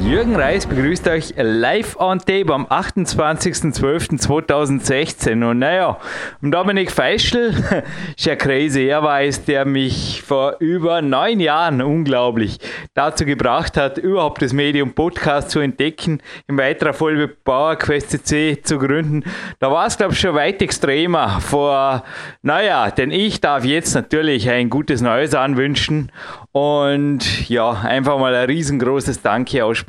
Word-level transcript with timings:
Jürgen 0.00 0.36
Reis 0.36 0.64
begrüßt 0.64 1.08
euch 1.08 1.34
live 1.36 1.96
on 1.98 2.20
tape 2.20 2.54
am 2.54 2.66
28.12.2016. 2.66 5.44
Und 5.44 5.58
naja, 5.58 5.98
Dominik 6.40 6.92
Feischl 6.92 7.52
ist 8.16 8.24
ja 8.24 8.36
crazy. 8.36 8.86
Er 8.86 9.02
weiß, 9.02 9.46
der 9.46 9.64
mich 9.64 10.22
vor 10.22 10.54
über 10.60 11.02
neun 11.02 11.40
Jahren 11.40 11.82
unglaublich 11.82 12.58
dazu 12.94 13.24
gebracht 13.24 13.76
hat, 13.76 13.98
überhaupt 13.98 14.40
das 14.40 14.52
Medium 14.52 14.92
Podcast 14.92 15.50
zu 15.50 15.58
entdecken, 15.58 16.22
in 16.46 16.56
weiterer 16.56 16.92
Folge 16.92 17.26
PowerQuest 17.26 18.10
CC 18.10 18.62
zu 18.62 18.78
gründen. 18.78 19.24
Da 19.58 19.72
war 19.72 19.88
es, 19.88 19.96
glaube 19.96 20.12
ich, 20.12 20.20
schon 20.20 20.36
weit 20.36 20.62
extremer 20.62 21.40
vor, 21.40 22.04
naja, 22.42 22.92
denn 22.92 23.10
ich 23.10 23.40
darf 23.40 23.64
jetzt 23.64 23.94
natürlich 23.94 24.48
ein 24.48 24.70
gutes 24.70 25.00
Neues 25.00 25.34
anwünschen 25.34 26.12
und 26.52 27.48
ja, 27.48 27.72
einfach 27.72 28.16
mal 28.18 28.32
ein 28.34 28.46
riesengroßes 28.46 29.22
Danke 29.22 29.64
aussprechen. 29.64 29.87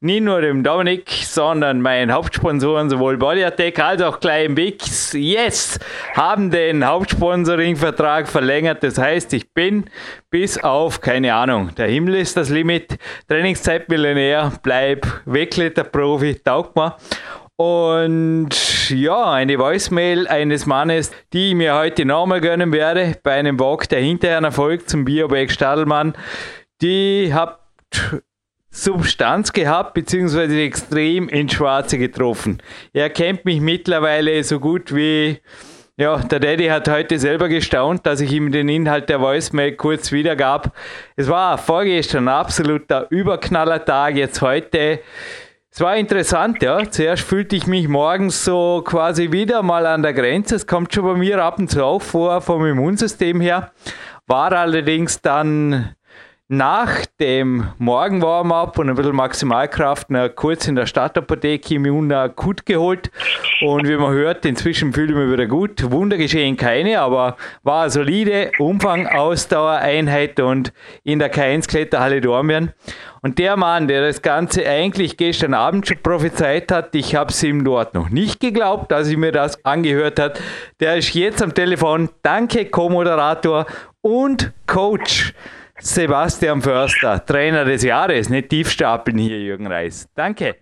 Nicht 0.00 0.22
nur 0.22 0.40
dem 0.40 0.62
Dominik, 0.62 1.08
sondern 1.08 1.80
meinen 1.80 2.12
Hauptsponsoren, 2.12 2.90
sowohl 2.90 3.16
Bodyattack 3.16 3.78
als 3.78 4.02
auch 4.02 4.20
Klein 4.20 4.54
Bix, 4.54 5.12
yes, 5.12 5.78
haben 6.14 6.50
den 6.50 6.86
Hauptsponsoring-Vertrag 6.86 8.28
verlängert. 8.28 8.82
Das 8.82 8.98
heißt, 8.98 9.32
ich 9.32 9.52
bin 9.52 9.84
bis 10.30 10.62
auf, 10.62 11.00
keine 11.00 11.34
Ahnung, 11.34 11.74
der 11.76 11.88
Himmel 11.88 12.16
ist 12.16 12.36
das 12.36 12.50
Limit, 12.50 12.98
Trainingszeit 13.28 13.88
Millionär, 13.88 14.52
bleib 14.62 15.06
Wegkletterprofi, 15.24 16.36
taugt 16.44 16.76
mir. 16.76 16.96
Und 17.56 18.90
ja, 18.90 19.30
eine 19.30 19.58
Voicemail 19.58 20.26
eines 20.26 20.66
Mannes, 20.66 21.12
die 21.32 21.50
ich 21.50 21.54
mir 21.54 21.76
heute 21.76 22.04
nochmal 22.04 22.40
gönnen 22.40 22.72
werde, 22.72 23.16
bei 23.22 23.34
einem 23.34 23.60
Walk 23.60 23.88
der 23.88 24.00
hinterher 24.00 24.42
Erfolg 24.42 24.88
zum 24.88 25.04
Bioberg 25.04 25.52
Stadelmann. 25.52 26.14
Die 26.82 27.32
hat 27.32 27.60
Substanz 28.74 29.52
gehabt, 29.52 29.94
beziehungsweise 29.94 30.60
extrem 30.60 31.28
ins 31.28 31.52
Schwarze 31.52 31.96
getroffen. 31.96 32.60
Er 32.92 33.08
kennt 33.08 33.44
mich 33.44 33.60
mittlerweile 33.60 34.42
so 34.42 34.58
gut 34.58 34.92
wie, 34.92 35.38
ja, 35.96 36.16
der 36.18 36.40
Daddy 36.40 36.66
hat 36.66 36.88
heute 36.88 37.20
selber 37.20 37.48
gestaunt, 37.48 38.04
dass 38.04 38.20
ich 38.20 38.32
ihm 38.32 38.50
den 38.50 38.68
Inhalt 38.68 39.08
der 39.08 39.20
Voicemail 39.20 39.76
kurz 39.76 40.10
wiedergab. 40.10 40.74
Es 41.14 41.28
war 41.28 41.56
vorgestern 41.56 42.26
absoluter 42.26 43.06
Überknallertag, 43.10 44.16
jetzt 44.16 44.42
heute 44.42 44.98
es 45.70 45.80
war 45.80 45.96
interessant, 45.96 46.62
ja. 46.62 46.88
Zuerst 46.88 47.24
fühlte 47.24 47.56
ich 47.56 47.66
mich 47.66 47.88
morgens 47.88 48.44
so 48.44 48.82
quasi 48.84 49.32
wieder 49.32 49.64
mal 49.64 49.86
an 49.86 50.02
der 50.04 50.12
Grenze. 50.12 50.54
Es 50.54 50.68
kommt 50.68 50.94
schon 50.94 51.02
bei 51.02 51.14
mir 51.14 51.42
ab 51.42 51.58
und 51.58 51.68
zu 51.68 51.84
auf 51.84 52.04
vor 52.04 52.40
vom 52.42 52.64
Immunsystem 52.64 53.40
her. 53.40 53.72
War 54.28 54.52
allerdings 54.52 55.20
dann 55.20 55.96
nach 56.48 57.06
dem 57.20 57.68
Morgen-Warm-up 57.78 58.78
und 58.78 58.90
ein 58.90 58.96
bisschen 58.96 59.16
Maximalkraft 59.16 60.10
noch 60.10 60.28
kurz 60.28 60.68
in 60.68 60.74
der 60.74 60.84
Stadtapotheke 60.84 61.76
Immun 61.76 62.12
akut 62.12 62.66
geholt. 62.66 63.10
Und 63.62 63.88
wie 63.88 63.96
man 63.96 64.12
hört, 64.12 64.44
inzwischen 64.44 64.92
fühle 64.92 65.12
ich 65.12 65.18
mich 65.18 65.32
wieder 65.32 65.46
gut. 65.46 65.90
Wunder 65.90 66.18
geschehen 66.18 66.58
keine, 66.58 67.00
aber 67.00 67.38
war 67.62 67.82
eine 67.82 67.90
solide 67.90 68.50
Umfang, 68.58 69.06
Ausdauer, 69.06 69.76
Einheit 69.76 70.38
und 70.38 70.74
in 71.02 71.18
der 71.18 71.32
K1 71.32 71.66
Kletterhalle 71.66 72.20
Dormien. 72.20 72.74
Und 73.22 73.38
der 73.38 73.56
Mann, 73.56 73.88
der 73.88 74.06
das 74.06 74.20
Ganze 74.20 74.68
eigentlich 74.68 75.16
gestern 75.16 75.54
Abend 75.54 75.88
schon 75.88 76.02
prophezeit 76.02 76.70
hat, 76.70 76.94
ich 76.94 77.14
habe 77.14 77.30
es 77.30 77.42
ihm 77.42 77.64
dort 77.64 77.94
noch 77.94 78.10
nicht 78.10 78.40
geglaubt, 78.40 78.92
dass 78.92 79.08
ich 79.08 79.16
mir 79.16 79.32
das 79.32 79.64
angehört 79.64 80.18
hat, 80.20 80.42
der 80.78 80.96
ist 80.96 81.14
jetzt 81.14 81.42
am 81.42 81.54
Telefon. 81.54 82.10
Danke, 82.22 82.66
Co-Moderator 82.66 83.64
und 84.02 84.52
Coach. 84.66 85.32
Sebastian 85.84 86.62
Förster, 86.62 87.20
Trainer 87.26 87.66
des 87.66 87.82
Jahres, 87.84 88.30
nicht 88.30 88.48
tiefstapeln 88.48 89.18
hier, 89.18 89.38
Jürgen 89.38 89.66
Reis. 89.66 90.08
Danke. 90.16 90.56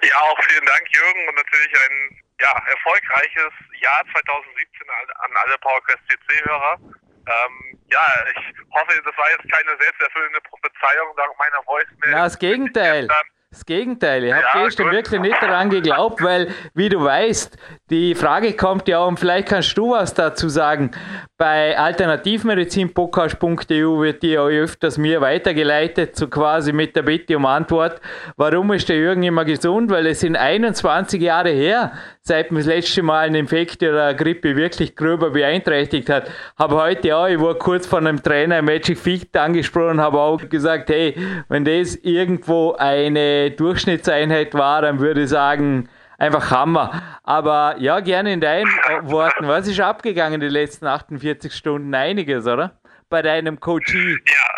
Ja, 0.00 0.16
auch 0.16 0.38
vielen 0.48 0.64
Dank, 0.64 0.82
Jürgen, 0.88 1.28
und 1.28 1.34
natürlich 1.34 1.72
ein 1.76 2.22
ja, 2.40 2.52
erfolgreiches 2.72 3.52
Jahr 3.78 4.00
2017 4.12 4.88
an 4.88 5.30
alle 5.44 5.58
PowerQuest 5.58 6.00
CC-Hörer. 6.08 6.78
Ähm, 6.80 7.78
ja, 7.92 8.24
ich 8.32 8.56
hoffe, 8.72 9.02
das 9.04 9.16
war 9.18 9.30
jetzt 9.36 9.52
keine 9.52 9.76
selbsterfüllende 9.76 10.40
Prophezeiung 10.48 11.14
dank 11.18 11.38
meiner 11.38 11.66
Voicemail. 11.66 12.12
Na, 12.12 12.24
das 12.24 12.38
Gegenteil. 12.38 13.06
Das 13.52 13.64
Gegenteil, 13.64 14.24
ich 14.24 14.32
habe 14.32 14.42
ja, 14.54 14.64
gestern 14.64 14.86
gut. 14.86 14.96
wirklich 14.96 15.20
nicht 15.20 15.40
daran 15.40 15.70
geglaubt, 15.70 16.20
weil, 16.20 16.48
wie 16.74 16.88
du 16.88 17.00
weißt, 17.02 17.56
die 17.90 18.16
Frage 18.16 18.54
kommt 18.54 18.88
ja, 18.88 19.04
und 19.04 19.20
vielleicht 19.20 19.46
kannst 19.48 19.78
du 19.78 19.92
was 19.92 20.14
dazu 20.14 20.48
sagen. 20.48 20.90
Bei 21.38 21.78
alternativmedizinpodcast.eu 21.78 24.00
wird 24.00 24.24
die 24.24 24.36
auch 24.36 24.48
öfters 24.48 24.98
mir 24.98 25.20
weitergeleitet, 25.20 26.16
so 26.16 26.26
quasi 26.26 26.72
mit 26.72 26.96
der 26.96 27.02
Bitte 27.02 27.36
um 27.36 27.46
Antwort. 27.46 28.00
Warum 28.36 28.72
ist 28.72 28.88
der 28.88 28.96
Jürgen 28.96 29.22
immer 29.22 29.44
gesund? 29.44 29.90
Weil 29.90 30.06
es 30.06 30.18
sind 30.20 30.34
21 30.34 31.22
Jahre 31.22 31.50
her, 31.50 31.92
seit 32.26 32.50
man 32.50 32.58
das 32.60 32.66
letzte 32.66 33.02
Mal 33.02 33.26
einen 33.26 33.36
Infekt 33.36 33.82
oder 33.82 34.06
eine 34.06 34.16
Grippe 34.16 34.56
wirklich 34.56 34.96
gröber 34.96 35.30
beeinträchtigt 35.30 36.08
hat. 36.08 36.30
Habe 36.58 36.74
heute 36.74 37.16
auch, 37.16 37.28
ich 37.28 37.40
war 37.40 37.54
kurz 37.54 37.86
von 37.86 38.06
einem 38.06 38.20
Trainer 38.22 38.62
Magic 38.62 38.98
Feet 38.98 39.36
angesprochen, 39.36 40.00
habe 40.00 40.18
auch 40.18 40.40
gesagt, 40.48 40.90
hey, 40.90 41.16
wenn 41.48 41.64
das 41.64 41.94
irgendwo 41.96 42.72
eine 42.72 43.52
Durchschnittseinheit 43.52 44.54
war, 44.54 44.82
dann 44.82 44.98
würde 44.98 45.22
ich 45.22 45.28
sagen, 45.28 45.88
einfach 46.18 46.50
Hammer. 46.50 47.20
Aber 47.22 47.76
ja, 47.78 48.00
gerne 48.00 48.32
in 48.32 48.40
deinen 48.40 48.68
Worten. 49.02 49.46
Was 49.46 49.68
ist 49.68 49.80
abgegangen 49.80 50.40
die 50.40 50.48
letzten 50.48 50.86
48 50.86 51.52
Stunden? 51.52 51.94
Einiges, 51.94 52.46
oder? 52.46 52.76
Bei 53.08 53.22
deinem 53.22 53.60
Coachie. 53.60 54.18
Ja. 54.26 54.56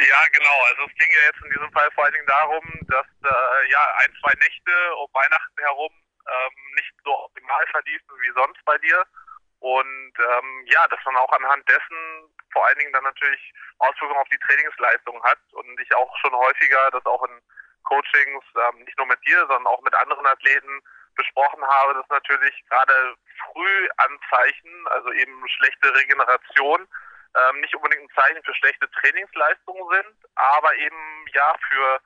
Ja, 0.00 0.22
genau. 0.32 0.58
Also 0.70 0.82
es 0.86 0.94
ging 0.98 1.08
ja 1.10 1.22
jetzt 1.30 1.44
in 1.44 1.50
diesem 1.50 1.72
Fall 1.72 1.88
vor 1.94 2.04
allen 2.04 2.12
Dingen 2.12 2.26
darum, 2.26 2.64
dass 2.88 3.06
äh, 3.24 3.70
ja 3.70 3.80
ein, 4.04 4.12
zwei 4.20 4.34
Nächte 4.38 4.72
um 5.02 5.08
Weihnachten 5.14 5.58
herum 5.58 5.90
ähm, 6.26 6.74
nicht 6.76 6.94
so 7.04 7.12
optimal 7.24 7.66
verliefen 7.68 8.10
wie 8.20 8.32
sonst 8.34 8.64
bei 8.64 8.78
dir. 8.78 9.04
Und 9.60 10.12
ähm, 10.18 10.64
ja, 10.66 10.86
dass 10.88 11.00
man 11.04 11.16
auch 11.16 11.32
anhand 11.32 11.68
dessen 11.68 12.34
vor 12.52 12.66
allen 12.66 12.78
Dingen 12.78 12.92
dann 12.92 13.04
natürlich 13.04 13.52
Auswirkungen 13.78 14.20
auf 14.20 14.28
die 14.28 14.38
Trainingsleistung 14.38 15.22
hat 15.24 15.40
und 15.52 15.80
ich 15.80 15.94
auch 15.94 16.16
schon 16.18 16.34
häufiger 16.34 16.90
das 16.92 17.04
auch 17.06 17.22
in 17.24 17.40
Coachings, 17.84 18.44
ähm, 18.56 18.84
nicht 18.84 18.96
nur 18.98 19.06
mit 19.06 19.24
dir, 19.26 19.38
sondern 19.40 19.66
auch 19.66 19.82
mit 19.82 19.94
anderen 19.94 20.26
Athleten 20.26 20.80
besprochen 21.16 21.64
habe, 21.66 21.94
dass 21.94 22.08
natürlich 22.08 22.64
gerade 22.68 23.14
Frühanzeichen, 23.52 24.88
also 24.88 25.12
eben 25.12 25.48
schlechte 25.48 25.94
Regeneration, 25.94 26.88
ähm, 27.36 27.60
nicht 27.60 27.74
unbedingt 27.74 28.02
ein 28.02 28.14
Zeichen 28.14 28.42
für 28.44 28.54
schlechte 28.54 28.90
Trainingsleistungen 28.90 29.88
sind, 29.90 30.16
aber 30.34 30.74
eben 30.76 31.26
ja 31.32 31.54
für 31.68 32.00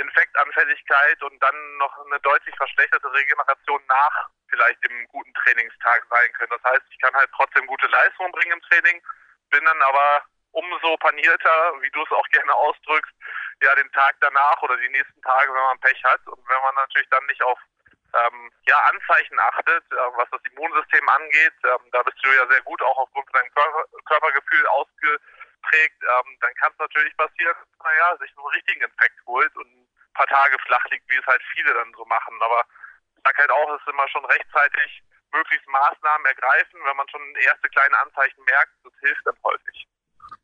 Infektanfälligkeit 0.00 1.22
und 1.22 1.42
dann 1.42 1.76
noch 1.78 1.96
eine 2.06 2.20
deutlich 2.20 2.54
verschlechterte 2.56 3.12
Regeneration 3.12 3.80
nach 3.86 4.28
vielleicht 4.48 4.82
dem 4.84 5.06
guten 5.08 5.32
Trainingstag 5.34 6.06
sein 6.10 6.32
können. 6.34 6.52
Das 6.62 6.72
heißt, 6.72 6.82
ich 6.90 6.98
kann 7.00 7.14
halt 7.14 7.30
trotzdem 7.36 7.66
gute 7.66 7.86
Leistungen 7.86 8.32
bringen 8.32 8.52
im 8.52 8.62
Training, 8.62 9.02
bin 9.50 9.64
dann 9.64 9.82
aber 9.82 10.24
umso 10.52 10.96
panierter, 10.96 11.74
wie 11.80 11.90
du 11.90 12.02
es 12.02 12.10
auch 12.10 12.28
gerne 12.30 12.54
ausdrückst, 12.54 13.12
ja 13.62 13.74
den 13.76 13.90
Tag 13.92 14.16
danach 14.20 14.60
oder 14.62 14.76
die 14.76 14.88
nächsten 14.88 15.20
Tage, 15.22 15.52
wenn 15.52 15.62
man 15.62 15.80
Pech 15.80 16.02
hat 16.04 16.26
und 16.26 16.48
wenn 16.48 16.62
man 16.62 16.74
natürlich 16.74 17.08
dann 17.10 17.24
nicht 17.26 17.42
auf 17.42 17.58
ähm, 18.12 18.50
ja, 18.66 18.76
Anzeichen 18.90 19.38
achtet, 19.38 19.84
äh, 19.92 19.96
was 20.16 20.28
das 20.30 20.40
Immunsystem 20.50 21.08
angeht, 21.08 21.54
ähm, 21.64 21.90
da 21.92 22.02
bist 22.02 22.18
du 22.22 22.28
ja 22.30 22.46
sehr 22.48 22.62
gut 22.62 22.82
auch 22.82 22.98
aufgrund 22.98 23.30
von 23.30 23.40
deinem 23.40 23.54
Körper, 23.54 23.84
Körpergefühl 24.06 24.66
ausgeprägt, 24.66 26.02
ähm, 26.02 26.36
dann 26.40 26.54
kann 26.54 26.72
es 26.72 26.78
natürlich 26.78 27.16
passieren, 27.16 27.56
naja, 27.82 28.16
sich 28.18 28.30
einen 28.36 28.46
richtigen 28.46 28.82
Infekt 28.82 29.26
holt 29.26 29.54
und 29.56 29.79
paar 30.14 30.26
Tage 30.26 30.56
flach 30.66 30.84
liegt, 30.90 31.08
wie 31.10 31.16
es 31.16 31.26
halt 31.26 31.42
viele 31.54 31.74
dann 31.74 31.92
so 31.94 32.04
machen. 32.04 32.40
Aber 32.42 32.64
ich 33.16 33.22
sage 33.24 33.38
halt 33.38 33.50
auch, 33.50 33.74
es 33.74 33.80
ist 33.80 33.88
immer 33.88 34.08
schon 34.08 34.24
rechtzeitig 34.24 35.02
möglichst 35.32 35.68
Maßnahmen 35.68 36.26
ergreifen, 36.26 36.80
wenn 36.84 36.96
man 36.96 37.08
schon 37.08 37.34
erste 37.36 37.68
kleine 37.68 37.98
Anzeichen 37.98 38.42
merkt, 38.44 38.72
das 38.84 38.92
hilft 39.00 39.26
dann 39.26 39.36
häufig. 39.44 39.86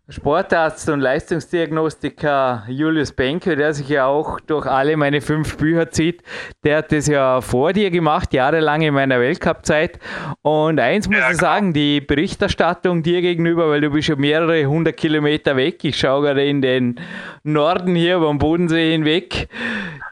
Sportarzt 0.09 0.89
und 0.89 1.01
Leistungsdiagnostiker 1.01 2.63
Julius 2.69 3.11
Benke, 3.11 3.57
der 3.57 3.75
sich 3.75 3.89
ja 3.89 4.07
auch 4.07 4.39
durch 4.39 4.65
alle 4.65 4.97
meine 4.97 5.21
fünf 5.21 5.57
Bücher 5.57 5.91
zieht, 5.91 6.23
der 6.63 6.79
hat 6.79 6.93
das 6.93 7.09
ja 7.09 7.41
vor 7.41 7.73
dir 7.73 7.91
gemacht, 7.91 8.33
jahrelang 8.33 8.83
in 8.83 8.95
meiner 8.95 9.19
Weltcup-Zeit. 9.19 9.99
Und 10.43 10.79
eins 10.79 11.09
muss 11.09 11.19
ja, 11.19 11.33
ich 11.33 11.39
sagen, 11.39 11.73
die 11.73 12.01
Berichterstattung 12.01 13.03
dir 13.03 13.21
gegenüber, 13.21 13.69
weil 13.69 13.81
du 13.81 13.91
bist 13.91 14.07
ja 14.07 14.15
mehrere 14.15 14.67
hundert 14.67 14.97
Kilometer 14.97 15.57
weg, 15.57 15.83
ich 15.83 15.99
schaue 15.99 16.23
gerade 16.23 16.47
in 16.47 16.63
den 16.63 17.01
Norden 17.43 17.97
hier 17.97 18.21
vom 18.21 18.39
Bodensee 18.39 18.93
hinweg, 18.93 19.49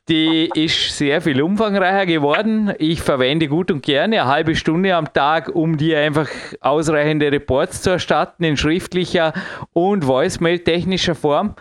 die 0.09 0.51
ist 0.55 0.99
sehr 0.99 1.23
viel 1.23 1.41
umfangreicher 1.41 2.05
geworden. 2.05 2.75
Ich 2.79 3.01
verwende 3.01 3.49
gut 3.49 3.71
und 3.71 3.83
gerne 3.83 4.21
eine 4.21 4.31
halbe 4.31 4.55
Stunde 4.55 4.95
am 4.95 5.11
Tag, 5.13 5.49
um 5.55 5.79
dir 5.79 5.99
einfach 5.99 6.29
ausreichende 6.61 7.33
Reports 7.33 7.81
zu 7.81 7.91
erstatten 7.91 8.45
in 8.45 8.57
schriftlicher 8.59 9.33
und 9.73 10.07
Voicemail-technischer 10.07 11.15
Form. 11.15 11.55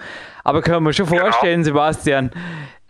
Aber 0.43 0.61
können 0.61 0.85
wir 0.85 0.91
schon 0.91 1.07
genau. 1.07 1.21
vorstellen. 1.21 1.63
Sebastian, 1.63 2.31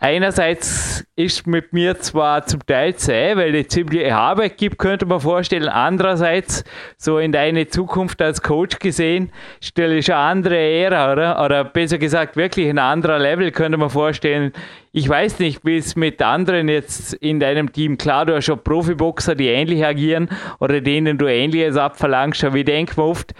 einerseits 0.04 1.06
ist 1.16 1.46
mit 1.46 1.72
mir 1.72 1.98
zwar 1.98 2.44
zum 2.44 2.60
Teil 2.66 2.94
zäh, 2.94 3.36
weil 3.36 3.54
es 3.54 3.68
ziemlich 3.68 4.12
Arbeit 4.12 4.58
gibt, 4.58 4.76
könnte 4.76 5.06
man 5.06 5.20
vorstellen. 5.20 5.68
Andererseits, 5.68 6.62
so 6.98 7.18
in 7.18 7.32
deine 7.32 7.68
Zukunft 7.68 8.20
als 8.20 8.42
Coach 8.42 8.78
gesehen, 8.80 9.32
stelle 9.62 9.96
ich 9.96 10.12
eine 10.12 10.20
andere 10.20 10.58
Ära, 10.58 11.10
oder? 11.10 11.42
Oder 11.42 11.64
besser 11.64 11.96
gesagt, 11.96 12.36
wirklich 12.36 12.68
ein 12.68 12.78
anderer 12.78 13.18
Level, 13.18 13.50
könnte 13.50 13.78
man 13.78 13.88
vorstellen. 13.88 14.52
Ich 14.92 15.08
weiß 15.08 15.38
nicht, 15.38 15.64
wie 15.64 15.78
es 15.78 15.96
mit 15.96 16.20
anderen 16.20 16.68
jetzt 16.68 17.14
in 17.14 17.40
deinem 17.40 17.72
Team, 17.72 17.96
klar, 17.96 18.26
du 18.26 18.36
hast 18.36 18.44
schon 18.44 18.62
Profiboxer, 18.62 19.34
die 19.34 19.48
ähnlich 19.48 19.86
agieren 19.86 20.28
oder 20.60 20.82
denen 20.82 21.16
du 21.16 21.26
ähnliches 21.26 21.78
abverlangst, 21.78 22.44
aber 22.44 22.56
ich 22.58 22.66
denke 22.66 23.02
oft, 23.02 23.32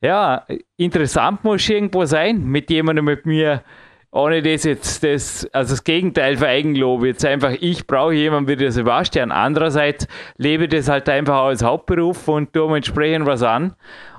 ja, 0.00 0.44
interessant 0.76 1.42
muss 1.42 1.68
irgendwo 1.68 2.04
sein, 2.04 2.44
mit 2.44 2.70
jemandem 2.70 3.06
mit 3.06 3.26
mir 3.26 3.62
ohne 4.16 4.42
das 4.42 4.64
jetzt 4.64 5.04
das, 5.04 5.46
also 5.52 5.74
das 5.74 5.84
Gegenteil 5.84 6.38
für 6.38 6.48
Eigenlob, 6.48 7.04
jetzt 7.04 7.24
einfach, 7.24 7.52
ich 7.60 7.86
brauche 7.86 8.14
jemanden 8.14 8.48
wie 8.48 8.56
der 8.56 8.72
Sebastian. 8.72 9.30
Andererseits 9.30 10.08
lebe 10.38 10.64
ich 10.64 10.70
das 10.70 10.88
halt 10.88 11.08
einfach 11.08 11.42
als 11.42 11.62
Hauptberuf 11.62 12.26
und 12.26 12.52
tue 12.52 12.74
entsprechend 12.76 13.26
was 13.26 13.42
an 13.42 13.74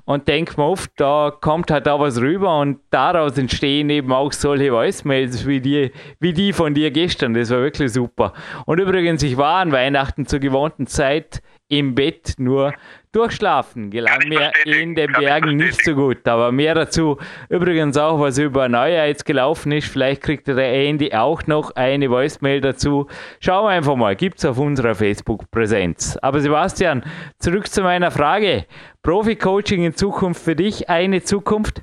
und 0.05 0.27
denke 0.27 0.53
mir 0.57 0.67
oft, 0.67 0.91
da 0.97 1.31
kommt 1.41 1.71
halt 1.71 1.87
da 1.87 1.99
was 1.99 2.21
rüber 2.21 2.59
und 2.59 2.79
daraus 2.91 3.37
entstehen 3.37 3.89
eben 3.89 4.13
auch 4.13 4.31
solche 4.31 4.71
Voicemails 4.71 5.45
wie 5.47 5.59
die, 5.61 5.91
wie 6.19 6.31
die 6.31 6.53
von 6.53 6.73
dir 6.73 6.91
gestern. 6.91 7.33
Das 7.33 7.49
war 7.49 7.59
wirklich 7.59 7.91
super. 7.91 8.33
Und 8.65 8.79
übrigens, 8.79 9.23
ich 9.23 9.35
war 9.35 9.57
an 9.57 9.71
Weihnachten 9.71 10.27
zur 10.27 10.39
gewohnten 10.39 10.87
Zeit 10.87 11.41
im 11.69 11.95
Bett, 11.95 12.35
nur 12.37 12.73
Durchschlafen 13.17 13.89
gelang 13.89 14.27
mir 14.27 14.51
in 14.65 14.93
den 14.93 15.11
Bergen 15.11 15.55
nicht 15.55 15.83
so 15.83 15.95
gut, 15.95 16.27
aber 16.27 16.51
mehr 16.51 16.75
dazu. 16.75 17.17
Übrigens 17.49 17.97
auch, 17.97 18.19
was 18.19 18.37
über 18.37 18.69
Neujahr 18.69 19.07
jetzt 19.07 19.25
gelaufen 19.25 19.71
ist. 19.71 19.91
Vielleicht 19.91 20.21
kriegt 20.21 20.47
der 20.47 20.59
Andy 20.59 21.11
auch 21.15 21.47
noch 21.47 21.75
eine 21.75 22.11
Voicemail 22.11 22.61
dazu. 22.61 23.09
Schauen 23.39 23.65
wir 23.65 23.71
einfach 23.71 23.95
mal, 23.95 24.15
gibt 24.15 24.37
es 24.37 24.45
auf 24.45 24.59
unserer 24.59 24.93
Facebook-Präsenz. 24.93 26.15
Aber 26.17 26.41
Sebastian, 26.41 27.03
zurück 27.39 27.65
zu 27.65 27.81
meiner 27.81 28.11
Frage. 28.11 28.67
Profi-Coaching 29.01 29.83
in 29.83 29.95
Zukunft 29.95 30.43
für 30.43 30.55
dich 30.55 30.87
eine 30.87 31.23
Zukunft? 31.23 31.81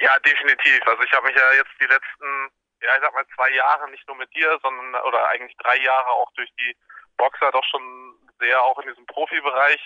Ja, 0.00 0.10
definitiv. 0.24 0.80
Also 0.86 1.02
ich 1.02 1.12
habe 1.12 1.26
mich 1.26 1.36
ja 1.36 1.52
jetzt 1.58 1.74
die 1.78 1.84
letzten, 1.84 2.48
ja 2.80 2.88
ich 2.96 3.02
sag 3.02 3.12
mal 3.12 3.26
zwei 3.36 3.50
Jahre 3.50 3.90
nicht 3.90 4.08
nur 4.08 4.16
mit 4.16 4.34
dir, 4.34 4.58
sondern 4.62 5.02
oder 5.02 5.28
eigentlich 5.28 5.54
drei 5.58 5.76
Jahre 5.84 6.08
auch 6.08 6.32
durch 6.32 6.50
die 6.58 6.74
Boxer 7.18 7.50
doch 7.52 7.64
schon 7.70 8.03
sehr 8.38 8.62
auch 8.62 8.78
in 8.78 8.88
diesen 8.88 9.06
Profibereich 9.06 9.80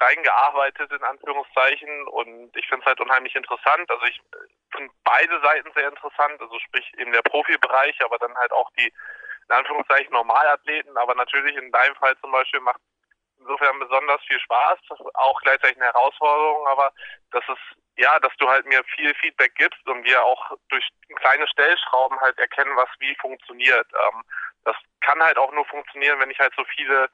reingearbeitet, 0.00 0.90
in 0.92 1.02
Anführungszeichen. 1.02 2.08
Und 2.08 2.56
ich 2.56 2.66
finde 2.68 2.82
es 2.82 2.86
halt 2.86 3.00
unheimlich 3.00 3.34
interessant. 3.34 3.90
Also 3.90 4.04
ich 4.06 4.20
finde 4.72 4.92
beide 5.04 5.40
Seiten 5.40 5.70
sehr 5.74 5.88
interessant, 5.88 6.40
also 6.40 6.58
sprich 6.58 6.92
eben 6.98 7.12
der 7.12 7.22
Profibereich, 7.22 7.96
aber 8.04 8.18
dann 8.18 8.36
halt 8.36 8.52
auch 8.52 8.70
die, 8.78 8.86
in 8.86 9.54
Anführungszeichen, 9.56 10.12
Normalathleten. 10.12 10.96
Aber 10.96 11.14
natürlich 11.14 11.56
in 11.56 11.72
deinem 11.72 11.94
Fall 11.96 12.16
zum 12.18 12.32
Beispiel 12.32 12.60
macht 12.60 12.80
insofern 13.38 13.78
besonders 13.78 14.22
viel 14.22 14.40
Spaß, 14.40 14.78
auch 15.14 15.40
gleichzeitig 15.42 15.76
eine 15.76 15.86
Herausforderung, 15.86 16.66
aber 16.66 16.92
das 17.30 17.44
ist 17.48 17.76
ja, 17.96 18.18
dass 18.20 18.32
du 18.38 18.48
halt 18.48 18.66
mir 18.66 18.82
viel 18.96 19.14
Feedback 19.14 19.54
gibst 19.54 19.86
und 19.86 20.04
wir 20.04 20.24
auch 20.24 20.50
durch 20.68 20.86
kleine 21.16 21.46
Stellschrauben 21.48 22.18
halt 22.20 22.38
erkennen, 22.38 22.74
was 22.76 22.88
wie 22.98 23.14
funktioniert. 23.20 23.86
Ähm, 23.92 24.22
das 24.64 24.76
kann 25.00 25.22
halt 25.22 25.38
auch 25.38 25.52
nur 25.52 25.64
funktionieren, 25.66 26.18
wenn 26.20 26.30
ich 26.30 26.38
halt 26.38 26.54
so 26.56 26.64
viele 26.76 27.08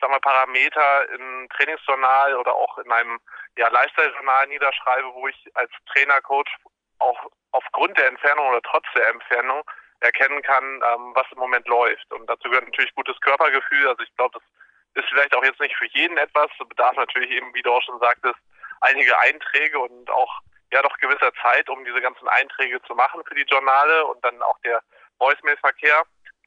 sag 0.00 0.10
mal, 0.10 0.20
Parameter 0.20 1.08
im 1.10 1.48
Trainingsjournal 1.50 2.36
oder 2.36 2.54
auch 2.54 2.78
in 2.78 2.90
einem 2.90 3.18
ja, 3.56 3.68
Lifestyle-Journal 3.68 4.46
niederschreibe, 4.48 5.12
wo 5.14 5.28
ich 5.28 5.50
als 5.54 5.70
Trainer, 5.92 6.20
Coach 6.22 6.54
auch 6.98 7.30
aufgrund 7.52 7.96
der 7.98 8.08
Entfernung 8.08 8.48
oder 8.48 8.62
trotz 8.62 8.84
der 8.94 9.08
Entfernung 9.08 9.62
erkennen 10.00 10.42
kann, 10.42 10.64
ähm, 10.64 11.12
was 11.14 11.26
im 11.32 11.38
Moment 11.38 11.66
läuft. 11.66 12.12
Und 12.12 12.26
dazu 12.28 12.48
gehört 12.48 12.66
natürlich 12.66 12.94
gutes 12.94 13.20
Körpergefühl. 13.20 13.88
Also 13.88 14.02
ich 14.02 14.14
glaube, 14.16 14.38
das 14.38 15.02
ist 15.02 15.08
vielleicht 15.08 15.34
auch 15.34 15.44
jetzt 15.44 15.60
nicht 15.60 15.76
für 15.76 15.86
jeden 15.86 16.16
etwas. 16.18 16.48
Das 16.58 16.68
bedarf 16.68 16.96
natürlich 16.96 17.30
eben, 17.30 17.52
wie 17.54 17.62
du 17.62 17.72
auch 17.72 17.82
schon 17.82 17.98
sagtest, 17.98 18.38
einige 18.80 19.18
Einträge 19.18 19.78
und 19.78 20.10
auch 20.10 20.40
ja 20.72 20.82
doch 20.82 20.96
gewisser 20.98 21.32
Zeit, 21.42 21.68
um 21.68 21.84
diese 21.84 22.00
ganzen 22.00 22.28
Einträge 22.28 22.80
zu 22.82 22.94
machen 22.94 23.22
für 23.26 23.34
die 23.34 23.46
Journale 23.48 24.06
und 24.06 24.24
dann 24.24 24.40
auch 24.42 24.58
der 24.64 24.82
Voicemail-Verkehr. 25.18 26.02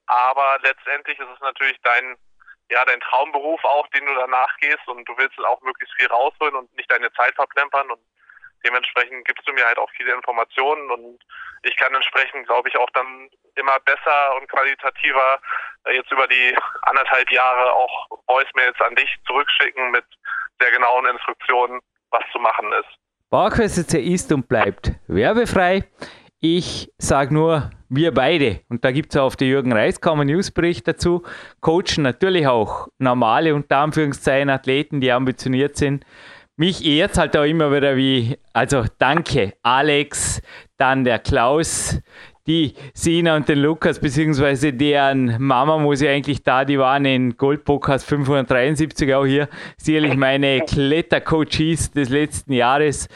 Aber 0.06 0.60
letztendlich 0.62 1.20
ist 1.20 1.30
es 1.34 1.40
natürlich 1.42 1.78
dein, 1.84 2.18
ja, 2.72 2.86
dein 2.86 3.02
Traumberuf 3.02 3.64
auch, 3.66 3.88
den 3.90 4.06
du 4.06 4.16
danach 4.16 4.56
gehst 4.58 4.88
und 4.88 5.08
du 5.08 5.18
willst 5.18 5.38
auch 5.40 5.62
möglichst 5.62 5.94
viel 6.00 6.08
rausholen 6.08 6.56
und 6.56 6.74
nicht 6.76 6.90
deine 6.90 7.12
Zeit 7.14 7.36
verplempern 7.36 7.92
und 7.92 8.00
dementsprechend 8.64 9.26
gibst 9.26 9.48
du 9.48 9.54
mir 9.54 9.66
halt 9.66 9.78
auch 9.78 9.90
viele 9.98 10.14
Informationen 10.14 10.90
und 10.90 11.20
ich 11.64 11.76
kann 11.76 11.94
entsprechend, 11.94 12.48
glaube 12.48 12.70
ich, 12.70 12.78
auch 12.78 12.90
dann 12.92 13.30
immer 13.56 13.80
besser 13.82 14.36
und 14.40 14.48
qualitativer 14.48 15.40
äh, 15.86 15.96
jetzt 15.96 16.12
über 16.12 16.28
die 16.28 16.56
anderthalb 16.84 17.30
Jahre 17.32 17.74
auch 17.74 18.08
Voicemails 18.28 18.80
an 18.82 18.96
dich 18.96 19.14
zurückschicken 19.28 19.92
mit 19.92 20.06
sehr 20.60 20.72
genauen 20.72 21.06
Instruktionen, 21.08 21.82
was 22.12 22.24
zu 22.32 22.40
machen 22.40 22.72
ist. 22.74 22.90
Barquest 23.30 23.94
ist 23.94 24.32
und 24.32 24.48
bleibt 24.48 24.92
werbefrei. 25.08 25.84
Ich 26.44 26.92
sage 26.98 27.36
nur, 27.36 27.70
wir 27.88 28.12
beide, 28.16 28.62
und 28.68 28.84
da 28.84 28.92
gibt 28.92 29.14
es 29.14 29.22
auf 29.22 29.36
der 29.36 29.48
Jürgen 29.48 29.72
Reiskammer 29.72 30.26
Newsbericht 30.26 30.88
dazu, 30.88 31.22
coachen 31.60 32.02
natürlich 32.02 32.48
auch 32.48 32.88
normale, 32.98 33.54
unter 33.54 33.78
Anführungszeichen, 33.78 34.50
Athleten, 34.50 35.02
die 35.02 35.12
ambitioniert 35.12 35.78
sind. 35.78 36.04
Mich 36.58 36.84
ehrt 36.84 37.20
halt 37.20 37.38
auch 37.38 37.44
immer 37.44 37.72
wieder 37.72 37.96
wie, 37.96 38.40
also 38.54 38.86
danke 38.98 39.54
Alex, 39.62 40.42
dann 40.78 41.04
der 41.04 41.20
Klaus, 41.20 42.00
die 42.48 42.74
Sina 42.96 43.36
und 43.36 43.48
den 43.48 43.60
Lukas, 43.60 44.00
beziehungsweise 44.00 44.74
deren 44.74 45.40
Mama 45.40 45.78
muss 45.78 46.02
ich 46.02 46.10
eigentlich 46.10 46.42
da, 46.42 46.66
die 46.66 46.80
waren 46.80 47.06
in 47.06 47.38
Goldpokers 47.38 48.04
573 48.04 49.14
auch 49.14 49.28
hier, 49.28 49.48
sicherlich 49.78 50.16
meine 50.16 50.62
Klettercoaches 50.62 51.92
des 51.92 52.10
letzten 52.10 52.54
Jahres, 52.54 53.10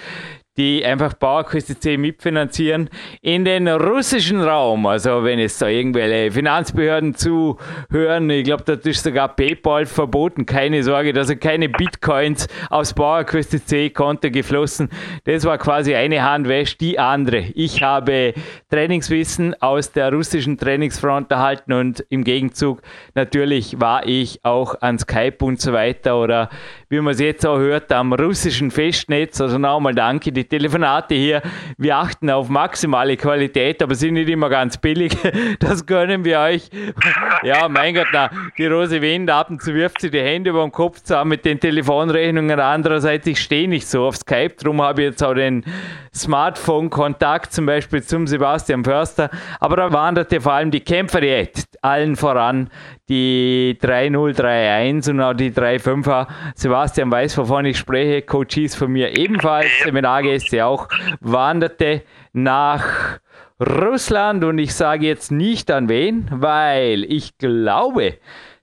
die 0.57 0.86
einfach 0.86 1.18
PowerQuest 1.19 1.81
C 1.81 1.98
mitfinanzieren, 1.98 2.90
in 3.22 3.44
den 3.44 3.68
russischen 3.68 4.42
Raum. 4.42 4.86
Also 4.86 5.24
wenn 5.24 5.40
es 5.40 5.57
da 5.57 5.68
irgendwelche 5.68 6.31
Finanzbehörden 6.31 7.16
zuhören, 7.16 8.30
ich 8.30 8.46
glaube, 8.46 8.63
da 8.63 8.74
ist 8.74 9.04
sogar 9.04 9.36
PayPal 9.36 9.86
verboten. 9.86 10.46
Keine 10.46 10.84
Sorge, 10.84 11.12
da 11.13 11.24
sind 11.24 11.42
keine 11.42 11.69
Bitcoins 11.69 12.48
aufs 12.69 12.94
PowerQuest 12.94 13.68
C 13.68 13.90
Konto 13.90 14.32
geflossen. 14.32 14.89
Das 15.25 15.44
war 15.44 15.58
quasi 15.58 15.96
eine 15.96 16.24
Hand 16.24 16.48
wäscht 16.48 16.79
die 16.82 17.00
andere. 17.00 17.39
Ich 17.56 17.82
habe 17.82 18.34
Trainingswissen 18.70 19.62
aus 19.62 19.91
der 19.91 20.12
russischen 20.12 20.58
Trainingsfront 20.58 21.32
erhalten 21.32 21.74
und 21.74 22.06
im 22.10 22.24
Gegenzug 22.24 22.82
natürlich 23.13 23.79
war 23.79 24.06
ich 24.06 24.39
auch 24.44 24.82
an 24.82 25.00
Skype 25.00 25.44
und 25.44 25.60
so 25.60 25.74
weiter 25.74 26.20
oder 26.20 26.50
wie 26.89 27.00
man 27.00 27.13
es 27.13 27.20
jetzt 27.20 27.46
auch 27.46 27.58
hört, 27.58 27.92
am 27.92 28.13
russischen 28.13 28.72
Festnetz. 28.72 29.42
Also 29.42 29.58
nochmal 29.58 29.94
danke, 29.94 30.32
die 30.32 30.44
Telefonate 30.44 31.15
hier. 31.15 31.42
Wir 31.77 31.98
achten 31.98 32.30
auf 32.30 32.50
maximale 32.50 33.18
Qualität, 33.18 33.82
aber 33.82 33.96
sind 33.96 34.15
nicht 34.15 34.30
immer 34.30 34.50
ganz 34.50 34.77
billig. 34.77 35.15
Das 35.60 35.86
gönnen 35.86 36.25
wir 36.25 36.39
euch. 36.39 36.70
Ja, 37.44 37.68
mein 37.70 37.94
Gott, 37.94 38.08
na, 38.12 38.30
die 38.58 38.65
Rose 38.65 39.01
Wind, 39.01 39.30
ab 39.30 39.50
und 39.50 39.62
zu 39.62 39.74
wirft 39.74 40.01
sie 40.01 40.10
die 40.10 40.22
Hände 40.22 40.50
über 40.50 40.62
den 40.62 40.72
Kopf 40.72 41.01
zusammen 41.01 41.30
mit 41.30 41.46
den 41.46 41.60
Telefonrechnungen. 41.60 42.60
Andererseits, 42.60 43.27
ich 43.27 43.39
stehe 43.39 43.68
nicht 43.68 43.88
so 43.88 44.08
auf 44.08 44.18
Skype, 44.18 44.56
darum 44.58 44.82
habe 44.82 45.04
ich 45.04 45.10
jetzt 45.10 45.24
auch 45.24 45.34
den 45.34 45.63
Smartphone-Kontakt 46.13 47.54
zum 47.54 47.65
Beispiel 47.65 48.01
zum 48.04 48.25
Sebastian 48.25 48.84
Förster. 48.84 49.30
Aber 49.60 49.75
da 49.75 49.94
wanderte 49.94 50.42
vor 50.42 50.54
allem 50.54 50.72
die 50.72 50.80
Kämpferdiät 50.80 51.65
allen 51.82 52.15
voran 52.15 52.70
die 53.09 53.77
3031 53.79 55.13
und 55.13 55.21
auch 55.21 55.33
die 55.33 55.51
35er. 55.51 56.27
Sebastian 56.55 57.12
weiß, 57.12 57.38
wovon 57.38 57.65
ich 57.65 57.77
spreche. 57.77 58.21
Coaches 58.21 58.75
von 58.75 58.91
mir 58.91 59.17
ebenfalls, 59.17 59.69
Seminargäste 59.83 60.65
auch, 60.65 60.88
wanderte 61.19 62.03
nach 62.33 63.19
Russland 63.59 64.43
und 64.43 64.57
ich 64.57 64.74
sage 64.74 65.05
jetzt 65.05 65.31
nicht 65.31 65.71
an 65.71 65.88
wen, 65.88 66.27
weil 66.31 67.03
ich 67.05 67.38
glaube, 67.38 68.17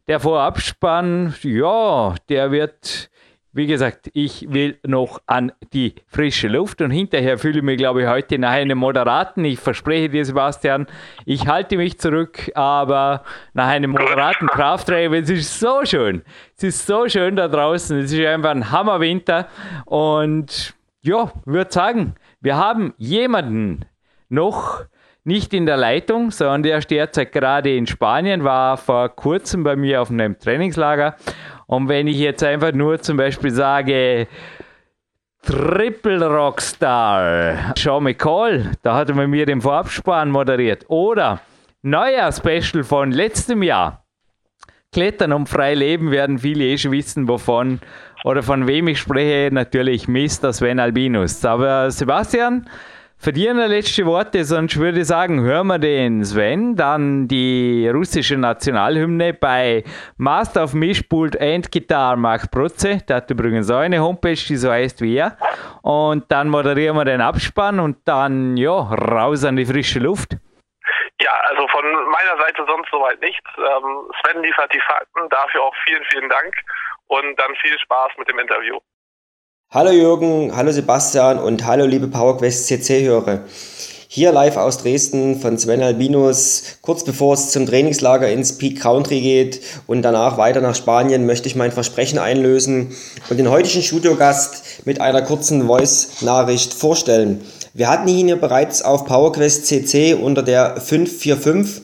der 0.08 0.20
Vorabspann, 0.20 1.34
ja, 1.42 2.14
der 2.28 2.50
wird 2.50 3.11
wie 3.52 3.66
gesagt, 3.66 4.11
ich 4.14 4.50
will 4.50 4.78
noch 4.87 5.21
an 5.26 5.52
die 5.75 5.94
frische 6.06 6.49
Luft 6.49 6.80
und 6.80 6.90
hinterher 6.90 7.37
fühle 7.38 7.59
ich 7.59 7.64
mich, 7.64 7.76
glaube 7.76 8.02
ich, 8.02 8.09
heute 8.09 8.38
nach 8.38 8.52
einem 8.52 8.78
moderaten, 8.78 9.44
ich 9.44 9.59
verspreche 9.59 10.09
dir, 10.09 10.25
Sebastian, 10.25 10.87
ich 11.26 11.47
halte 11.47 11.76
mich 11.76 11.99
zurück, 11.99 12.50
aber 12.54 13.23
nach 13.52 13.68
einem 13.68 13.90
moderaten 13.90 14.49
Krafttraining, 14.49 15.23
es 15.23 15.30
ist 15.30 15.61
so 15.61 15.85
schön, 15.85 16.23
es 16.56 16.64
ist 16.64 16.87
so 16.87 17.09
schön 17.09 17.37
da 17.37 17.49
draußen, 17.49 17.99
es 17.99 18.12
ist 18.12 18.25
einfach 18.25 18.52
ein 18.52 18.71
Hammerwinter. 18.71 19.49
Und 19.85 20.75
ja, 21.02 21.32
würde 21.44 21.73
sagen, 21.73 22.14
wir 22.40 22.56
haben 22.56 22.94
jemanden 22.97 23.85
noch 24.30 24.87
nicht 25.25 25.54
in 25.54 25.66
der 25.66 25.76
Leitung, 25.76 26.30
sondern 26.30 26.62
der 26.62 26.80
steht 26.80 26.99
derzeit 26.99 27.32
gerade 27.32 27.76
in 27.76 27.87
Spanien, 27.87 28.44
war 28.44 28.76
vor 28.76 29.09
kurzem 29.11 29.62
bei 29.62 29.76
mir 29.76 30.02
auf 30.02 30.11
einem 30.11 30.38
Trainingslager 30.38 31.16
und 31.66 31.88
wenn 31.88 32.07
ich 32.07 32.19
jetzt 32.19 32.42
einfach 32.42 32.73
nur 32.73 33.00
zum 33.00 33.16
Beispiel 33.16 33.50
sage, 33.50 34.26
Triple 35.42 36.25
Rockstar 36.25 37.75
Sean 37.76 38.04
McCall, 38.04 38.71
da 38.83 38.95
hat 38.95 39.09
er 39.09 39.16
mit 39.16 39.28
mir 39.28 39.45
den 39.45 39.61
Vorabspann 39.61 40.31
moderiert. 40.31 40.85
Oder 40.88 41.40
neuer 41.83 42.31
Special 42.31 42.85
von 42.85 43.11
letztem 43.11 43.62
Jahr. 43.64 44.04
Klettern 44.92 45.33
um 45.33 45.47
frei 45.47 45.75
leben 45.75 46.12
werden 46.12 46.38
viele 46.38 46.64
eh 46.64 46.78
schon 46.78 46.92
wissen, 46.92 47.26
wovon 47.26 47.81
oder 48.25 48.42
von 48.45 48.69
wem 48.69 48.87
ich 48.87 49.00
spreche. 49.00 49.52
Natürlich 49.52 50.07
Mr. 50.07 50.52
Sven 50.52 50.78
Albinus. 50.78 51.45
Aber 51.45 51.90
Sebastian, 51.90 52.69
verdienen 53.23 53.71
letzte 53.71 54.05
Worte, 54.05 54.45
sonst 54.45 54.76
würde 54.79 55.00
ich 55.00 55.07
sagen, 55.07 55.43
hören 55.43 55.69
wir 55.69 55.79
den 55.79 56.25
Sven, 56.25 56.75
dann 56.75 57.29
die 57.29 57.88
russische 57.88 58.37
Nationalhymne 58.37 59.33
bei 59.33 59.85
Master 60.17 60.64
of 60.64 60.75
Mischpult 60.75 61.41
and 61.41 61.71
Guitar 61.71 62.17
Mark 62.17 62.50
Protze. 62.50 62.99
Der 63.09 63.17
hat 63.17 63.31
übrigens 63.31 63.71
auch 63.71 63.79
eine 63.79 64.00
Homepage, 64.00 64.35
die 64.35 64.57
so 64.57 64.73
heißt 64.73 65.00
wie 65.02 65.19
er. 65.19 65.37
Und 65.83 66.31
dann 66.33 66.49
moderieren 66.49 66.97
wir 66.97 67.05
den 67.05 67.21
Abspann 67.21 67.79
und 67.79 67.97
dann, 68.07 68.57
ja, 68.57 68.73
raus 68.73 69.45
an 69.45 69.55
die 69.55 69.67
frische 69.67 70.00
Luft. 70.00 70.33
Ja, 71.21 71.33
also 71.50 71.69
von 71.69 71.85
meiner 71.85 72.43
Seite 72.43 72.64
sonst 72.67 72.91
soweit 72.91 73.21
nichts. 73.21 73.49
Ähm, 73.57 74.11
Sven 74.21 74.43
liefert 74.43 74.75
die 74.75 74.81
Fakten, 74.81 75.29
dafür 75.31 75.62
auch 75.62 75.75
vielen, 75.87 76.02
vielen 76.11 76.29
Dank 76.29 76.55
und 77.07 77.38
dann 77.38 77.55
viel 77.62 77.79
Spaß 77.79 78.12
mit 78.19 78.29
dem 78.29 78.41
Interview. 78.41 78.81
Hallo 79.75 79.91
Jürgen, 79.91 80.55
hallo 80.55 80.71
Sebastian 80.71 81.38
und 81.38 81.64
hallo 81.64 81.87
liebe 81.87 82.07
PowerQuest 82.07 82.67
CC-Hörer. 82.67 83.41
Hier 84.07 84.31
live 84.31 84.59
aus 84.59 84.76
Dresden 84.76 85.41
von 85.41 85.57
Sven 85.57 85.83
Albinus. 85.83 86.62
Kurz 86.83 87.05
bevor 87.05 87.33
es 87.33 87.52
zum 87.52 87.64
Trainingslager 87.64 88.31
ins 88.31 88.59
Peak 88.59 88.83
Country 88.83 89.23
geht 89.23 89.62
und 89.87 90.02
danach 90.02 90.37
weiter 90.37 90.61
nach 90.61 90.75
Spanien, 90.75 91.25
möchte 91.25 91.49
ich 91.49 91.57
mein 91.57 91.73
Versprechen 91.73 92.19
einlösen 92.19 92.95
und 93.31 93.38
den 93.38 93.49
heutigen 93.49 93.83
Studiogast 93.83 94.85
mit 94.85 95.00
einer 95.00 95.23
kurzen 95.23 95.67
Voice-Nachricht 95.67 96.75
vorstellen. 96.75 97.41
Wir 97.73 97.88
hatten 97.88 98.09
ihn 98.09 98.26
hier 98.26 98.37
bereits 98.37 98.83
auf 98.83 99.07
PowerQuest 99.07 99.64
CC 99.64 100.12
unter 100.12 100.43
der 100.43 100.83
545 100.83 101.83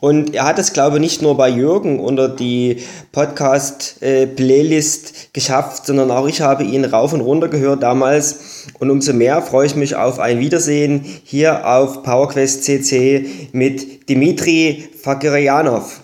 und 0.00 0.34
er 0.34 0.44
hat 0.44 0.58
es, 0.58 0.72
glaube 0.72 0.96
ich, 0.96 1.00
nicht 1.00 1.22
nur 1.22 1.36
bei 1.36 1.48
Jürgen 1.48 2.00
unter 2.00 2.28
die 2.28 2.78
Podcast-Playlist 3.12 5.32
geschafft, 5.32 5.86
sondern 5.86 6.10
auch 6.10 6.26
ich 6.26 6.40
habe 6.40 6.64
ihn 6.64 6.84
rauf 6.84 7.12
und 7.12 7.20
runter 7.20 7.46
gehört 7.48 7.82
damals. 7.82 8.66
Und 8.78 8.90
umso 8.90 9.12
mehr 9.12 9.42
freue 9.42 9.66
ich 9.66 9.76
mich 9.76 9.96
auf 9.96 10.18
ein 10.18 10.40
Wiedersehen 10.40 11.04
hier 11.24 11.66
auf 11.66 12.02
PowerQuest 12.02 12.64
CC 12.64 13.26
mit 13.52 14.08
Dimitri 14.08 14.88
Fakirjanov. 15.00 16.00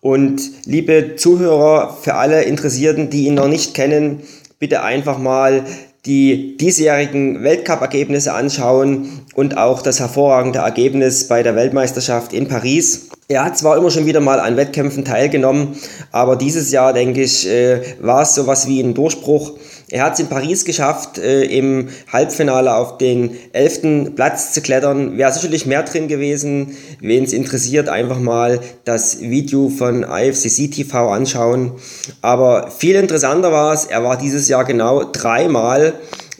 Und 0.00 0.40
liebe 0.66 1.16
Zuhörer, 1.16 1.96
für 2.00 2.14
alle 2.14 2.44
Interessierten, 2.44 3.10
die 3.10 3.26
ihn 3.26 3.34
noch 3.34 3.48
nicht 3.48 3.74
kennen, 3.74 4.22
bitte 4.58 4.82
einfach 4.82 5.18
mal 5.18 5.64
die 6.06 6.56
diesjährigen 6.56 7.42
Weltcup-Ergebnisse 7.42 8.32
anschauen 8.32 9.26
und 9.34 9.58
auch 9.58 9.82
das 9.82 10.00
hervorragende 10.00 10.60
Ergebnis 10.60 11.28
bei 11.28 11.42
der 11.42 11.56
Weltmeisterschaft 11.56 12.32
in 12.32 12.48
Paris. 12.48 13.08
Er 13.28 13.44
hat 13.44 13.58
zwar 13.58 13.76
immer 13.76 13.90
schon 13.90 14.06
wieder 14.06 14.20
mal 14.20 14.38
an 14.38 14.56
Wettkämpfen 14.56 15.04
teilgenommen, 15.04 15.76
aber 16.12 16.36
dieses 16.36 16.70
Jahr, 16.70 16.92
denke 16.92 17.22
ich, 17.22 17.48
äh, 17.48 17.80
war 18.00 18.22
es 18.22 18.36
sowas 18.36 18.68
wie 18.68 18.80
ein 18.80 18.94
Durchbruch. 18.94 19.58
Er 19.88 20.02
hat 20.02 20.14
es 20.14 20.20
in 20.20 20.28
Paris 20.28 20.64
geschafft, 20.64 21.18
äh, 21.18 21.44
im 21.44 21.88
Halbfinale 22.12 22.74
auf 22.74 22.98
den 22.98 23.36
elften 23.52 24.16
Platz 24.16 24.52
zu 24.52 24.60
klettern. 24.60 25.16
Wäre 25.16 25.32
sicherlich 25.32 25.64
mehr 25.64 25.84
drin 25.84 26.08
gewesen. 26.08 26.76
Wen 27.00 27.22
es 27.22 27.32
interessiert, 27.32 27.88
einfach 27.88 28.18
mal 28.18 28.60
das 28.84 29.20
Video 29.20 29.68
von 29.68 30.02
IFCC 30.02 30.68
TV 30.68 31.10
anschauen. 31.10 31.72
Aber 32.20 32.72
viel 32.72 32.96
interessanter 32.96 33.52
war 33.52 33.72
es, 33.74 33.84
er 33.84 34.02
war 34.02 34.18
dieses 34.18 34.48
Jahr 34.48 34.64
genau 34.64 35.04
dreimal 35.04 35.94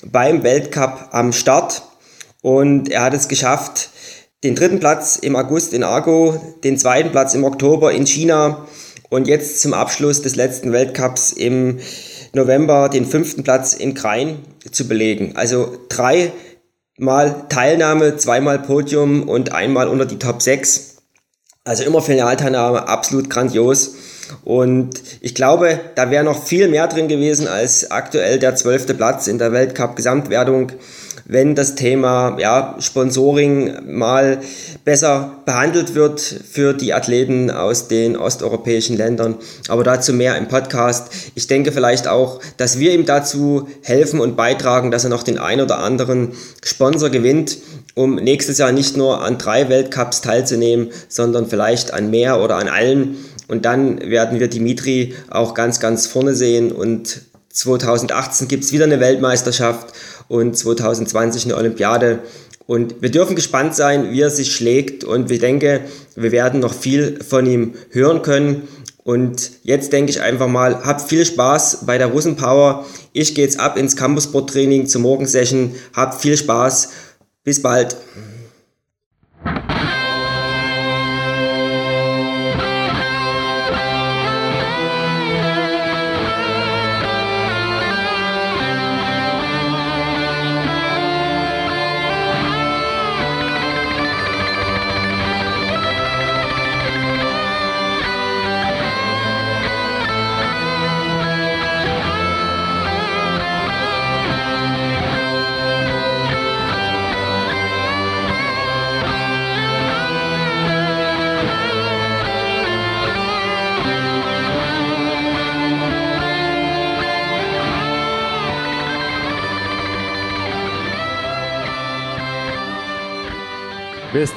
beim 0.04 0.42
Weltcup 0.42 1.08
am 1.12 1.32
Start 1.32 1.82
und 2.42 2.90
er 2.90 3.02
hat 3.02 3.14
es 3.14 3.28
geschafft, 3.28 3.90
den 4.44 4.54
dritten 4.54 4.80
Platz 4.80 5.16
im 5.16 5.36
August 5.36 5.72
in 5.72 5.82
Argo, 5.82 6.40
den 6.64 6.78
zweiten 6.78 7.10
Platz 7.10 7.34
im 7.34 7.44
Oktober 7.44 7.92
in 7.92 8.06
China 8.06 8.66
und 9.08 9.28
jetzt 9.28 9.60
zum 9.60 9.72
Abschluss 9.72 10.22
des 10.22 10.36
letzten 10.36 10.72
Weltcups 10.72 11.32
im 11.32 11.78
November 12.36 12.88
den 12.88 13.04
fünften 13.04 13.42
Platz 13.42 13.72
in 13.72 13.94
Krain 13.94 14.38
zu 14.70 14.86
belegen. 14.86 15.32
Also 15.34 15.78
dreimal 15.88 17.46
Teilnahme, 17.48 18.16
zweimal 18.16 18.60
Podium 18.60 19.28
und 19.28 19.52
einmal 19.52 19.88
unter 19.88 20.06
die 20.06 20.18
Top 20.18 20.42
6. 20.42 20.98
Also 21.64 21.82
immer 21.82 22.00
Finalteilnahme, 22.00 22.86
absolut 22.86 23.28
grandios. 23.28 23.96
Und 24.44 25.02
ich 25.20 25.34
glaube, 25.34 25.80
da 25.94 26.10
wäre 26.10 26.24
noch 26.24 26.44
viel 26.44 26.68
mehr 26.68 26.86
drin 26.86 27.08
gewesen 27.08 27.48
als 27.48 27.90
aktuell 27.90 28.38
der 28.38 28.54
zwölfte 28.54 28.94
Platz 28.94 29.26
in 29.26 29.38
der 29.38 29.52
Weltcup-Gesamtwertung 29.52 30.72
wenn 31.28 31.54
das 31.54 31.74
Thema 31.74 32.36
ja, 32.38 32.76
Sponsoring 32.78 33.74
mal 33.86 34.38
besser 34.84 35.42
behandelt 35.44 35.94
wird 35.94 36.20
für 36.20 36.72
die 36.72 36.94
Athleten 36.94 37.50
aus 37.50 37.88
den 37.88 38.16
osteuropäischen 38.16 38.96
Ländern. 38.96 39.36
Aber 39.68 39.82
dazu 39.82 40.12
mehr 40.12 40.36
im 40.36 40.48
Podcast. 40.48 41.08
Ich 41.34 41.46
denke 41.46 41.72
vielleicht 41.72 42.06
auch, 42.06 42.40
dass 42.56 42.78
wir 42.78 42.92
ihm 42.92 43.06
dazu 43.06 43.68
helfen 43.82 44.20
und 44.20 44.36
beitragen, 44.36 44.90
dass 44.90 45.04
er 45.04 45.10
noch 45.10 45.24
den 45.24 45.38
ein 45.38 45.60
oder 45.60 45.78
anderen 45.78 46.32
Sponsor 46.64 47.10
gewinnt, 47.10 47.58
um 47.94 48.16
nächstes 48.16 48.58
Jahr 48.58 48.72
nicht 48.72 48.96
nur 48.96 49.22
an 49.24 49.38
drei 49.38 49.68
Weltcups 49.68 50.20
teilzunehmen, 50.20 50.90
sondern 51.08 51.46
vielleicht 51.46 51.92
an 51.92 52.10
mehr 52.10 52.40
oder 52.40 52.56
an 52.56 52.68
allen. 52.68 53.16
Und 53.48 53.64
dann 53.64 54.00
werden 54.00 54.38
wir 54.38 54.48
Dimitri 54.48 55.14
auch 55.30 55.54
ganz, 55.54 55.80
ganz 55.80 56.06
vorne 56.06 56.34
sehen 56.34 56.72
und 56.72 57.22
2018 57.56 58.48
gibt 58.48 58.64
es 58.64 58.72
wieder 58.72 58.84
eine 58.84 59.00
Weltmeisterschaft 59.00 59.94
und 60.28 60.56
2020 60.56 61.44
eine 61.44 61.56
Olympiade. 61.56 62.20
Und 62.66 63.00
wir 63.00 63.10
dürfen 63.10 63.36
gespannt 63.36 63.74
sein, 63.74 64.10
wie 64.10 64.20
er 64.20 64.30
sich 64.30 64.54
schlägt. 64.54 65.04
Und 65.04 65.30
ich 65.30 65.40
denke, 65.40 65.82
wir 66.16 66.32
werden 66.32 66.60
noch 66.60 66.74
viel 66.74 67.22
von 67.22 67.46
ihm 67.46 67.74
hören 67.90 68.22
können. 68.22 68.68
Und 69.04 69.52
jetzt 69.62 69.92
denke 69.92 70.10
ich 70.10 70.20
einfach 70.20 70.48
mal, 70.48 70.84
habt 70.84 71.02
viel 71.02 71.24
Spaß 71.24 71.86
bei 71.86 71.96
der 71.96 72.08
Russenpower. 72.08 72.84
Ich 73.12 73.36
gehe 73.36 73.44
jetzt 73.44 73.60
ab 73.60 73.76
ins 73.76 73.94
Campussport 73.94 74.50
Training 74.50 74.86
zur 74.86 75.00
Morgensession. 75.00 75.76
Habt 75.94 76.20
viel 76.20 76.36
Spaß. 76.36 76.88
Bis 77.44 77.62
bald. 77.62 77.96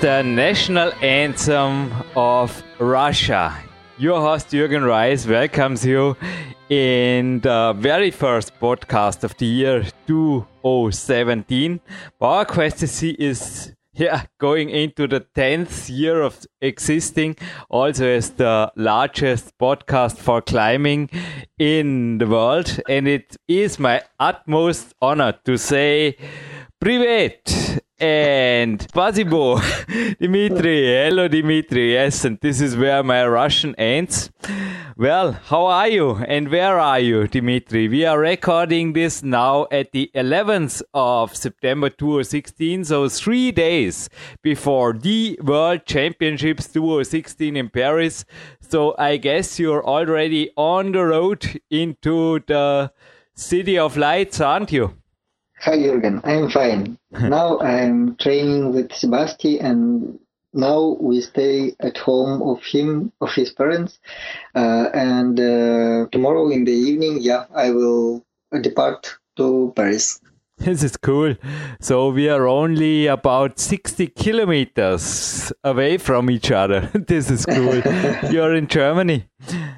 The 0.01 0.23
national 0.23 0.93
anthem 1.01 1.91
of 2.15 2.63
Russia. 2.79 3.53
Your 3.97 4.21
host 4.21 4.47
Jürgen 4.49 4.85
Reis 4.87 5.27
welcomes 5.27 5.85
you 5.85 6.15
in 6.69 7.41
the 7.41 7.75
very 7.77 8.09
first 8.09 8.57
podcast 8.61 9.25
of 9.25 9.35
the 9.35 9.45
year 9.45 9.83
2017. 10.07 11.81
Our 12.21 12.45
Quest 12.45 12.81
is 12.81 13.75
yeah, 13.93 14.23
going 14.39 14.69
into 14.69 15.05
the 15.05 15.25
10th 15.35 15.89
year 15.89 16.21
of 16.21 16.45
existing, 16.61 17.35
also 17.69 18.07
as 18.07 18.29
the 18.29 18.71
largest 18.77 19.51
podcast 19.59 20.17
for 20.17 20.41
climbing 20.41 21.09
in 21.57 22.19
the 22.19 22.27
world. 22.27 22.79
And 22.87 23.05
it 23.05 23.35
is 23.49 23.77
my 23.77 24.03
utmost 24.17 24.93
honor 25.01 25.33
to 25.43 25.57
say 25.57 26.15
Privet 26.79 27.81
and 27.99 28.79
Spasibo, 28.79 29.59
Dimitri. 30.19 30.85
Hello, 30.85 31.27
Dimitri. 31.27 31.93
Yes, 31.93 32.25
and 32.25 32.39
this 32.39 32.61
is 32.61 32.77
where 32.77 33.03
my 33.03 33.27
Russian 33.27 33.75
ends. 33.75 34.31
Well, 34.95 35.31
how 35.31 35.65
are 35.65 35.87
you 35.87 36.17
and 36.17 36.49
where 36.49 36.77
are 36.77 36.99
you, 36.99 37.27
Dimitri? 37.27 37.87
We 37.87 38.05
are 38.05 38.19
recording 38.19 38.93
this 38.93 39.23
now 39.23 39.67
at 39.71 39.91
the 39.91 40.11
11th 40.13 40.81
of 40.93 41.35
September 41.35 41.89
2016, 41.89 42.85
so 42.85 43.07
three 43.07 43.51
days 43.51 44.09
before 44.41 44.93
the 44.93 45.39
World 45.41 45.85
Championships 45.85 46.67
2016 46.67 47.55
in 47.55 47.69
Paris. 47.69 48.25
So 48.59 48.95
I 48.97 49.17
guess 49.17 49.57
you're 49.57 49.85
already 49.85 50.51
on 50.57 50.91
the 50.91 51.05
road 51.05 51.61
into 51.69 52.41
the 52.47 52.91
City 53.35 53.77
of 53.77 53.95
Lights, 53.95 54.41
aren't 54.41 54.73
you? 54.73 54.98
Hi 55.61 55.77
Jürgen, 55.77 56.21
I'm 56.23 56.49
fine. 56.49 56.97
now 57.11 57.59
I'm 57.59 58.15
training 58.15 58.73
with 58.73 58.93
Sebastian 58.93 59.59
and 59.59 60.19
now 60.53 60.97
we 61.01 61.19
stay 61.19 61.75
at 61.81 61.97
home 61.97 62.41
of 62.41 62.63
him, 62.63 63.11
of 63.19 63.33
his 63.33 63.51
parents. 63.51 63.99
Uh, 64.55 64.89
and 64.93 65.37
uh, 65.37 66.07
tomorrow 66.13 66.49
in 66.49 66.63
the 66.63 66.71
evening, 66.71 67.17
yeah, 67.19 67.45
I 67.53 67.71
will 67.71 68.25
depart 68.61 69.17
to 69.35 69.73
Paris. 69.75 70.21
This 70.69 70.83
is 70.83 70.97
cool. 70.97 71.35
So 71.79 72.09
we 72.09 72.27
are 72.27 72.45
only 72.45 73.07
about 73.07 73.59
60 73.59 74.07
kilometers 74.07 75.53
away 75.63 75.97
from 75.97 76.29
each 76.29 76.51
other. 76.51 76.81
this 76.93 77.31
is 77.31 77.45
cool. 77.45 77.75
You're 78.31 78.53
in 78.55 78.67
Germany. 78.67 79.25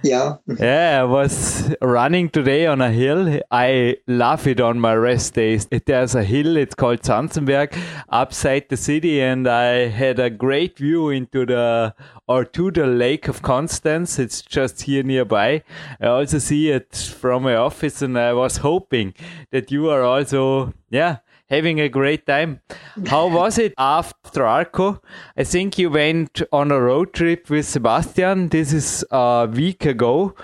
Yeah. 0.03 0.38
yeah, 0.47 1.01
I 1.01 1.03
was 1.03 1.71
running 1.83 2.29
today 2.29 2.65
on 2.65 2.81
a 2.81 2.91
hill. 2.91 3.39
I 3.51 3.97
love 4.07 4.47
it 4.47 4.59
on 4.59 4.79
my 4.79 4.95
rest 4.95 5.35
days. 5.35 5.67
There's 5.67 6.15
a 6.15 6.23
hill, 6.23 6.57
it's 6.57 6.73
called 6.73 7.01
Zanzenberg, 7.03 7.77
upside 8.09 8.69
the 8.69 8.77
city, 8.77 9.21
and 9.21 9.47
I 9.47 9.88
had 9.88 10.19
a 10.19 10.31
great 10.31 10.79
view 10.79 11.09
into 11.11 11.45
the 11.45 11.93
or 12.27 12.45
to 12.45 12.71
the 12.71 12.88
Lake 12.88 13.27
of 13.27 13.41
Constance. 13.41 14.17
It's 14.17 14.41
just 14.41 14.83
here 14.83 15.03
nearby. 15.03 15.63
I 16.00 16.07
also 16.07 16.39
see 16.39 16.69
it 16.69 16.95
from 16.95 17.43
my 17.43 17.55
office, 17.55 18.01
and 18.01 18.17
I 18.17 18.33
was 18.33 18.57
hoping 18.57 19.13
that 19.51 19.71
you 19.71 19.89
are 19.89 20.01
also, 20.01 20.70
yeah, 20.89 21.17
having 21.49 21.79
a 21.79 21.89
great 21.89 22.25
time. 22.25 22.61
How 23.07 23.27
was 23.27 23.57
it 23.57 23.73
after 23.77 24.45
Arco? 24.45 25.01
I 25.37 25.43
think 25.43 25.77
you 25.77 25.89
went 25.89 26.41
on 26.51 26.71
a 26.71 26.79
road 26.79 27.13
trip 27.13 27.49
with 27.49 27.67
Sebastian. 27.67 28.49
This 28.49 28.73
is 28.73 29.05
a 29.11 29.49
week 29.51 29.85
ago. 29.85 30.35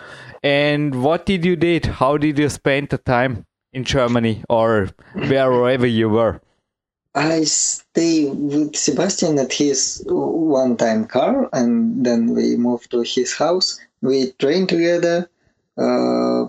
And 0.43 1.03
what 1.03 1.25
did 1.25 1.45
you 1.45 1.55
did? 1.55 1.85
How 1.85 2.17
did 2.17 2.37
you 2.37 2.49
spend 2.49 2.89
the 2.89 2.97
time 2.97 3.45
in 3.73 3.83
Germany 3.83 4.43
or 4.49 4.89
wherever 5.13 5.87
you 5.87 6.09
were? 6.09 6.41
I 7.15 7.45
stay 7.45 8.29
with 8.29 8.75
Sebastian 8.75 9.39
at 9.39 9.51
his 9.51 10.03
one-time 10.05 11.05
car, 11.07 11.49
and 11.51 12.05
then 12.05 12.35
we 12.35 12.55
moved 12.55 12.91
to 12.91 13.01
his 13.01 13.33
house. 13.35 13.79
We 14.01 14.33
trained 14.33 14.69
together 14.69 15.27
uh, 15.77 16.45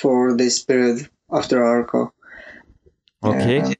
for 0.00 0.36
this 0.36 0.64
period 0.64 1.08
after 1.30 1.62
Arco. 1.62 2.12
Okay. 3.24 3.60
Uh, 3.60 3.72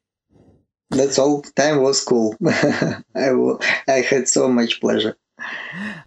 that's 0.90 1.18
all. 1.18 1.42
Time 1.42 1.83
was 1.83 2.02
cool. 2.04 2.37
I, 3.14 3.33
will, 3.33 3.61
I 3.87 4.00
had 4.00 4.28
so 4.28 4.49
much 4.49 4.80
pleasure. 4.80 5.16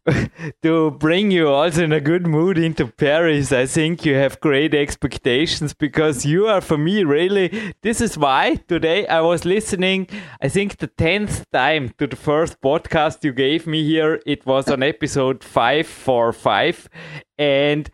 to 0.62 0.92
bring 0.92 1.32
you 1.32 1.48
also 1.48 1.84
in 1.84 1.94
a 1.94 2.02
good 2.02 2.28
mood 2.28 2.58
into 2.58 2.88
Paris, 2.88 3.52
I 3.52 3.66
think 3.66 4.06
you 4.06 4.16
have 4.16 4.40
great 4.40 4.74
expectations 4.74 5.74
because 5.74 6.26
you 6.26 6.48
are, 6.48 6.62
for 6.62 6.78
me, 6.78 7.04
really. 7.04 7.74
This 7.82 8.02
is 8.02 8.18
why 8.18 8.56
today 8.68 9.08
I 9.08 9.22
was 9.22 9.46
listening, 9.46 10.08
I 10.42 10.50
think 10.50 10.78
the 10.78 10.88
10th 10.88 11.46
time 11.54 11.94
to 11.98 12.08
the 12.08 12.16
first 12.16 12.60
podcast 12.62 13.24
you 13.24 13.32
gave 13.32 13.68
me 13.68 13.84
here. 13.84 14.20
It 14.26 14.46
was 14.46 14.68
on 14.68 14.84
episode 14.84 15.44
545. 15.44 16.90
And 17.38 17.90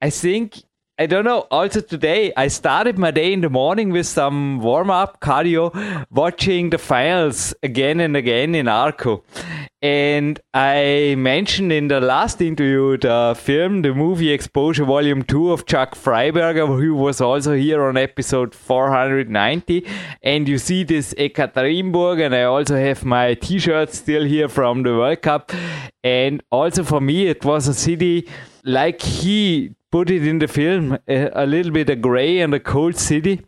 I 0.00 0.10
think 0.10 0.62
I 1.00 1.06
don't 1.06 1.24
know. 1.24 1.46
Also 1.52 1.80
today, 1.80 2.32
I 2.36 2.48
started 2.48 2.98
my 2.98 3.12
day 3.12 3.32
in 3.32 3.40
the 3.40 3.48
morning 3.48 3.90
with 3.90 4.06
some 4.06 4.58
warm 4.58 4.90
up 4.90 5.20
cardio, 5.20 5.70
watching 6.10 6.70
the 6.70 6.78
finals 6.78 7.54
again 7.62 8.00
and 8.00 8.16
again 8.16 8.56
in 8.56 8.66
Arco. 8.66 9.22
And 9.80 10.40
I 10.52 11.14
mentioned 11.16 11.70
in 11.70 11.86
the 11.86 12.00
last 12.00 12.42
interview 12.42 12.96
the 12.96 13.36
film, 13.38 13.82
the 13.82 13.94
movie 13.94 14.32
Exposure 14.32 14.84
Volume 14.84 15.22
2 15.22 15.52
of 15.52 15.66
Chuck 15.66 15.94
Fryberger, 15.94 16.66
who 16.66 16.96
was 16.96 17.20
also 17.20 17.54
here 17.54 17.80
on 17.84 17.96
episode 17.96 18.52
490. 18.52 19.86
And 20.24 20.48
you 20.48 20.58
see 20.58 20.82
this 20.82 21.14
Ekaterinburg, 21.14 22.26
and 22.26 22.34
I 22.34 22.42
also 22.42 22.74
have 22.74 23.04
my 23.04 23.34
t 23.34 23.60
shirt 23.60 23.94
still 23.94 24.24
here 24.24 24.48
from 24.48 24.82
the 24.82 24.96
World 24.96 25.22
Cup. 25.22 25.52
And 26.02 26.42
also 26.50 26.82
for 26.82 27.00
me, 27.00 27.28
it 27.28 27.44
was 27.44 27.68
a 27.68 27.74
city 27.74 28.28
like 28.64 29.00
he 29.00 29.76
put 29.90 30.10
it 30.10 30.26
in 30.26 30.38
the 30.38 30.48
film 30.48 30.98
a, 31.08 31.30
a 31.34 31.46
little 31.46 31.72
bit 31.72 31.90
a 31.90 31.96
gray 31.96 32.40
and 32.40 32.54
a 32.54 32.60
cold 32.60 32.96
city. 32.96 33.40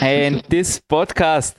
and 0.00 0.42
this 0.48 0.80
podcast, 0.80 1.56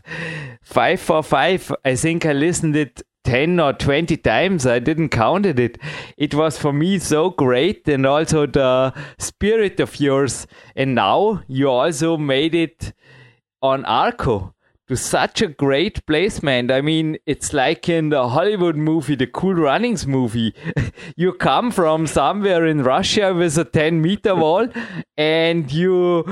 545, 0.62 1.74
I 1.84 1.96
think 1.96 2.26
I 2.26 2.34
listened 2.34 2.76
it 2.76 3.02
10 3.26 3.60
or 3.60 3.74
20 3.74 4.18
times. 4.18 4.66
I 4.66 4.80
didn't 4.80 5.10
count 5.10 5.46
it. 5.46 5.78
It 6.18 6.34
was 6.34 6.58
for 6.58 6.72
me 6.72 7.00
so 7.00 7.32
great 7.32 7.88
and 7.88 8.06
also 8.06 8.46
the 8.46 8.94
spirit 9.20 9.80
of 9.80 10.00
yours. 10.00 10.48
And 10.76 10.96
now 10.96 11.44
you 11.48 11.70
also 11.70 12.18
made 12.18 12.56
it 12.56 12.94
on 13.62 13.84
Arco 13.86 14.55
to 14.88 14.96
such 14.96 15.42
a 15.42 15.48
great 15.48 16.06
placement. 16.06 16.72
I 16.72 16.82
mean, 16.82 17.18
it's 17.26 17.54
like 17.54 17.90
in 17.90 18.10
the 18.10 18.30
Hollywood 18.30 18.76
movie, 18.76 19.16
the 19.16 19.28
Cool 19.28 19.56
Runnings 19.56 20.06
movie. 20.06 20.54
you 21.16 21.34
come 21.34 21.72
from 21.72 22.08
somewhere 22.08 22.66
in 22.66 22.84
Russia 22.84 23.34
with 23.34 23.58
a 23.58 23.66
10 23.66 24.02
meter 24.02 24.36
wall 24.44 24.68
and 25.18 25.72
you 25.72 26.24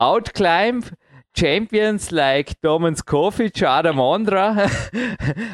outclimb 0.00 0.92
champions 1.34 2.12
like 2.12 2.60
Domen 2.60 2.96
Skofic, 2.96 3.62
Adam 3.62 3.96
Ondra. 3.96 4.68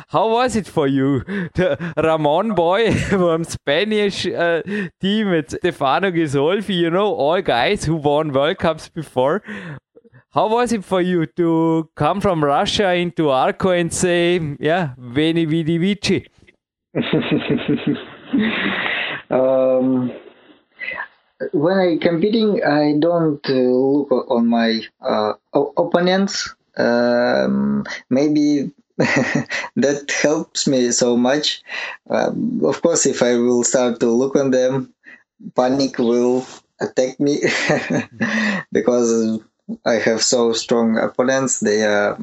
How 0.08 0.30
was 0.30 0.56
it 0.56 0.66
for 0.66 0.86
you? 0.86 1.20
The 1.54 1.92
Ramon 1.96 2.54
boy 2.54 2.94
from 2.94 3.44
Spanish 3.44 4.26
uh, 4.26 4.62
team 5.00 5.30
with 5.30 5.50
Stefano 5.50 6.10
Ghisolfi, 6.10 6.74
you 6.74 6.90
know, 6.90 7.14
all 7.14 7.40
guys 7.42 7.84
who 7.84 7.94
won 7.94 8.32
World 8.32 8.58
Cups 8.58 8.88
before. 8.88 9.42
How 10.30 10.46
was 10.46 10.72
it 10.72 10.84
for 10.84 11.00
you 11.00 11.24
to 11.24 11.88
come 11.96 12.20
from 12.20 12.44
Russia 12.44 12.92
into 12.92 13.30
Arco 13.30 13.70
and 13.70 13.90
say, 13.90 14.38
yeah, 14.60 14.92
Veni 14.98 15.46
Vidi 15.46 15.78
Vici? 15.78 16.28
um, 19.30 20.12
when 21.52 21.78
I 21.78 21.96
competing, 21.96 22.62
I 22.62 22.98
don't 22.98 23.40
uh, 23.48 23.52
look 23.54 24.10
on 24.28 24.48
my 24.48 24.80
uh, 25.00 25.32
opponents. 25.54 26.54
Um, 26.76 27.84
maybe 28.10 28.70
that 28.98 30.14
helps 30.22 30.68
me 30.68 30.90
so 30.90 31.16
much. 31.16 31.62
Um, 32.10 32.60
of 32.64 32.82
course, 32.82 33.06
if 33.06 33.22
I 33.22 33.36
will 33.36 33.64
start 33.64 33.98
to 34.00 34.10
look 34.10 34.36
on 34.36 34.50
them, 34.50 34.92
panic 35.56 35.98
will 35.98 36.46
attack 36.80 37.18
me 37.18 37.40
because 38.72 39.40
I 39.84 39.94
have 39.94 40.22
so 40.22 40.52
strong 40.52 40.98
opponents. 40.98 41.60
They 41.60 41.82
are 41.84 42.18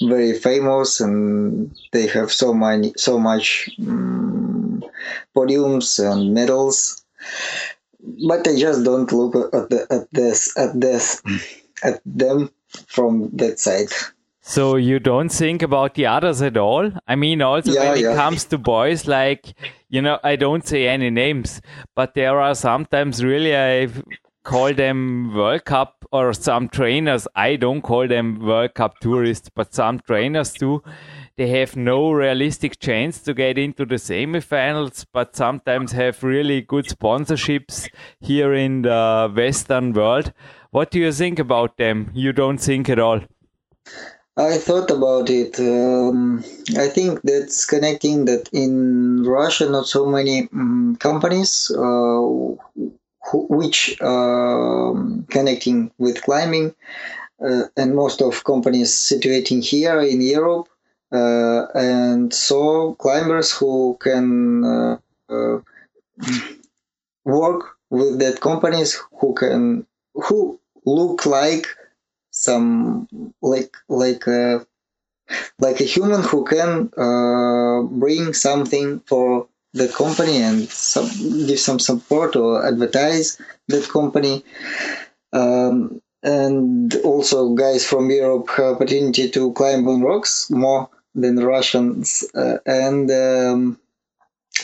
very 0.00 0.32
famous 0.38 1.00
and 1.00 1.74
they 1.92 2.06
have 2.06 2.32
so 2.32 2.54
many, 2.54 2.92
so 2.96 3.18
much 3.18 3.70
um, 3.80 4.82
podiums 5.36 5.98
and 5.98 6.32
medals. 6.34 7.04
But 8.26 8.48
I 8.48 8.56
just 8.56 8.84
don't 8.84 9.12
look 9.12 9.34
at 9.54 9.68
the, 9.68 9.86
at 9.90 10.08
this 10.12 10.56
at 10.56 10.80
this 10.80 11.22
at 11.84 12.00
them 12.06 12.50
from 12.86 13.30
that 13.34 13.58
side. 13.58 13.88
So 14.42 14.76
you 14.76 14.98
don't 14.98 15.28
think 15.28 15.62
about 15.62 15.94
the 15.94 16.06
others 16.06 16.40
at 16.40 16.56
all? 16.56 16.90
I 17.06 17.14
mean, 17.14 17.42
also 17.42 17.72
yeah, 17.72 17.90
when 17.90 17.98
it 17.98 18.02
yeah. 18.02 18.14
comes 18.14 18.44
to 18.46 18.58
boys, 18.58 19.06
like 19.06 19.54
you 19.90 20.00
know, 20.00 20.18
I 20.24 20.36
don't 20.36 20.66
say 20.66 20.88
any 20.88 21.10
names, 21.10 21.60
but 21.94 22.14
there 22.14 22.40
are 22.40 22.54
sometimes 22.54 23.22
really 23.22 23.54
I 23.54 23.88
call 24.44 24.72
them 24.74 25.34
World 25.34 25.64
Cup 25.64 26.04
or 26.12 26.32
some 26.32 26.68
trainers. 26.68 27.26
I 27.34 27.56
don't 27.56 27.82
call 27.82 28.08
them 28.08 28.40
World 28.40 28.74
Cup 28.74 28.98
tourists, 29.00 29.50
but 29.54 29.74
some 29.74 30.00
trainers 30.00 30.52
do. 30.52 30.82
They 31.36 31.48
have 31.48 31.76
no 31.76 32.12
realistic 32.12 32.78
chance 32.78 33.20
to 33.22 33.34
get 33.34 33.58
into 33.58 33.86
the 33.86 33.96
semifinals, 33.96 35.06
but 35.12 35.36
sometimes 35.36 35.92
have 35.92 36.22
really 36.22 36.60
good 36.62 36.86
sponsorships 36.86 37.88
here 38.20 38.54
in 38.54 38.82
the 38.82 39.32
Western 39.34 39.92
world. 39.92 40.32
What 40.70 40.90
do 40.90 40.98
you 40.98 41.12
think 41.12 41.38
about 41.38 41.76
them? 41.76 42.10
You 42.14 42.32
don't 42.32 42.58
think 42.58 42.88
at 42.88 42.98
all? 42.98 43.20
I 44.36 44.56
thought 44.56 44.90
about 44.90 45.28
it. 45.28 45.58
Um, 45.58 46.44
I 46.78 46.88
think 46.88 47.20
that's 47.22 47.66
connecting 47.66 48.24
that 48.26 48.48
in 48.52 49.24
Russia, 49.24 49.68
not 49.68 49.86
so 49.86 50.06
many 50.06 50.48
um, 50.52 50.96
companies 50.98 51.70
uh, 51.76 52.54
which 53.32 54.00
um, 54.00 55.26
connecting 55.30 55.90
with 55.98 56.22
climbing, 56.22 56.74
uh, 57.44 57.64
and 57.76 57.94
most 57.94 58.22
of 58.22 58.44
companies 58.44 58.92
situating 58.92 59.64
here 59.64 60.00
in 60.00 60.20
Europe, 60.20 60.68
uh, 61.12 61.66
and 61.74 62.32
so 62.32 62.94
climbers 62.94 63.52
who 63.52 63.96
can 64.00 64.64
uh, 64.64 64.98
uh, 65.28 65.58
work 67.24 67.76
with 67.90 68.18
that 68.18 68.40
companies 68.40 68.98
who 69.20 69.34
can 69.34 69.86
who 70.14 70.58
look 70.86 71.26
like 71.26 71.66
some 72.30 73.08
like 73.42 73.76
like 73.88 74.24
like 75.58 75.80
a 75.80 75.84
human 75.84 76.22
who 76.22 76.44
can 76.44 76.90
uh, 76.96 77.82
bring 77.82 78.32
something 78.32 79.00
for 79.00 79.46
the 79.72 79.88
company 79.88 80.38
and 80.42 80.68
some, 80.68 81.08
give 81.46 81.58
some 81.58 81.78
support 81.78 82.36
or 82.36 82.66
advertise 82.66 83.40
that 83.68 83.88
company. 83.88 84.44
Um, 85.32 86.00
and 86.22 86.94
also 86.96 87.54
guys 87.54 87.86
from 87.86 88.10
Europe 88.10 88.48
have 88.50 88.76
opportunity 88.76 89.30
to 89.30 89.52
climb 89.52 89.88
on 89.88 90.02
rocks 90.02 90.50
more 90.50 90.90
than 91.14 91.36
Russians, 91.36 92.24
uh, 92.34 92.58
and 92.66 93.10
um, 93.10 93.80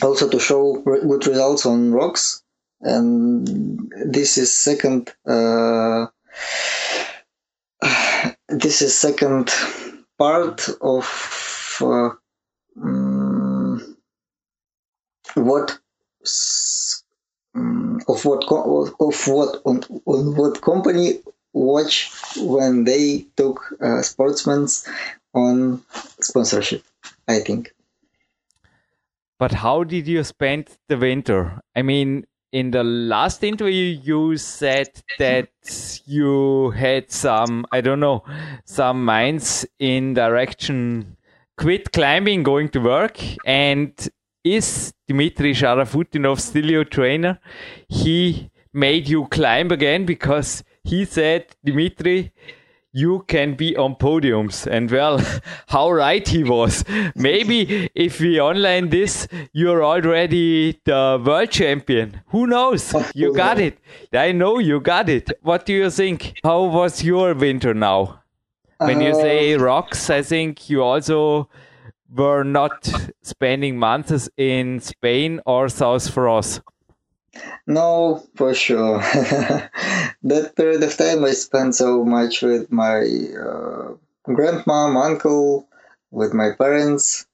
also 0.01 0.29
to 0.29 0.39
show 0.39 0.81
good 0.81 1.25
results 1.25 1.65
on 1.65 1.91
rocks. 1.91 2.43
And 2.81 3.91
this 4.05 4.37
is 4.37 4.55
second. 4.55 5.13
Uh, 5.25 6.07
this 8.49 8.81
is 8.81 8.97
second 8.97 9.51
part 10.17 10.69
of 10.81 11.77
uh, 11.81 12.09
um, 12.81 13.97
what 15.47 15.79
of 18.07 18.25
what 18.25 18.43
of 18.49 19.27
what 19.27 19.61
on, 19.65 19.83
on 20.05 20.35
what 20.35 20.61
company 20.61 21.19
watch 21.53 22.11
when 22.37 22.83
they 22.83 23.25
took 23.35 23.61
uh, 23.81 24.01
sportsmen 24.01 24.67
on 25.33 25.81
sponsorship. 26.21 26.83
I 27.27 27.39
think. 27.39 27.73
But 29.39 29.51
how 29.51 29.83
did 29.83 30.07
you 30.07 30.23
spend 30.23 30.69
the 30.87 30.97
winter? 30.97 31.61
I 31.75 31.83
mean, 31.83 32.25
in 32.51 32.71
the 32.71 32.83
last 32.83 33.43
interview, 33.43 33.99
you 34.01 34.37
said 34.37 34.89
that 35.19 35.49
you 36.05 36.71
had 36.71 37.11
some, 37.11 37.65
I 37.71 37.81
don't 37.81 37.99
know, 37.99 38.23
some 38.65 39.05
minds 39.05 39.65
in 39.77 40.15
direction 40.15 41.17
quit 41.57 41.91
climbing, 41.91 42.43
going 42.43 42.69
to 42.69 42.79
work. 42.79 43.19
And 43.45 43.93
is 44.55 44.93
Dmitry 45.07 45.53
Sharafutdinov 45.53 46.39
still 46.39 46.69
your 46.69 46.85
trainer? 46.85 47.39
He 47.87 48.49
made 48.73 49.07
you 49.07 49.25
climb 49.27 49.71
again 49.71 50.05
because 50.05 50.63
he 50.83 51.05
said, 51.05 51.55
Dmitry, 51.65 52.31
you 52.93 53.23
can 53.27 53.55
be 53.55 53.75
on 53.75 53.95
podiums. 53.95 54.65
And 54.65 54.89
well, 54.89 55.21
how 55.67 55.91
right 55.91 56.27
he 56.27 56.43
was. 56.43 56.83
Maybe 57.15 57.89
if 57.93 58.19
we 58.19 58.39
online 58.39 58.89
this, 58.89 59.27
you're 59.53 59.83
already 59.83 60.79
the 60.85 61.21
world 61.23 61.51
champion. 61.51 62.21
Who 62.27 62.47
knows? 62.47 62.93
You 63.13 63.33
got 63.33 63.59
it. 63.59 63.77
I 64.13 64.31
know 64.31 64.59
you 64.59 64.79
got 64.79 65.09
it. 65.09 65.31
What 65.41 65.65
do 65.65 65.73
you 65.73 65.89
think? 65.89 66.39
How 66.43 66.63
was 66.63 67.03
your 67.03 67.33
winter 67.33 67.73
now? 67.73 68.23
When 68.79 69.01
you 69.01 69.13
say 69.15 69.55
uh, 69.55 69.59
rocks, 69.59 70.09
I 70.09 70.21
think 70.21 70.69
you 70.69 70.83
also 70.83 71.49
were 72.13 72.43
not 72.43 72.89
spending 73.21 73.77
months 73.77 74.29
in 74.37 74.79
Spain 74.79 75.41
or 75.45 75.69
South 75.69 76.09
France. 76.09 76.61
No, 77.65 78.23
for 78.35 78.53
sure. 78.53 78.99
that 80.23 80.53
period 80.55 80.83
of 80.83 80.97
time 80.97 81.23
I 81.23 81.31
spent 81.31 81.75
so 81.75 82.03
much 82.03 82.41
with 82.41 82.71
my 82.71 82.99
uh, 83.01 83.93
grandmom, 84.27 85.03
uncle, 85.03 85.67
with 86.11 86.33
my 86.33 86.51
parents 86.57 87.27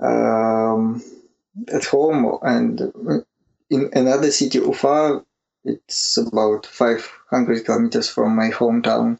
um, 0.00 1.02
at 1.72 1.84
home, 1.84 2.38
and 2.42 3.24
in 3.70 3.90
another 3.92 4.30
city, 4.30 4.58
Ufa. 4.58 5.24
It's 5.66 6.18
about 6.18 6.66
500 6.66 7.64
kilometers 7.64 8.10
from 8.10 8.36
my 8.36 8.50
hometown. 8.50 9.18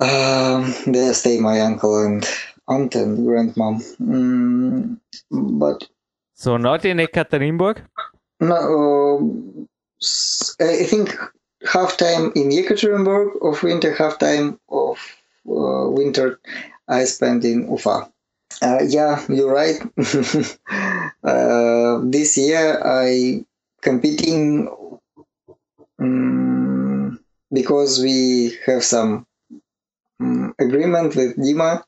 Um, 0.00 0.74
there 0.86 1.12
stay 1.12 1.38
my 1.38 1.60
uncle 1.60 2.02
and 2.02 2.26
and 2.72 3.18
grandmom. 3.18 3.82
Mm, 4.00 4.98
but 5.30 5.88
so 6.34 6.56
not 6.56 6.84
in 6.84 6.98
Ekaterinburg. 6.98 7.82
No, 8.40 9.68
uh, 10.60 10.64
I 10.64 10.84
think 10.84 11.16
half 11.64 11.96
time 11.96 12.32
in 12.34 12.50
Yekaterinburg 12.50 13.40
of 13.42 13.62
winter, 13.62 13.94
half 13.94 14.18
time 14.18 14.58
of 14.68 14.98
uh, 15.48 15.88
winter 15.90 16.40
I 16.88 17.04
spent 17.04 17.44
in 17.44 17.70
Ufa. 17.70 18.10
Uh, 18.60 18.80
yeah, 18.86 19.24
you're 19.28 19.52
right. 19.52 19.80
uh, 21.24 22.00
this 22.04 22.36
year 22.36 22.80
I 22.84 23.44
competing 23.80 24.68
um, 25.98 27.18
because 27.52 28.00
we 28.00 28.58
have 28.66 28.84
some 28.84 29.26
agreement 30.58 31.14
with 31.16 31.36
Dima 31.36 31.82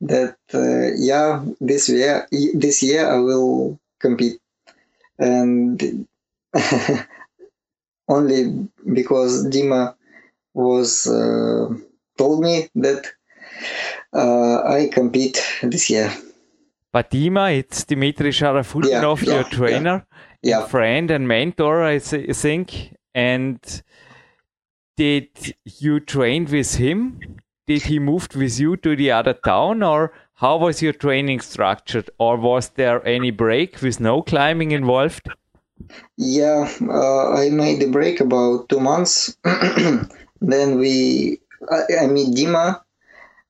that 0.00 0.36
uh, 0.54 0.90
yeah 0.96 1.44
this 1.60 1.88
year 1.88 2.26
this 2.54 2.82
year 2.82 3.08
I 3.08 3.18
will 3.18 3.78
compete 3.98 4.40
and 5.18 6.06
only 8.08 8.68
because 8.92 9.46
Dima 9.46 9.94
was 10.54 11.06
uh, 11.06 11.68
told 12.18 12.42
me 12.42 12.68
that 12.74 13.06
uh, 14.12 14.62
I 14.64 14.88
compete 14.92 15.40
this 15.62 15.90
year. 15.90 16.12
But 16.92 17.10
Dima, 17.10 17.56
it's 17.56 17.84
Dmitry 17.84 18.30
Sharafutdinov, 18.30 19.24
yeah, 19.24 19.34
your 19.34 19.44
trainer, 19.44 20.06
yeah. 20.42 20.66
friend 20.66 21.10
and 21.10 21.28
mentor, 21.28 21.84
I 21.84 22.00
think. 22.00 22.96
And 23.14 23.60
did 24.96 25.54
you 25.64 26.00
train 26.00 26.46
with 26.46 26.74
him? 26.74 27.20
Did 27.70 27.82
he 27.82 28.00
move 28.00 28.26
with 28.34 28.58
you 28.58 28.76
to 28.78 28.96
the 28.96 29.12
other 29.12 29.32
town, 29.32 29.84
or 29.84 30.12
how 30.34 30.56
was 30.56 30.82
your 30.82 30.92
training 30.92 31.38
structured? 31.38 32.10
Or 32.18 32.36
was 32.36 32.70
there 32.70 33.06
any 33.06 33.30
break 33.30 33.80
with 33.80 34.00
no 34.00 34.22
climbing 34.22 34.72
involved? 34.72 35.28
Yeah, 36.16 36.68
uh, 36.82 37.32
I 37.32 37.50
made 37.50 37.80
a 37.84 37.86
break 37.86 38.18
about 38.20 38.68
two 38.70 38.80
months. 38.80 39.36
then 39.44 40.80
we, 40.80 41.38
I, 41.70 42.02
I 42.02 42.06
meet 42.08 42.34
Dima, 42.34 42.80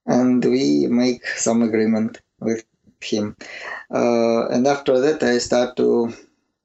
and 0.04 0.44
we 0.44 0.86
make 0.86 1.26
some 1.26 1.62
agreement 1.62 2.20
with 2.40 2.62
him. 3.00 3.34
Uh, 3.90 4.48
and 4.48 4.66
after 4.66 5.00
that, 5.00 5.22
I 5.22 5.38
start 5.38 5.78
to 5.78 6.12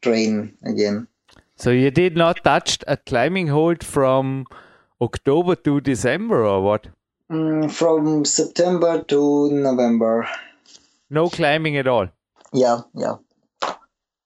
train 0.02 0.58
again. 0.65 1.08
So 1.56 1.70
you 1.70 1.89
did 1.89 2.18
not 2.18 2.44
touch 2.44 2.80
a 2.86 2.98
climbing 2.98 3.48
hold 3.48 3.82
from 3.82 4.46
October 5.00 5.56
to 5.56 5.80
December, 5.80 6.46
or 6.46 6.62
what? 6.62 6.88
Mm, 7.31 7.71
from 7.71 8.23
September 8.23 9.01
to 9.03 9.51
November. 9.51 10.27
No 11.09 11.29
climbing 11.29 11.77
at 11.77 11.88
all. 11.88 12.07
Yeah, 12.53 12.81
yeah. 12.93 13.15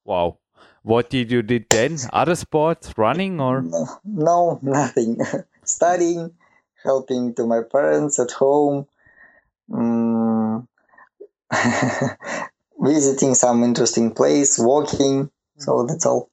Wow. 0.03 0.39
What 0.83 1.09
did 1.09 1.31
you 1.31 1.41
did 1.41 1.65
then? 1.69 1.97
Other 2.12 2.35
sports, 2.35 2.97
running 2.97 3.39
or? 3.39 3.62
No, 3.62 3.88
no 4.03 4.59
nothing. 4.62 5.19
Studying, 5.63 6.31
helping 6.83 7.35
to 7.35 7.45
my 7.45 7.62
parents 7.62 8.19
at 8.19 8.31
home, 8.31 8.88
um, 9.73 10.67
visiting 12.79 13.35
some 13.35 13.63
interesting 13.63 14.12
place, 14.12 14.57
walking. 14.59 15.29
So 15.57 15.85
that's 15.85 16.05
all. 16.05 16.29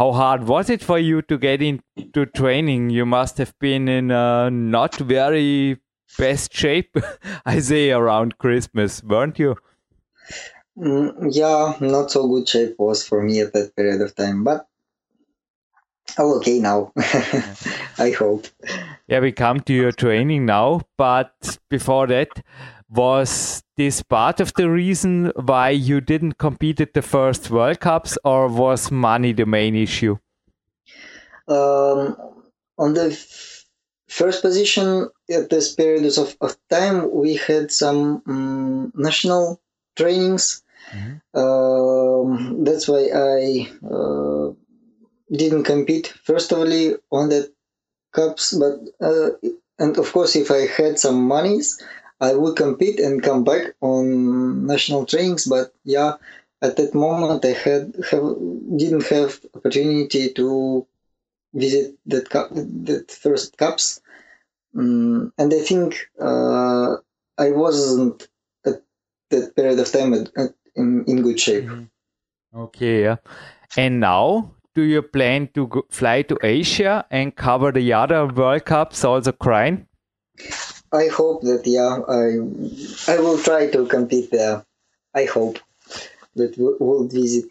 How 0.00 0.12
hard 0.12 0.48
was 0.48 0.70
it 0.70 0.82
for 0.82 0.98
you 0.98 1.20
to 1.20 1.36
get 1.36 1.60
into 1.60 2.24
training? 2.24 2.88
You 2.88 3.04
must 3.04 3.36
have 3.36 3.52
been 3.58 3.86
in 3.86 4.10
a 4.10 4.48
not 4.50 4.94
very 4.94 5.76
best 6.16 6.54
shape, 6.54 6.96
I 7.44 7.58
say, 7.58 7.90
around 7.90 8.38
Christmas, 8.38 9.04
weren't 9.04 9.38
you? 9.38 9.56
Mm, 10.78 11.28
yeah, 11.32 11.76
not 11.86 12.10
so 12.10 12.26
good 12.28 12.48
shape 12.48 12.76
was 12.78 13.06
for 13.06 13.22
me 13.22 13.40
at 13.40 13.52
that 13.52 13.76
period 13.76 14.00
of 14.00 14.16
time, 14.16 14.42
but 14.42 14.66
I'm 16.16 16.32
okay 16.38 16.60
now. 16.60 16.92
I 17.98 18.14
hope. 18.18 18.46
Yeah, 19.06 19.20
we 19.20 19.32
come 19.32 19.60
to 19.60 19.74
your 19.74 19.92
training 19.92 20.46
now, 20.46 20.80
but 20.96 21.58
before 21.68 22.06
that, 22.06 22.42
was 22.90 23.62
this 23.76 24.02
part 24.02 24.40
of 24.40 24.52
the 24.54 24.68
reason 24.68 25.32
why 25.36 25.70
you 25.70 26.00
didn't 26.00 26.38
compete 26.38 26.80
at 26.80 26.94
the 26.94 27.02
first 27.02 27.50
World 27.50 27.80
Cups, 27.80 28.18
or 28.24 28.48
was 28.48 28.90
money 28.90 29.32
the 29.32 29.46
main 29.46 29.74
issue? 29.74 30.18
Um, 31.48 32.16
on 32.78 32.94
the 32.94 33.10
first 34.08 34.42
position 34.42 35.08
at 35.30 35.50
this 35.50 35.74
period 35.74 36.04
of, 36.18 36.36
of 36.40 36.56
time, 36.68 37.10
we 37.12 37.36
had 37.36 37.70
some 37.70 38.22
um, 38.26 38.92
national 38.96 39.60
trainings 39.96 40.62
Mm-hmm. 40.90 41.38
Um, 41.38 42.64
that's 42.64 42.88
why 42.88 43.10
I 43.14 43.68
uh, 43.86 44.52
didn't 45.30 45.64
compete. 45.64 46.08
First 46.24 46.52
of 46.52 46.58
all, 46.58 46.96
on 47.12 47.28
the 47.28 47.52
cups, 48.12 48.54
but 48.54 48.80
uh, 49.00 49.30
and 49.78 49.96
of 49.96 50.12
course, 50.12 50.36
if 50.36 50.50
I 50.50 50.66
had 50.66 50.98
some 50.98 51.22
monies, 51.22 51.80
I 52.20 52.34
would 52.34 52.56
compete 52.56 53.00
and 53.00 53.22
come 53.22 53.44
back 53.44 53.74
on 53.80 54.66
national 54.66 55.06
trainings. 55.06 55.46
But 55.46 55.72
yeah, 55.84 56.14
at 56.62 56.76
that 56.76 56.94
moment, 56.94 57.44
I 57.44 57.52
had 57.52 57.94
have 58.10 58.34
didn't 58.76 59.06
have 59.08 59.40
opportunity 59.54 60.32
to 60.34 60.86
visit 61.54 61.96
that 62.06 62.30
cup, 62.30 62.50
that 62.52 63.10
first 63.10 63.56
cups, 63.56 64.00
um, 64.76 65.32
and 65.38 65.52
I 65.52 65.60
think 65.60 66.08
uh, 66.20 66.96
I 67.38 67.50
wasn't 67.50 68.28
at 68.66 68.82
that 69.30 69.56
period 69.56 69.78
of 69.78 69.90
time 69.90 70.14
at, 70.14 70.30
at 70.36 70.54
in, 70.76 71.04
in 71.06 71.22
good 71.22 71.40
shape. 71.40 71.64
Mm-hmm. 71.64 72.58
Okay, 72.58 73.02
yeah. 73.02 73.16
And 73.76 74.00
now, 74.00 74.52
do 74.74 74.82
you 74.82 75.02
plan 75.02 75.48
to 75.54 75.66
go, 75.68 75.84
fly 75.88 76.22
to 76.22 76.36
Asia 76.42 77.06
and 77.10 77.34
cover 77.34 77.72
the 77.72 77.92
other 77.92 78.26
World 78.26 78.64
Cups, 78.64 79.04
also 79.04 79.32
crying? 79.32 79.86
I 80.92 81.06
hope 81.06 81.42
that 81.42 81.62
yeah, 81.66 82.00
I 82.08 83.12
I 83.12 83.20
will 83.20 83.38
try 83.38 83.68
to 83.70 83.86
compete 83.86 84.30
there. 84.30 84.64
I 85.14 85.24
hope 85.24 85.58
that 86.34 86.54
we'll 86.56 87.06
visit. 87.06 87.44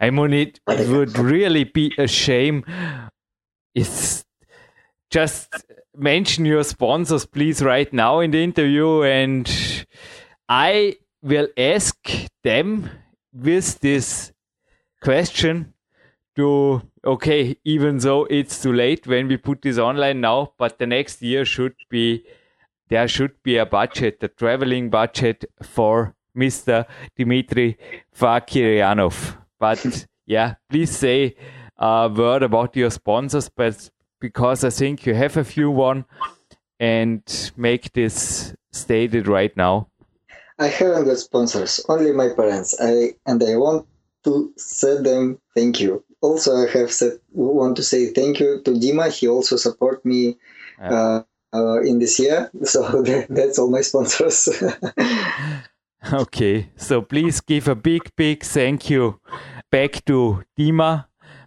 I 0.00 0.10
mean, 0.10 0.32
it, 0.32 0.60
it 0.66 0.88
would 0.88 1.18
really 1.18 1.64
be 1.64 1.92
a 1.98 2.08
shame. 2.08 2.64
It's 3.74 4.24
just 5.10 5.48
mention 5.96 6.46
your 6.46 6.64
sponsors, 6.64 7.26
please, 7.26 7.62
right 7.62 7.92
now 7.92 8.20
in 8.20 8.30
the 8.30 8.42
interview, 8.42 9.02
and 9.02 9.48
I 10.48 10.96
will 11.22 11.48
ask 11.56 11.96
them 12.42 12.88
with 13.32 13.78
this 13.80 14.32
question 15.02 15.74
to 16.36 16.82
okay, 17.04 17.56
even 17.64 17.98
though 17.98 18.24
it's 18.24 18.62
too 18.62 18.72
late 18.72 19.06
when 19.06 19.28
we 19.28 19.36
put 19.36 19.62
this 19.62 19.78
online 19.78 20.20
now, 20.20 20.52
but 20.58 20.78
the 20.78 20.86
next 20.86 21.22
year 21.22 21.44
should 21.44 21.74
be 21.88 22.24
there 22.90 23.08
should 23.08 23.42
be 23.42 23.56
a 23.56 23.64
budget, 23.64 24.18
a 24.22 24.28
traveling 24.28 24.90
budget 24.90 25.44
for 25.62 26.14
Mr. 26.36 26.84
Dmitry 27.16 27.78
Fakiryanov. 28.14 29.36
But 29.58 30.06
yeah, 30.26 30.54
please 30.68 30.90
say 30.90 31.36
a 31.78 32.10
word 32.14 32.42
about 32.42 32.76
your 32.76 32.90
sponsors, 32.90 33.48
but 33.48 33.90
because 34.20 34.64
I 34.64 34.70
think 34.70 35.06
you 35.06 35.14
have 35.14 35.36
a 35.36 35.44
few 35.44 35.70
one 35.70 36.04
and 36.78 37.52
make 37.56 37.92
this 37.92 38.54
stated 38.72 39.28
right 39.28 39.56
now. 39.56 39.88
I 40.58 40.66
haven't 40.66 41.06
got 41.06 41.18
sponsors, 41.18 41.80
only 41.88 42.12
my 42.12 42.28
parents. 42.36 42.74
I 42.80 43.14
and 43.24 43.42
I 43.42 43.56
want 43.56 43.86
to 44.24 44.52
say 44.56 45.00
them 45.00 45.38
thank 45.54 45.80
you. 45.80 46.04
Also, 46.20 46.54
I 46.54 46.68
have 46.78 46.92
said 46.92 47.18
want 47.32 47.76
to 47.76 47.82
say 47.82 48.12
thank 48.12 48.40
you 48.40 48.60
to 48.64 48.72
Dima. 48.72 49.10
He 49.10 49.26
also 49.26 49.56
support 49.56 50.04
me 50.04 50.36
uh, 50.82 51.22
uh, 51.52 51.80
in 51.80 51.98
this 51.98 52.18
year. 52.18 52.50
So 52.64 53.02
that, 53.02 53.26
that's 53.28 53.58
all 53.58 53.70
my 53.70 53.80
sponsors. 53.80 54.48
okay, 56.12 56.70
so 56.76 57.02
please 57.02 57.40
give 57.40 57.68
a 57.68 57.74
big, 57.74 58.10
big 58.16 58.42
thank 58.42 58.90
you 58.90 59.20
back 59.70 60.04
to 60.06 60.44
Dima 60.58 61.06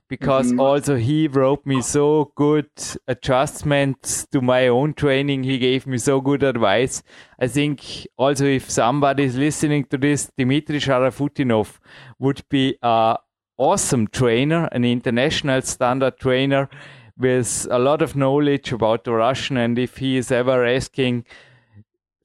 because 0.09 0.49
mm-hmm. 0.49 0.59
also 0.59 0.95
he 0.95 1.27
wrote 1.27 1.65
me 1.65 1.81
so 1.81 2.31
good 2.35 2.69
adjustments 3.07 4.27
to 4.31 4.41
my 4.41 4.67
own 4.67 4.93
training. 4.93 5.43
He 5.43 5.57
gave 5.57 5.87
me 5.87 5.97
so 5.97 6.21
good 6.21 6.43
advice. 6.43 7.01
I 7.39 7.47
think 7.47 8.07
also 8.17 8.45
if 8.45 8.69
somebody 8.69 9.23
is 9.23 9.35
listening 9.35 9.85
to 9.85 9.97
this, 9.97 10.29
Dmitry 10.37 10.79
Sharafutdinov 10.79 11.79
would 12.19 12.43
be 12.49 12.77
a 12.81 13.17
awesome 13.57 14.07
trainer, 14.07 14.67
an 14.71 14.83
international 14.83 15.61
standard 15.61 16.17
trainer 16.19 16.69
with 17.17 17.67
a 17.69 17.79
lot 17.79 18.01
of 18.01 18.15
knowledge 18.15 18.71
about 18.71 19.03
the 19.03 19.13
Russian. 19.13 19.57
And 19.57 19.77
if 19.77 19.97
he 19.97 20.17
is 20.17 20.31
ever 20.31 20.65
asking 20.65 21.25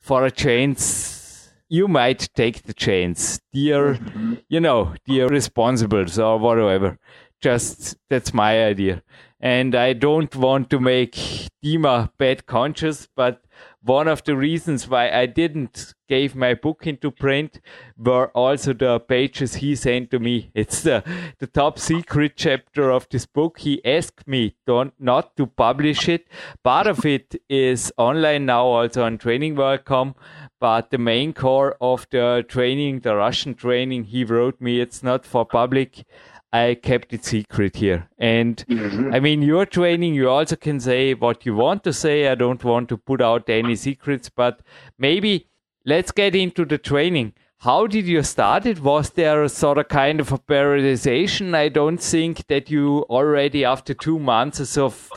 for 0.01 0.25
a 0.25 0.31
chance, 0.31 1.51
you 1.69 1.87
might 1.87 2.31
take 2.35 2.63
the 2.63 2.73
chance, 2.73 3.41
dear, 3.53 3.95
mm-hmm. 3.95 4.35
you 4.49 4.61
know, 4.61 4.95
dear 5.07 5.29
responsibles 5.29 6.19
or 6.19 6.39
whatever 6.39 6.99
just 7.41 7.97
that's 8.09 8.35
my 8.35 8.65
idea. 8.65 9.03
And 9.41 9.75
I 9.75 9.93
don't 9.93 10.35
want 10.35 10.71
to 10.71 10.81
make 10.81 11.13
Dima 11.65 12.11
bad 12.19 12.47
conscious, 12.47 13.09
but 13.15 13.43
one 13.83 14.09
of 14.09 14.25
the 14.25 14.37
reasons 14.37 14.89
why 14.89 15.11
I 15.11 15.27
didn't 15.27 15.95
gave 16.09 16.35
my 16.35 16.55
book 16.55 16.87
into 16.87 17.11
print 17.11 17.61
were 17.97 18.29
also 18.29 18.73
the 18.73 18.99
pages 18.99 19.57
he 19.57 19.77
sent 19.77 20.11
to 20.11 20.19
me. 20.19 20.51
It's 20.55 20.83
the, 20.83 21.05
the 21.39 21.47
top 21.47 21.79
secret 21.79 22.33
chapter 22.37 22.91
of 22.91 23.09
this 23.09 23.27
book. 23.27 23.59
He 23.59 23.85
asked 23.85 24.27
me 24.27 24.57
don't, 24.67 24.93
not 24.99 25.37
to 25.37 25.47
publish 25.47 26.09
it. 26.09 26.27
Part 26.65 26.87
of 26.87 27.07
it 27.07 27.41
is 27.49 27.93
online 27.97 28.47
now, 28.47 28.65
also 28.67 29.05
on 29.05 29.19
trainingworld.com. 29.19 30.15
But 30.61 30.91
the 30.91 30.99
main 30.99 31.33
core 31.33 31.77
of 31.81 32.07
the 32.11 32.45
training, 32.49 33.01
the 33.01 33.15
Russian 33.15 33.55
training, 33.55 34.05
he 34.05 34.25
wrote 34.25 34.61
me, 34.61 34.81
it's 34.81 35.03
not 35.05 35.25
for 35.25 35.45
public. 35.45 36.05
I 36.53 36.79
kept 36.83 37.13
it 37.13 37.25
secret 37.25 37.77
here. 37.77 38.09
And 38.19 38.65
mm-hmm. 38.69 39.13
I 39.13 39.21
mean, 39.21 39.43
your 39.43 39.67
training, 39.67 40.15
you 40.15 40.31
also 40.31 40.57
can 40.57 40.81
say 40.81 41.15
what 41.15 41.45
you 41.45 41.55
want 41.55 41.85
to 41.85 41.93
say. 41.93 42.29
I 42.29 42.35
don't 42.35 42.65
want 42.65 42.89
to 42.89 42.97
put 42.97 43.21
out 43.21 43.51
any 43.51 43.77
secrets, 43.77 44.31
but 44.31 44.61
maybe 44.99 45.47
let's 45.85 46.11
get 46.11 46.35
into 46.35 46.65
the 46.65 46.79
training. 46.79 47.35
How 47.59 47.87
did 47.87 48.07
you 48.07 48.23
start 48.23 48.67
it? 48.67 48.81
Was 48.81 49.11
there 49.11 49.43
a 49.43 49.49
sort 49.49 49.79
of 49.79 49.89
kind 49.89 50.21
of 50.21 50.33
a 50.33 50.39
periodization? 50.39 51.55
I 51.55 51.69
don't 51.69 51.99
think 51.99 52.47
that 52.47 52.71
you 52.71 53.05
already, 53.11 53.65
after 53.65 53.95
two 53.95 54.19
months 54.19 54.79
of 54.79 55.11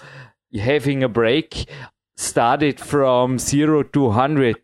having 0.54 1.04
a 1.04 1.08
break, 1.08 1.70
started 2.17 2.80
from 2.80 3.38
zero 3.38 3.84
to 3.84 4.06
100. 4.06 4.58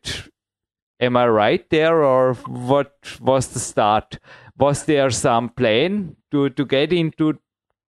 Am 0.99 1.15
I 1.15 1.27
right 1.27 1.69
there, 1.69 2.03
or 2.03 2.33
what 2.33 2.95
was 3.21 3.49
the 3.49 3.59
start? 3.59 4.17
Was 4.57 4.85
there 4.85 5.09
some 5.11 5.49
plan 5.49 6.15
to, 6.31 6.49
to 6.49 6.65
get 6.65 6.91
into 6.91 7.39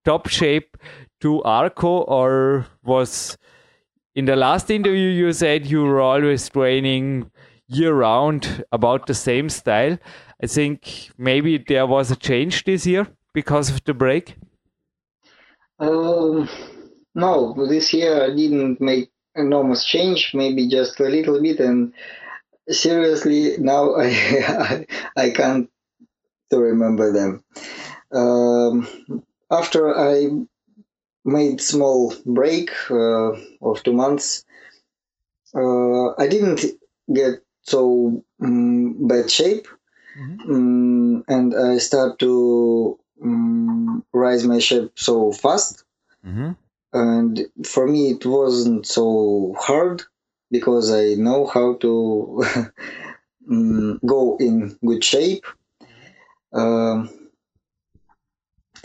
top 0.05 0.27
shape 0.27 0.77
to 1.21 1.41
Arco, 1.43 2.01
or 2.01 2.67
was 2.83 3.37
in 4.15 4.25
the 4.25 4.35
last 4.35 4.69
interview 4.69 5.09
you 5.09 5.33
said 5.33 5.65
you 5.65 5.83
were 5.83 6.01
always 6.01 6.49
training 6.49 7.31
year 7.67 7.93
round 7.93 8.63
about 8.71 9.07
the 9.07 9.13
same 9.13 9.49
style? 9.49 9.97
I 10.41 10.47
think 10.47 11.11
maybe 11.17 11.57
there 11.57 11.87
was 11.87 12.11
a 12.11 12.15
change 12.15 12.63
this 12.63 12.85
year 12.85 13.07
because 13.33 13.69
of 13.69 13.83
the 13.83 13.93
break. 13.93 14.35
Um, 15.79 16.49
no, 17.15 17.55
this 17.67 17.93
year 17.93 18.23
I 18.23 18.35
didn't 18.35 18.79
make 18.79 19.09
enormous 19.35 19.85
change, 19.85 20.31
maybe 20.33 20.67
just 20.67 20.99
a 20.99 21.03
little 21.03 21.41
bit. 21.41 21.59
And 21.59 21.93
seriously, 22.69 23.57
now 23.57 23.95
I 23.95 24.07
I, 25.17 25.23
I 25.25 25.29
can't 25.31 25.69
to 26.49 26.59
remember 26.59 27.11
them. 27.11 27.43
Um, 28.11 28.87
after 29.51 29.97
I 29.97 30.29
made 31.25 31.61
small 31.61 32.13
break 32.25 32.71
uh, 32.89 33.31
of 33.61 33.83
two 33.83 33.93
months, 33.93 34.45
uh, 35.55 36.09
I 36.15 36.27
didn't 36.27 36.61
get 37.13 37.43
so 37.63 38.23
um, 38.41 39.07
bad 39.07 39.29
shape, 39.29 39.67
mm-hmm. 40.17 40.51
um, 40.51 41.23
and 41.27 41.55
I 41.55 41.77
start 41.77 42.19
to 42.19 42.99
um, 43.23 44.05
rise 44.13 44.45
my 44.45 44.59
shape 44.59 44.91
so 44.95 45.31
fast. 45.31 45.83
Mm-hmm. 46.25 46.51
And 46.91 47.45
for 47.65 47.87
me, 47.87 48.11
it 48.11 48.25
wasn't 48.25 48.87
so 48.87 49.55
hard 49.59 50.03
because 50.49 50.91
I 50.91 51.13
know 51.13 51.45
how 51.45 51.75
to 51.75 52.43
mm, 53.49 53.99
go 54.05 54.37
in 54.39 54.77
good 54.83 55.03
shape 55.03 55.45
um, 56.53 57.09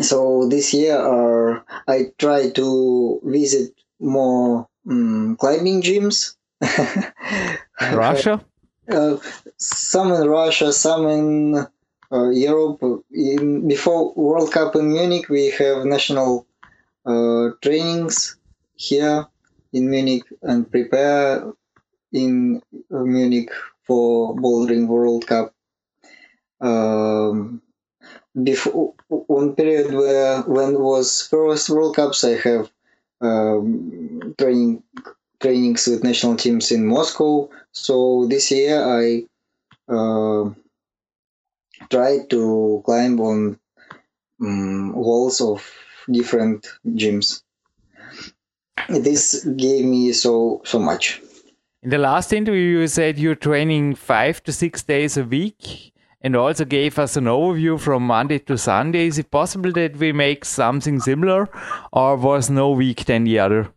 so 0.00 0.48
this 0.48 0.74
year 0.74 0.96
uh, 0.96 1.60
I 1.86 2.12
try 2.18 2.50
to 2.50 3.20
visit 3.24 3.74
more 4.00 4.68
um, 4.88 5.36
climbing 5.36 5.82
gyms. 5.82 6.36
Russia? 7.80 8.44
Uh, 8.88 9.16
some 9.56 10.12
in 10.12 10.28
Russia, 10.28 10.72
some 10.72 11.06
in 11.06 11.66
uh, 12.12 12.30
Europe. 12.30 12.82
In, 13.12 13.66
before 13.68 14.12
World 14.14 14.52
Cup 14.52 14.76
in 14.76 14.92
Munich, 14.92 15.28
we 15.28 15.50
have 15.50 15.84
national 15.84 16.46
uh, 17.06 17.50
trainings 17.62 18.36
here 18.74 19.26
in 19.72 19.90
Munich 19.90 20.24
and 20.42 20.70
prepare 20.70 21.52
in 22.12 22.62
Munich 22.90 23.50
for 23.86 24.34
bouldering 24.36 24.86
World 24.86 25.26
Cup 25.26 25.53
um, 26.64 27.60
before 28.42 28.94
one 29.08 29.54
period 29.54 29.92
where 29.94 30.42
when 30.42 30.80
was 30.80 31.26
first 31.28 31.70
World 31.70 31.94
Cups, 31.94 32.24
I 32.24 32.36
have 32.38 32.70
um, 33.20 34.34
training 34.38 34.82
trainings 35.40 35.86
with 35.86 36.02
national 36.02 36.36
teams 36.36 36.72
in 36.72 36.86
Moscow. 36.86 37.50
So 37.72 38.26
this 38.26 38.50
year 38.50 38.82
I 38.82 39.24
uh, 39.92 40.50
tried 41.90 42.30
to 42.30 42.82
climb 42.84 43.20
on 43.20 43.58
um, 44.40 44.92
walls 44.94 45.40
of 45.40 45.70
different 46.10 46.66
gyms. 46.86 47.42
This 48.88 49.44
gave 49.44 49.84
me 49.84 50.12
so 50.12 50.62
so 50.64 50.78
much. 50.78 51.20
In 51.82 51.90
the 51.90 51.98
last 51.98 52.32
interview, 52.32 52.80
you 52.80 52.88
said 52.88 53.18
you're 53.18 53.34
training 53.34 53.94
five 53.94 54.42
to 54.44 54.52
six 54.52 54.82
days 54.82 55.18
a 55.18 55.24
week 55.24 55.93
and 56.24 56.34
also 56.34 56.64
gave 56.64 56.98
us 56.98 57.16
an 57.16 57.26
overview 57.26 57.78
from 57.78 58.06
Monday 58.06 58.38
to 58.38 58.56
Sunday. 58.56 59.06
Is 59.06 59.18
it 59.18 59.30
possible 59.30 59.70
that 59.72 59.96
we 59.98 60.12
make 60.12 60.46
something 60.46 60.98
similar, 60.98 61.48
or 61.92 62.16
was 62.16 62.48
no 62.48 62.70
week 62.70 63.04
than 63.04 63.24
the 63.24 63.38
other? 63.38 63.70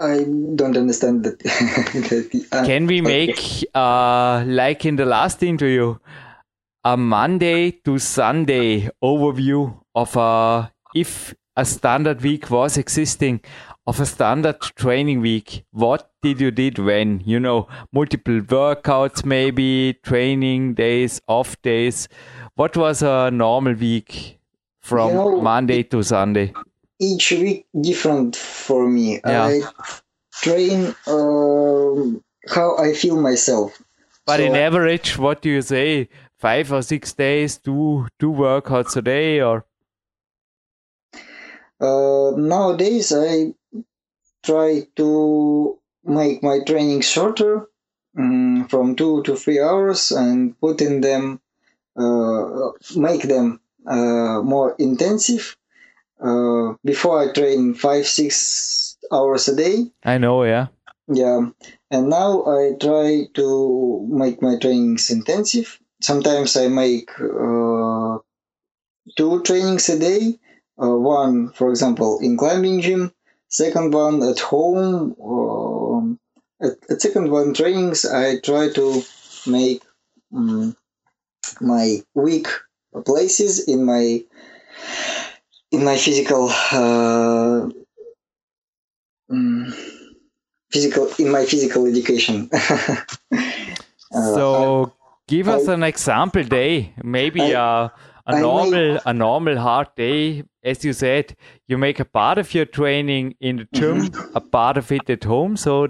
I 0.00 0.24
don't 0.54 0.76
understand 0.76 1.24
that. 1.24 2.48
uh, 2.52 2.64
Can 2.64 2.86
we 2.86 3.00
make, 3.00 3.38
okay. 3.38 3.66
uh, 3.74 4.44
like 4.46 4.86
in 4.86 4.96
the 4.96 5.04
last 5.04 5.42
interview, 5.42 5.96
a 6.84 6.96
Monday 6.96 7.72
to 7.84 7.98
Sunday 7.98 8.88
overview 9.02 9.78
of 9.94 10.16
a 10.16 10.72
if 10.94 11.34
a 11.58 11.64
standard 11.64 12.20
week 12.22 12.50
was 12.50 12.78
existing 12.78 13.40
of 13.86 14.00
a 14.00 14.06
standard 14.06 14.60
training 14.82 15.20
week 15.20 15.64
what 15.72 16.10
did 16.22 16.40
you 16.40 16.50
did 16.50 16.78
when 16.78 17.20
you 17.32 17.40
know 17.40 17.66
multiple 17.92 18.40
workouts 18.52 19.24
maybe 19.24 19.98
training 20.10 20.72
days 20.74 21.20
off 21.26 21.60
days 21.62 22.08
what 22.54 22.76
was 22.76 23.02
a 23.02 23.30
normal 23.32 23.74
week 23.74 24.38
from 24.80 25.08
You 25.10 25.14
know, 25.14 25.40
monday 25.50 25.82
to 25.94 26.02
sunday 26.02 26.52
Each 27.00 27.30
week 27.30 27.66
different 27.80 28.34
for 28.34 28.88
me. 28.92 29.20
Yeah. 29.24 29.44
I 29.46 29.60
train 30.42 30.94
um, 31.06 32.22
how 32.54 32.76
I 32.76 32.92
feel 32.92 33.20
myself. 33.26 33.76
but 34.26 34.38
So 34.40 34.46
in 34.46 34.56
average 34.56 35.10
what 35.26 35.42
do 35.42 35.48
you 35.56 35.62
say 35.62 36.08
five 36.46 36.72
or 36.72 36.82
six 36.82 37.12
days 37.20 37.58
two 37.58 38.06
two 38.18 38.32
workouts 38.32 38.96
a 38.96 39.02
day 39.02 39.40
or 39.40 39.64
Uh, 41.80 42.32
nowadays, 42.36 43.12
I 43.12 43.54
try 44.42 44.86
to 44.96 45.78
make 46.04 46.42
my 46.42 46.60
training 46.66 47.02
shorter, 47.02 47.68
mm, 48.16 48.68
from 48.70 48.96
two 48.96 49.22
to 49.24 49.36
three 49.36 49.60
hours, 49.60 50.10
and 50.12 50.58
put 50.60 50.80
in 50.80 51.00
them, 51.00 51.40
uh, 51.96 52.70
make 52.96 53.22
them 53.22 53.60
uh, 53.86 54.42
more 54.42 54.74
intensive. 54.78 55.56
Uh, 56.20 56.74
before 56.84 57.20
I 57.20 57.32
train 57.32 57.74
five, 57.74 58.06
six 58.06 58.96
hours 59.12 59.48
a 59.48 59.56
day. 59.56 59.90
i 60.04 60.18
know 60.18 60.44
yeah 60.44 60.66
Yeah, 61.08 61.50
and 61.90 62.08
now 62.10 62.44
I 62.46 62.74
try 62.80 63.26
to 63.34 64.06
make 64.10 64.42
my 64.42 64.58
trainings 64.58 65.10
intensive. 65.10 65.78
Sometimes 66.02 66.56
I 66.56 66.68
make 66.68 67.10
uh, 67.20 68.18
two 69.16 69.42
trainings 69.42 69.88
a 69.88 69.98
day. 69.98 70.38
Uh, 70.80 70.96
one, 70.96 71.50
for 71.50 71.70
example, 71.70 72.18
in 72.22 72.36
climbing 72.36 72.80
gym. 72.80 73.12
Second 73.48 73.92
one 73.94 74.22
at 74.22 74.38
home. 74.38 75.16
Um, 75.22 76.20
at, 76.60 76.72
at 76.90 77.00
second 77.02 77.30
one 77.30 77.54
trainings, 77.54 78.04
I 78.04 78.38
try 78.40 78.68
to 78.74 79.02
make 79.46 79.82
um, 80.34 80.76
my 81.60 82.02
weak 82.14 82.48
places 83.04 83.66
in 83.68 83.84
my 83.84 84.22
in 85.70 85.84
my 85.84 85.96
physical 85.96 86.48
uh, 86.48 87.68
mm, 89.30 89.72
physical 90.70 91.08
in 91.18 91.30
my 91.30 91.44
physical 91.44 91.86
education. 91.86 92.50
Uh, 94.10 94.34
so 94.34 94.92
give 95.26 95.48
us 95.48 95.68
I- 95.68 95.74
an 95.74 95.82
example 95.82 96.42
day 96.42 96.94
maybe 97.04 97.42
I- 97.54 97.84
a, 97.84 97.90
a 98.26 98.40
normal 98.40 98.98
a 99.04 99.12
normal 99.12 99.58
hard 99.58 99.88
day 99.96 100.44
as 100.70 100.84
you 100.84 100.92
said 100.92 101.34
you 101.66 101.78
make 101.78 102.00
a 102.00 102.04
part 102.04 102.38
of 102.38 102.54
your 102.54 102.66
training 102.66 103.34
in 103.40 103.56
the 103.62 103.68
gym 103.78 103.96
Mm-hmm. 104.08 104.36
a 104.36 104.40
part 104.40 104.76
of 104.76 104.90
it 104.92 105.08
at 105.10 105.24
home. 105.24 105.56
So 105.56 105.88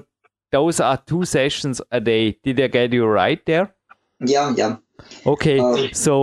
those 0.53 0.81
are 0.81 0.97
two 0.97 1.25
sessions 1.25 1.81
a 1.91 2.01
day. 2.01 2.39
Did 2.43 2.61
i 2.61 2.69
get 2.69 2.93
you 2.93 3.07
right 3.07 3.41
there? 3.47 3.75
Yeah, 4.21 4.53
yeah. 4.57 4.77
okay 5.27 5.59
Uh, 5.61 5.89
so 5.93 6.15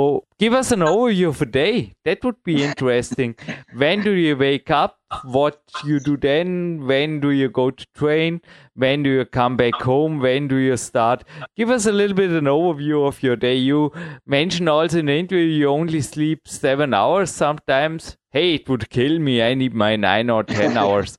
give 0.44 0.54
us 0.54 0.72
an 0.72 0.82
overview 0.82 1.30
of 1.30 1.42
a 1.42 1.46
day. 1.46 1.94
That 2.06 2.24
would 2.26 2.42
be 2.44 2.56
interesting. 2.64 3.36
When 3.84 4.04
do 4.04 4.12
you 4.12 4.36
wake 4.38 4.70
up? 4.72 4.98
What 5.24 5.62
you 5.86 6.00
do 6.08 6.18
then? 6.18 6.86
When 6.88 7.20
do 7.22 7.30
you 7.32 7.48
go 7.50 7.72
to 7.72 7.86
train? 7.96 8.42
When 8.74 9.04
do 9.04 9.10
you 9.10 9.26
come 9.26 9.56
back 9.56 9.82
home? 9.82 10.20
When 10.20 10.50
do 10.50 10.58
you 10.58 10.76
start? 10.78 11.24
Give 11.56 11.70
us 11.78 11.86
a 11.86 11.92
little 11.94 12.18
bit 12.18 12.32
an 12.32 12.46
overview 12.56 13.08
of 13.08 13.24
your 13.24 13.38
day. 13.38 13.56
You 13.56 13.92
mentioned 14.26 14.68
also 14.68 15.00
in 15.00 15.06
the 15.06 15.18
interview 15.24 15.46
you 15.62 15.70
only 15.70 16.02
sleep 16.02 16.48
seven 16.48 16.94
hours 16.94 17.32
sometimes 17.32 18.18
hey 18.36 18.56
it 18.56 18.70
would 18.70 18.90
kill 18.90 19.20
me. 19.20 19.42
I 19.42 19.54
need 19.54 19.74
my 19.74 19.96
nine 19.96 20.30
or 20.30 20.44
ten 20.44 20.78
hours. 20.84 21.18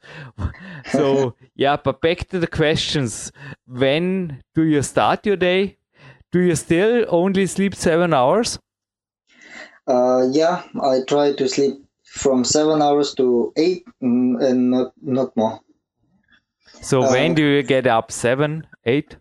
So 0.93 1.35
yeah 1.65 1.77
but 1.89 2.01
back 2.07 2.29
to 2.31 2.39
the 2.39 2.47
questions. 2.61 3.33
When 3.67 4.43
do 4.55 4.63
you 4.75 4.83
start 4.83 5.27
your 5.27 5.37
day? 5.37 5.79
Do 6.33 6.41
you 6.41 6.57
still 6.57 7.05
only 7.09 7.47
sleep 7.47 7.75
seven 7.75 8.13
hours? 8.13 8.59
Uh, 9.87 10.27
yeah, 10.33 10.63
I 10.83 11.01
try 11.09 11.33
to 11.33 11.49
sleep 11.49 11.75
from 12.05 12.45
seven 12.45 12.83
hours 12.83 13.15
to 13.15 13.53
eight, 13.57 13.85
mm, 14.03 14.43
and 14.49 14.71
not 14.71 14.93
not 15.03 15.37
more. 15.37 15.61
so 16.91 17.03
Uh, 17.03 17.11
when 17.13 17.35
do 17.35 17.43
you 17.43 17.63
get 17.63 17.87
up? 17.87 18.11
Seven 18.13 18.67
eight? 18.85 19.17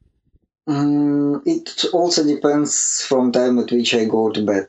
Mm, 0.68 1.42
it 1.46 1.86
also 1.94 2.24
depends 2.24 3.02
from 3.10 3.32
time 3.32 3.60
at 3.60 3.72
which 3.72 3.94
I 3.94 4.06
go 4.06 4.32
to 4.32 4.44
bed. 4.46 4.68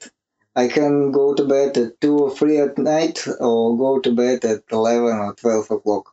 I 0.56 0.68
can 0.68 1.12
go 1.12 1.34
to 1.34 1.44
bed 1.46 1.76
at 1.78 2.00
two 2.00 2.18
or 2.18 2.30
three 2.34 2.58
at 2.58 2.78
night, 2.78 3.24
or 3.40 3.76
go 3.78 4.00
to 4.00 4.12
bed 4.12 4.44
at 4.44 4.62
eleven 4.72 5.16
or 5.18 5.34
twelve 5.34 5.70
o'clock. 5.70 6.12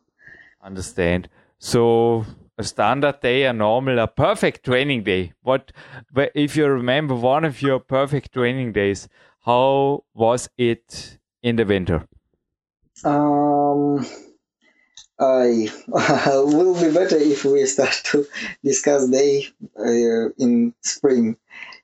understand 0.62 1.28
so 1.58 2.24
a 2.58 2.64
standard 2.64 3.20
day 3.20 3.44
a 3.44 3.52
normal 3.52 3.98
a 3.98 4.06
perfect 4.06 4.64
training 4.64 5.02
day 5.04 5.32
what 5.42 5.72
if 6.34 6.56
you 6.56 6.66
remember 6.66 7.14
one 7.14 7.44
of 7.44 7.60
your 7.62 7.78
perfect 7.78 8.32
training 8.32 8.72
days 8.72 9.08
how 9.44 10.02
was 10.14 10.48
it 10.56 11.18
in 11.42 11.56
the 11.56 11.64
winter 11.64 12.06
Um, 13.04 14.06
I 15.18 15.68
will 15.88 16.74
be 16.80 16.92
better 16.94 17.16
if 17.16 17.44
we 17.44 17.64
start 17.66 18.00
to 18.04 18.26
discuss 18.62 19.08
day 19.08 19.48
uh, 19.78 20.30
in 20.38 20.74
spring. 20.82 21.36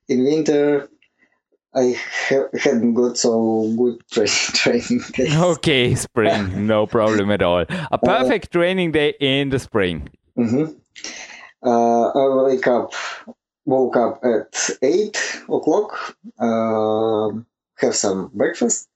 In 0.08 0.24
winter, 0.24 0.88
I 1.74 1.94
ha- 2.28 2.50
hadn't 2.58 2.94
got 2.94 3.16
so 3.16 3.72
good 3.76 4.02
tra- 4.10 4.26
training 4.58 5.02
days. 5.14 5.36
okay 5.36 5.94
spring 5.94 6.66
no 6.72 6.86
problem 6.86 7.30
at 7.30 7.42
all 7.42 7.64
a 7.90 7.98
perfect 7.98 8.50
training 8.52 8.92
day 8.92 9.14
in 9.20 9.50
the 9.50 9.58
spring 9.58 10.08
hmm 10.36 10.64
Uh, 11.62 12.08
I 12.16 12.24
wake 12.48 12.66
up, 12.66 12.94
woke 13.66 13.92
up 13.96 14.24
at 14.24 14.56
eight 14.80 15.20
o'clock, 15.44 16.16
uh, 16.40 17.28
have 17.76 17.92
some 17.94 18.30
breakfast, 18.32 18.88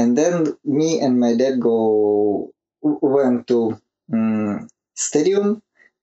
and 0.00 0.16
then 0.16 0.56
me 0.64 0.96
and 1.04 1.20
my 1.20 1.36
dad 1.36 1.60
go 1.60 2.48
went 2.80 3.44
to 3.52 3.76
um, 4.12 4.68
stadium. 4.96 5.60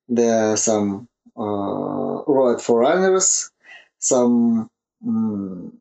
There 0.07 0.53
are 0.53 0.57
some 0.57 1.09
uh, 1.33 2.21
road 2.29 2.62
for 2.62 2.81
runners, 2.86 3.49
some 3.97 4.69
um, 5.01 5.73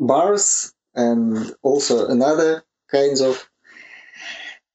bars, 0.00 0.74
and 0.96 1.54
also 1.62 2.08
another 2.08 2.64
kinds 2.90 3.20
of 3.20 3.48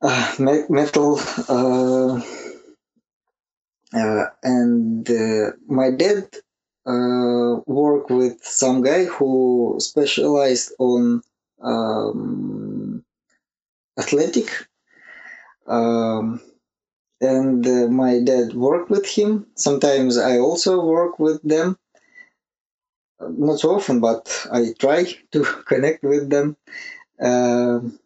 uh, 0.01 0.35
me- 0.39 0.65
metal. 0.69 1.19
Uh, 1.49 2.21
uh, 3.93 4.25
and 4.43 5.09
uh, 5.09 5.51
my 5.67 5.89
dad 5.91 6.27
uh, 6.85 7.59
worked 7.65 8.11
with 8.11 8.43
some 8.43 8.81
guy 8.83 9.05
who 9.05 9.75
specialized 9.79 10.73
on 10.79 11.21
um, 11.61 13.03
athletic 13.99 14.49
um, 15.67 16.41
and 17.21 17.65
uh, 17.67 17.88
my 17.88 18.19
dad 18.21 18.53
worked 18.53 18.89
with 18.89 19.05
him 19.05 19.45
sometimes 19.55 20.17
i 20.17 20.38
also 20.38 20.83
work 20.85 21.19
with 21.19 21.41
them 21.43 21.77
not 23.21 23.60
so 23.60 23.75
often 23.75 23.99
but 23.99 24.47
i 24.51 24.73
try 24.80 25.04
to 25.32 25.43
connect 25.67 26.04
with 26.04 26.30
them. 26.30 26.58
Um 27.21 27.99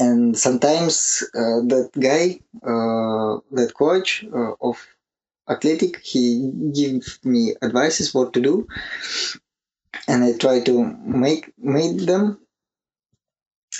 and 0.00 0.36
sometimes 0.36 1.22
uh, 1.34 1.60
that 1.72 1.90
guy, 1.98 2.40
uh, 2.62 3.38
that 3.52 3.72
coach 3.76 4.24
uh, 4.32 4.52
of 4.60 4.76
athletic, 5.48 6.00
he 6.02 6.50
gives 6.74 7.20
me 7.24 7.54
advices 7.62 8.14
what 8.14 8.32
to 8.34 8.40
do, 8.40 8.66
and 10.08 10.24
I 10.24 10.32
try 10.32 10.60
to 10.60 10.84
make 11.04 11.52
make 11.58 11.98
them. 12.06 12.38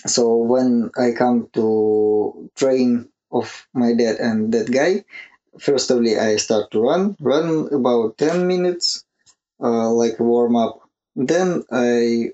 So 0.07 0.37
when 0.37 0.91
I 0.97 1.13
come 1.13 1.49
to 1.53 2.51
train 2.55 3.11
of 3.31 3.67
my 3.75 3.93
dad 3.93 4.17
and 4.17 4.53
that 4.55 4.71
guy, 4.71 5.05
first 5.61 5.91
of 5.91 5.99
all 5.99 6.21
I 6.21 6.37
start 6.37 6.71
to 6.73 6.81
run, 6.83 7.17
run 7.21 7.69
about 7.73 8.19
ten 8.19 8.47
minutes, 8.47 9.04
uh, 9.65 9.91
like 9.91 10.21
warm 10.21 10.55
up. 10.57 10.81
Then 11.17 11.65
I 11.73 12.31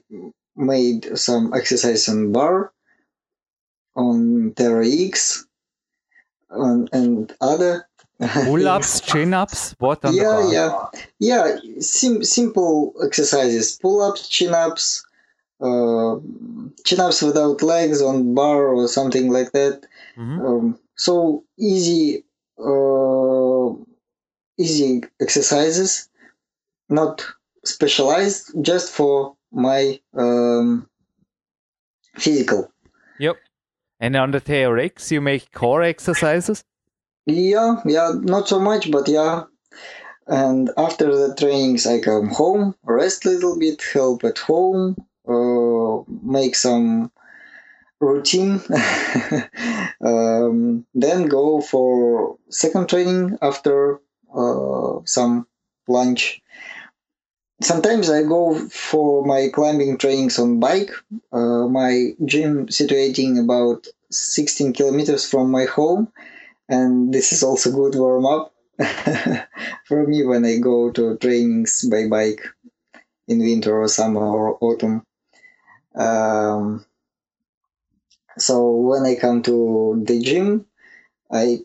made 0.57 1.17
some 1.17 1.55
exercise 1.55 2.09
on 2.09 2.33
bar 2.33 2.73
on 3.97 4.53
TRX 4.57 5.45
and, 6.51 6.89
and 6.93 7.33
other 7.41 7.87
pull-ups 8.45 9.01
chin-ups 9.01 9.75
what 9.79 10.05
on 10.05 10.13
the 10.15 10.19
yeah 10.21 10.33
bar? 10.43 10.53
yeah 10.53 10.71
yeah 11.19 11.57
sim- 11.81 12.23
simple 12.25 12.93
exercises 13.03 13.79
pull-ups 13.81 14.29
chin-ups 14.29 15.05
uh, 15.63 16.17
chin-ups 16.85 17.23
without 17.23 17.63
legs 17.63 18.03
on 18.03 18.35
bar 18.35 18.69
or 18.69 18.87
something 18.89 19.31
like 19.31 19.53
that 19.53 19.87
Mhm. 20.19 20.39
um, 20.47 20.79
so 20.97 21.45
easy 21.59 22.25
uh, 22.59 23.69
easy 24.59 25.03
exercises 25.21 26.10
not 26.91 27.25
specialized 27.65 28.53
just 28.63 28.93
for 28.93 29.37
my 29.53 30.01
um, 30.15 30.89
physical 32.17 32.71
Yep. 33.21 33.37
And 34.01 34.17
on 34.17 34.31
the 34.31 34.41
TRX, 34.41 35.11
you 35.11 35.21
make 35.21 35.53
core 35.53 35.83
exercises? 35.83 36.65
Yeah, 37.27 37.77
yeah, 37.85 38.13
not 38.15 38.49
so 38.49 38.59
much, 38.59 38.91
but 38.91 39.07
yeah. 39.07 39.45
And 40.27 40.71
after 40.79 41.15
the 41.15 41.35
trainings, 41.35 41.87
I 41.87 42.01
come 42.01 42.29
home, 42.29 42.75
rest 42.85 43.27
a 43.27 43.31
little 43.31 43.59
bit, 43.59 43.83
help 43.93 44.25
at 44.25 44.39
home, 44.39 44.97
uh, 45.29 46.03
make 46.23 46.57
some 46.57 47.13
routine, 48.01 48.63
um, 50.01 50.87
then 50.95 51.27
go 51.27 51.61
for 51.61 52.39
second 52.49 52.89
training 52.89 53.37
after 53.43 54.01
uh, 54.35 55.01
some 55.05 55.47
lunch. 55.89 56.41
Sometimes 57.63 58.09
I 58.09 58.23
go 58.23 58.59
for 58.69 59.25
my 59.25 59.49
climbing 59.53 59.99
trainings 59.99 60.39
on 60.39 60.61
bike. 60.61 60.91
Uh, 61.33 61.67
my 61.69 62.13
gym 62.25 62.67
situating 62.69 63.43
about 63.43 63.87
16 64.11 64.73
kilometers 64.73 65.29
from 65.29 65.51
my 65.51 65.65
home, 65.67 66.11
and 66.69 67.13
this 67.13 67.33
is 67.33 67.43
also 67.43 67.71
good 67.71 67.95
warm 67.95 68.25
up 68.27 68.55
for 69.87 70.07
me 70.07 70.25
when 70.25 70.45
I 70.45 70.59
go 70.59 70.91
to 70.93 71.19
trainings 71.19 71.85
by 71.85 72.09
bike 72.09 72.43
in 73.29 73.39
winter 73.41 73.79
or 73.79 73.89
summer 73.89 74.23
or 74.23 74.59
autumn. 74.61 75.05
Um, 75.95 76.85
so 78.39 78.71
when 78.71 79.05
I 79.05 79.17
come 79.17 79.43
to 79.43 80.03
the 80.07 80.21
gym, 80.21 80.67
I, 81.31 81.61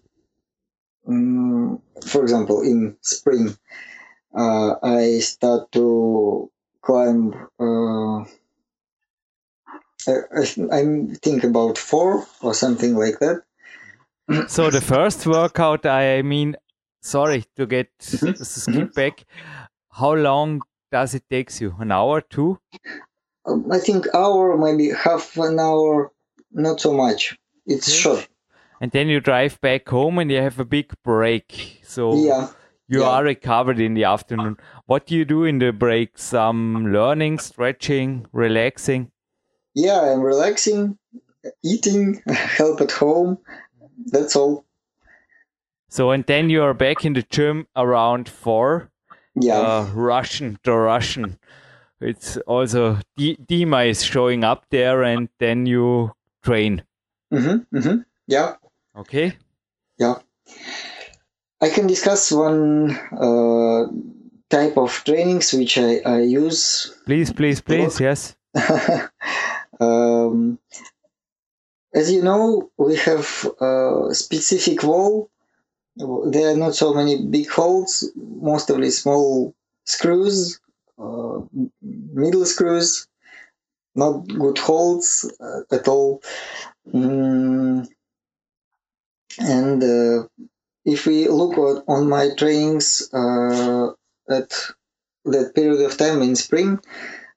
um, 1.08 1.82
for 2.06 2.22
example, 2.24 2.62
in 2.62 2.98
spring, 3.02 3.56
uh, 4.36 4.76
I 4.84 5.20
start 5.20 5.72
to 5.74 6.52
climb. 6.82 7.34
Uh, 7.60 8.26
I, 10.08 10.46
I 10.72 10.86
think 11.22 11.44
about 11.44 11.78
four 11.78 12.26
or 12.42 12.54
something 12.54 12.96
like 12.96 13.20
that. 13.20 13.44
So 14.48 14.70
the 14.70 14.82
first 14.82 15.26
workout, 15.26 15.86
I 15.86 16.22
mean, 16.22 16.56
sorry 17.02 17.46
to 17.56 17.66
get 17.66 17.90
Mhm, 18.00 18.46
skip 18.46 18.94
back. 18.94 19.26
How 19.92 20.14
long 20.14 20.62
does 20.92 21.16
it 21.16 21.24
takes 21.30 21.62
you? 21.62 21.76
An 21.80 21.92
hour, 21.92 22.22
two? 22.22 22.60
Um, 23.46 23.72
I 23.72 23.80
think 23.80 24.08
hour, 24.14 24.58
maybe 24.58 24.92
half 24.92 25.38
an 25.38 25.60
hour, 25.60 26.12
not 26.52 26.82
so 26.82 26.94
much. 26.94 27.38
It's 27.66 27.88
Okay. 27.88 27.98
short. 27.98 28.28
And 28.82 28.92
then 28.92 29.08
you 29.08 29.20
drive 29.20 29.60
back 29.62 29.88
home 29.90 30.20
and 30.20 30.30
you 30.30 30.42
have 30.42 30.60
a 30.60 30.66
big 30.66 30.92
break. 31.04 31.80
So 31.84 32.16
Yeah. 32.18 32.50
You 32.88 33.02
yeah. 33.02 33.10
are 33.10 33.24
recovered 33.24 33.80
in 33.80 33.94
the 33.94 34.04
afternoon. 34.04 34.58
What 34.86 35.08
do 35.08 35.16
you 35.16 35.26
do 35.26 35.44
in 35.44 35.60
the 35.60 35.72
break? 35.72 36.18
Some 36.18 36.92
learning, 36.92 37.40
stretching, 37.40 38.28
relaxing? 38.32 39.12
Yeah, 39.74 40.02
I'm 40.02 40.22
relaxing, 40.22 40.98
eating, 41.64 42.22
help 42.28 42.82
at 42.82 42.92
home. 42.92 43.38
That's 44.08 44.36
all. 44.36 44.66
So 45.90 46.12
and 46.12 46.26
then 46.26 46.50
you 46.50 46.62
are 46.62 46.74
back 46.74 47.06
in 47.06 47.14
the 47.14 47.24
gym 47.24 47.68
around 47.76 48.30
four. 48.30 48.92
Yeah. 49.36 49.60
Uh, 49.60 49.90
Russian, 49.94 50.60
the 50.64 50.74
Russian. 50.74 51.38
It's 52.02 52.38
also 52.46 53.00
D- 53.18 53.38
Dima 53.38 53.88
is 53.90 54.04
showing 54.04 54.44
up 54.44 54.66
there, 54.70 55.04
and 55.04 55.30
then 55.40 55.66
you 55.66 56.14
train. 56.44 56.84
mm-hmm, 57.34 57.78
mm-hmm. 57.78 58.02
Yeah. 58.28 58.56
Okay. 58.96 59.38
Yeah. 59.98 60.16
I 61.62 61.70
can 61.70 61.88
discuss 61.88 62.32
one 62.32 62.92
uh, 62.92 63.88
type 64.50 64.78
of 64.78 64.92
trainings 65.06 65.54
which 65.54 65.78
I, 65.78 66.00
I 66.06 66.22
use. 66.22 66.94
Please, 67.06 67.32
please, 67.32 67.62
please. 67.62 68.00
Yes. 68.00 68.36
um, 69.80 70.60
as 71.94 72.12
you 72.12 72.22
know, 72.22 72.70
we 72.78 72.98
have 72.98 73.48
a 73.62 74.10
specific 74.12 74.84
wall. 74.84 75.30
There 75.96 76.52
are 76.52 76.58
not 76.58 76.76
so 76.76 76.94
many 76.94 77.26
big 77.26 77.50
holes, 77.50 78.12
mostly 78.16 78.92
small 78.92 79.56
screws, 79.86 80.60
uh, 81.00 81.40
middle 81.82 82.46
screws, 82.46 83.08
not 83.96 84.28
good 84.28 84.58
holes 84.58 85.32
uh, 85.40 85.62
at 85.72 85.88
all. 85.88 86.22
Mm, 86.94 87.88
and 89.40 89.84
uh, 89.84 90.28
if 90.86 91.06
we 91.08 91.28
look 91.30 91.58
on 91.88 92.10
my 92.10 92.30
trainings 92.38 93.10
uh, 93.14 93.90
at 94.30 94.52
that 95.26 95.54
period 95.56 95.82
of 95.82 95.98
time 95.98 96.22
in 96.22 96.36
spring, 96.36 96.80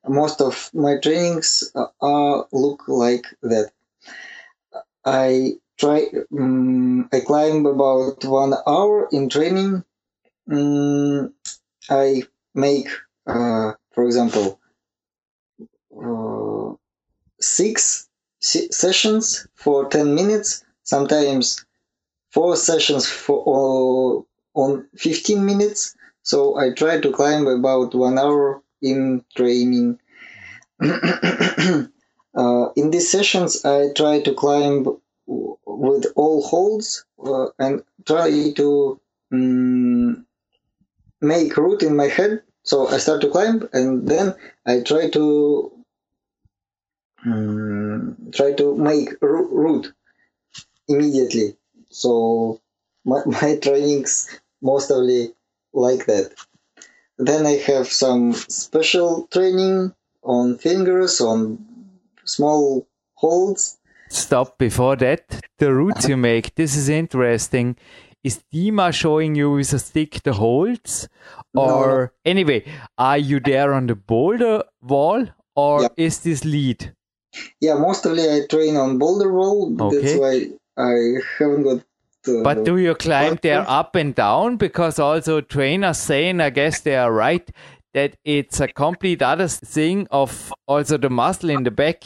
most 0.08 0.40
of 0.40 0.70
my 0.74 0.98
trainings 0.98 1.70
uh, 1.74 1.86
are 2.00 2.46
look 2.52 2.84
like 2.88 3.26
that. 3.42 3.70
I 5.04 5.58
try. 5.78 6.06
Um, 6.38 7.08
I 7.12 7.20
climb 7.20 7.66
about 7.66 8.24
one 8.24 8.54
hour 8.66 9.08
in 9.12 9.28
training. 9.28 9.84
Um, 10.50 11.34
I 11.90 12.24
make, 12.54 12.88
uh, 13.26 13.74
for 13.92 14.04
example, 14.04 14.60
uh, 16.04 16.74
six 17.40 18.08
se- 18.40 18.70
sessions 18.72 19.46
for 19.56 19.88
ten 19.88 20.14
minutes. 20.14 20.64
Sometimes 20.84 21.64
four 22.30 22.56
sessions 22.56 23.08
for 23.08 23.42
uh, 23.46 24.60
on 24.60 24.88
fifteen 24.96 25.44
minutes. 25.44 25.96
So 26.22 26.56
I 26.58 26.70
try 26.70 27.00
to 27.00 27.12
climb 27.12 27.46
about 27.46 27.94
one 27.94 28.18
hour 28.18 28.62
in 28.82 29.24
training. 29.36 29.98
uh, 30.80 31.88
in 32.76 32.90
these 32.90 33.10
sessions, 33.10 33.64
I 33.64 33.92
try 33.96 34.20
to 34.20 34.34
climb 34.34 34.86
with 35.26 36.06
all 36.16 36.42
holds 36.42 37.04
uh, 37.24 37.48
and 37.58 37.82
try 38.06 38.52
to 38.56 39.00
um, 39.32 40.26
make 41.20 41.56
route 41.56 41.82
in 41.82 41.96
my 41.96 42.06
head. 42.06 42.42
So 42.62 42.88
I 42.88 42.98
start 42.98 43.20
to 43.22 43.30
climb 43.30 43.68
and 43.72 44.06
then 44.06 44.34
I 44.66 44.80
try 44.80 45.08
to 45.10 45.72
um, 47.24 48.16
try 48.32 48.52
to 48.52 48.76
make 48.76 49.20
route 49.20 49.92
immediately. 50.86 51.56
So 51.90 52.60
my, 53.04 53.22
my 53.26 53.56
trainings 53.56 54.40
mostly 54.62 55.32
like 55.72 56.06
that. 56.06 56.32
Then 57.18 57.46
I 57.46 57.56
have 57.56 57.88
some 57.88 58.32
special 58.32 59.26
training 59.30 59.94
on 60.22 60.58
fingers, 60.58 61.20
on 61.20 61.64
small 62.24 62.86
holds. 63.14 63.78
Stop 64.08 64.58
before 64.58 64.96
that. 64.96 65.40
The 65.58 65.72
routes 65.74 66.08
you 66.08 66.16
make. 66.16 66.54
This 66.54 66.76
is 66.76 66.88
interesting. 66.88 67.76
Is 68.24 68.42
Dima 68.52 68.92
showing 68.92 69.34
you 69.34 69.52
with 69.52 69.72
a 69.72 69.78
stick 69.78 70.22
the 70.22 70.32
holds? 70.32 71.08
No, 71.54 71.62
Or 71.62 72.12
anyway, 72.24 72.64
are 72.96 73.18
you 73.18 73.40
there 73.40 73.72
on 73.74 73.86
the 73.86 73.94
boulder 73.94 74.62
wall 74.82 75.26
or 75.54 75.82
Yeah. 75.82 75.88
is 75.96 76.20
this 76.20 76.44
lead? 76.44 76.94
Yeah, 77.60 77.74
mostly 77.74 78.22
I 78.28 78.46
train 78.46 78.76
on 78.76 78.98
boulder 78.98 79.32
wall. 79.32 79.70
That's 79.70 79.92
Okay. 79.92 80.14
why 80.14 80.57
I 80.78 81.14
haven't 81.38 81.62
got. 81.64 81.76
Uh, 82.26 82.42
But 82.42 82.64
do 82.64 82.76
you 82.76 82.94
climb 82.94 83.38
there 83.42 83.64
up 83.68 83.94
and 83.96 84.14
down? 84.14 84.56
Because 84.56 84.98
also 84.98 85.40
trainers 85.40 85.98
saying, 85.98 86.40
I 86.40 86.50
guess 86.50 86.80
they 86.80 86.96
are 86.96 87.12
right, 87.12 87.48
that 87.94 88.16
it's 88.24 88.60
a 88.60 88.68
complete 88.68 89.22
other 89.22 89.48
thing 89.48 90.06
of 90.10 90.52
also 90.66 90.98
the 90.98 91.10
muscle 91.10 91.50
in 91.50 91.64
the 91.64 91.70
back 91.70 92.04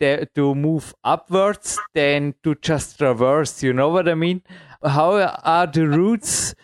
that 0.00 0.34
to 0.34 0.54
move 0.54 0.94
upwards 1.04 1.78
than 1.94 2.34
to 2.42 2.54
just 2.56 2.98
traverse. 2.98 3.62
You 3.62 3.72
know 3.72 3.88
what 3.88 4.08
I 4.08 4.14
mean? 4.14 4.42
How 4.84 5.14
are 5.42 5.66
the 5.66 5.88
routes? 5.88 6.54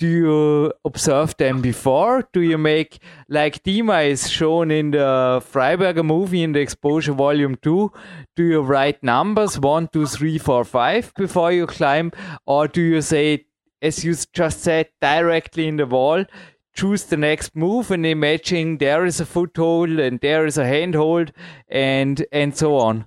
Do 0.00 0.06
you 0.08 0.72
observe 0.82 1.36
them 1.36 1.60
before? 1.60 2.26
Do 2.32 2.40
you 2.40 2.56
make 2.56 3.00
like 3.28 3.62
Dima 3.62 4.08
is 4.08 4.30
shown 4.30 4.70
in 4.70 4.92
the 4.92 5.42
Fryberger 5.44 6.02
movie 6.02 6.42
in 6.42 6.52
the 6.52 6.60
Exposure 6.60 7.12
Volume 7.12 7.56
2? 7.56 7.92
Do 8.34 8.42
you 8.42 8.62
write 8.62 9.02
numbers 9.02 9.58
one, 9.58 9.88
two, 9.88 10.06
three, 10.06 10.38
four, 10.38 10.64
five 10.64 11.12
before 11.18 11.52
you 11.52 11.66
climb? 11.66 12.12
Or 12.46 12.66
do 12.66 12.80
you 12.80 13.02
say, 13.02 13.44
as 13.82 14.02
you 14.02 14.14
just 14.32 14.62
said, 14.62 14.88
directly 15.02 15.68
in 15.68 15.76
the 15.76 15.84
wall, 15.84 16.24
choose 16.72 17.04
the 17.04 17.18
next 17.18 17.54
move 17.54 17.90
and 17.90 18.06
imagine 18.06 18.78
there 18.78 19.04
is 19.04 19.20
a 19.20 19.26
foothold 19.26 19.90
and 19.90 20.18
there 20.20 20.46
is 20.46 20.56
a 20.56 20.64
handhold 20.64 21.30
and 21.68 22.24
and 22.32 22.56
so 22.56 22.76
on? 22.76 23.04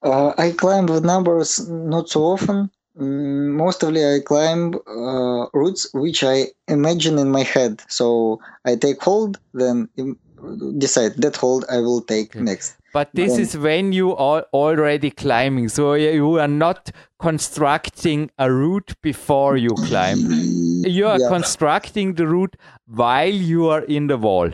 Uh, 0.00 0.32
I 0.38 0.52
climb 0.52 0.86
with 0.86 1.04
numbers 1.04 1.68
not 1.68 2.08
so 2.08 2.22
often. 2.22 2.70
Mm, 2.98 3.52
mostly 3.56 4.04
I 4.04 4.20
climb 4.24 4.74
uh, 4.74 5.46
routes 5.52 5.88
which 5.92 6.24
I 6.24 6.46
imagine 6.68 7.18
in 7.18 7.30
my 7.30 7.42
head. 7.42 7.82
So 7.88 8.40
I 8.64 8.76
take 8.76 9.02
hold, 9.02 9.38
then 9.52 9.88
decide 10.78 11.16
that 11.18 11.36
hold 11.36 11.64
I 11.70 11.78
will 11.78 12.00
take 12.02 12.34
next. 12.34 12.76
But 12.92 13.10
this 13.12 13.32
Then- 13.32 13.40
is 13.40 13.58
when 13.58 13.92
you 13.92 14.16
are 14.16 14.46
already 14.54 15.10
climbing. 15.10 15.68
So 15.68 15.92
you 15.94 16.38
are 16.38 16.48
not 16.48 16.90
constructing 17.18 18.30
a 18.38 18.50
route 18.50 18.94
before 19.02 19.58
you 19.58 19.70
climb. 19.74 20.18
You 20.86 21.06
are 21.06 21.20
Yeah. 21.20 21.28
constructing 21.28 22.14
the 22.14 22.26
route 22.26 22.56
while 22.86 23.34
you 23.52 23.68
are 23.68 23.82
in 23.82 24.06
the 24.06 24.16
wall. 24.16 24.50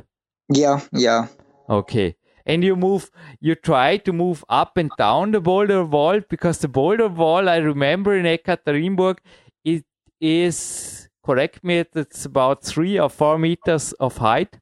Yeah, 0.53 0.81
yeah. 0.93 1.27
Okay. 1.71 2.17
And 2.47 2.65
you 2.65 2.77
move, 2.77 3.11
you 3.41 3.55
try 3.55 3.97
to 3.99 4.13
move 4.13 4.45
up 4.49 4.77
and 4.77 4.91
down 4.99 5.33
the 5.33 5.41
boulder 5.41 5.85
wall 5.85 6.21
because 6.29 6.59
the 6.59 6.69
boulder 6.69 7.09
wall, 7.09 7.49
I 7.49 7.57
remember 7.57 8.17
in 8.17 8.25
Ekaterinburg, 8.25 9.19
it 9.65 9.85
is, 10.21 11.09
correct 11.25 11.63
me, 11.63 11.85
it's 11.95 12.25
about 12.25 12.63
three 12.63 12.99
or 12.99 13.11
four 13.11 13.39
meters 13.39 13.93
of 13.95 14.17
height. 14.17 14.59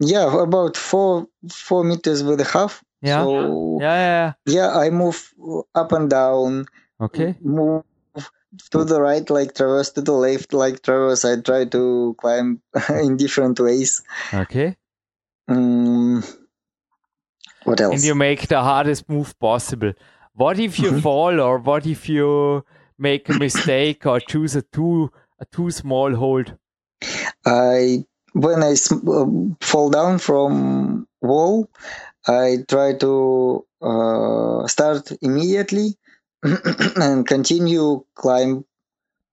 Yeah, 0.00 0.42
about 0.42 0.76
four 0.76 1.26
four 1.50 1.82
meters 1.82 2.22
with 2.22 2.40
a 2.40 2.44
half. 2.44 2.84
Yeah. 3.00 3.24
So, 3.24 3.78
Yeah, 3.80 4.34
yeah, 4.46 4.54
yeah, 4.54 4.78
I 4.78 4.90
move 4.90 5.32
up 5.74 5.92
and 5.92 6.10
down. 6.10 6.66
Okay. 7.00 7.36
Move 7.40 7.84
to 8.70 8.84
the 8.84 9.00
right 9.00 9.28
like 9.30 9.54
traverse, 9.54 9.90
to 9.92 10.02
the 10.02 10.12
left 10.12 10.52
like 10.52 10.82
traverse. 10.82 11.24
I 11.24 11.40
try 11.40 11.64
to 11.64 12.14
climb 12.18 12.60
in 12.90 13.16
different 13.16 13.58
ways. 13.58 14.02
Okay. 14.32 14.76
Mm, 15.50 16.22
what 17.64 17.80
else? 17.80 17.94
and 17.94 18.04
you 18.04 18.14
make 18.14 18.48
the 18.48 18.60
hardest 18.62 19.08
move 19.08 19.38
possible. 19.38 19.92
What 20.34 20.58
if 20.58 20.78
you 20.78 20.92
Mhm. 20.92 21.02
fall, 21.02 21.40
or 21.40 21.58
what 21.58 21.86
if 21.86 22.08
you 22.08 22.64
make 22.98 23.28
a 23.28 23.34
mistake, 23.46 24.06
or 24.06 24.20
choose 24.20 24.56
a 24.56 24.62
too 24.62 25.10
a 25.38 25.44
too 25.46 25.70
small 25.70 26.14
hold? 26.14 26.56
I 27.44 28.04
when 28.32 28.62
I 28.62 28.74
sm- 28.74 29.08
uh, 29.08 29.54
fall 29.60 29.90
down 29.90 30.18
from 30.18 31.06
wall, 31.20 31.68
I 32.26 32.58
try 32.68 32.94
to 32.94 33.66
uh, 33.82 34.66
start 34.68 35.12
immediately 35.20 35.96
and 36.96 37.26
continue 37.26 38.04
climb. 38.14 38.64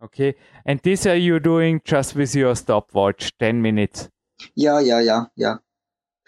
Okay, 0.03 0.35
and 0.65 0.79
this 0.81 1.05
are 1.05 1.15
you 1.15 1.39
doing 1.39 1.81
just 1.83 2.15
with 2.15 2.33
your 2.35 2.55
stopwatch, 2.55 3.31
ten 3.37 3.61
minutes. 3.61 4.09
Yeah, 4.55 4.79
yeah, 4.79 5.01
yeah, 5.01 5.25
yeah. 5.35 5.55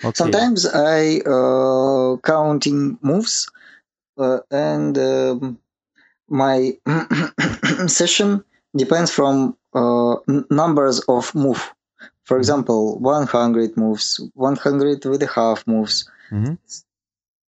Okay. 0.04 0.16
Sometimes 0.16 0.66
I 0.66 1.20
uh, 1.20 2.18
counting 2.24 2.98
moves, 3.02 3.48
uh, 4.18 4.40
and 4.50 4.98
um, 4.98 5.60
my 6.28 6.74
session 7.88 8.44
depends 8.76 9.12
from 9.12 9.56
uh, 9.74 10.16
numbers 10.50 11.00
of 11.08 11.34
move. 11.36 11.74
For 12.24 12.38
example, 12.38 13.00
100 13.00 13.78
moves, 13.78 14.20
100 14.34 15.06
with 15.06 15.22
a 15.24 15.28
half 15.28 15.68
moves. 15.68 16.10
Mhm. 16.32 16.58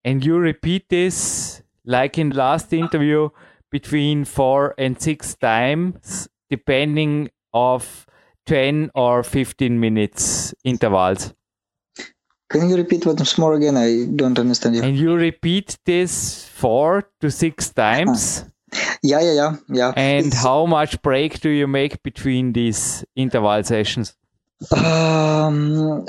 And 0.05 0.25
you 0.25 0.39
repeat 0.39 0.89
this 0.89 1.63
like 1.85 2.19
in 2.19 2.31
last 2.31 2.73
interview 2.73 3.31
between 3.71 4.25
four 4.25 4.75
and 4.79 5.01
six 5.01 5.35
times, 5.35 6.29
depending 6.49 7.31
of 7.53 8.07
ten 8.47 8.91
or 8.95 9.23
fifteen 9.23 9.81
minutes 9.81 10.55
intervals. 10.65 11.35
Can 12.51 12.69
you 12.71 12.77
repeat 12.77 13.05
once 13.05 13.37
more 13.39 13.55
again? 13.55 13.77
I 13.77 14.07
don't 14.17 14.39
understand 14.39 14.77
you. 14.77 14.83
And 14.83 14.97
you 14.97 15.15
repeat 15.15 15.77
this 15.85 16.47
four 16.49 17.09
to 17.21 17.31
six 17.31 17.71
times. 17.71 18.45
Yeah, 19.03 19.21
yeah, 19.21 19.33
yeah, 19.33 19.57
yeah. 19.69 19.93
And 19.97 20.27
It's- 20.27 20.43
how 20.43 20.67
much 20.67 21.01
break 21.03 21.41
do 21.41 21.51
you 21.51 21.67
make 21.67 22.03
between 22.03 22.53
these 22.53 23.05
interval 23.17 23.63
sessions? 23.65 24.15
Um, 24.75 26.07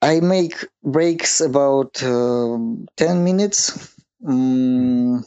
I 0.00 0.20
make 0.20 0.54
breaks 0.84 1.40
about 1.40 2.02
um 2.02 2.86
10 2.96 3.24
minutes. 3.24 3.94
Mm, 4.24 5.24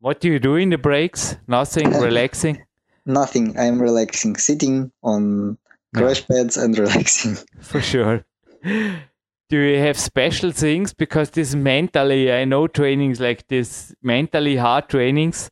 What 0.00 0.20
do 0.20 0.28
you 0.28 0.38
do 0.40 0.56
in 0.56 0.70
the 0.70 0.78
breaks? 0.78 1.36
Nothing, 1.46 1.90
relaxing. 2.00 2.64
nothing. 3.06 3.56
I'm 3.58 3.80
relaxing, 3.80 4.36
sitting 4.36 4.90
on 5.02 5.56
crash 5.94 6.26
pads 6.26 6.56
and 6.56 6.78
relaxing. 6.78 7.36
For 7.60 7.80
sure. 7.80 8.24
Do 8.62 9.58
you 9.58 9.78
have 9.78 9.98
special 9.98 10.50
things? 10.52 10.94
Because 10.94 11.30
this 11.30 11.54
mentally, 11.54 12.32
I 12.32 12.44
know 12.44 12.66
trainings 12.66 13.20
like 13.20 13.46
this, 13.48 13.94
mentally 14.02 14.56
hard 14.56 14.88
trainings. 14.88 15.50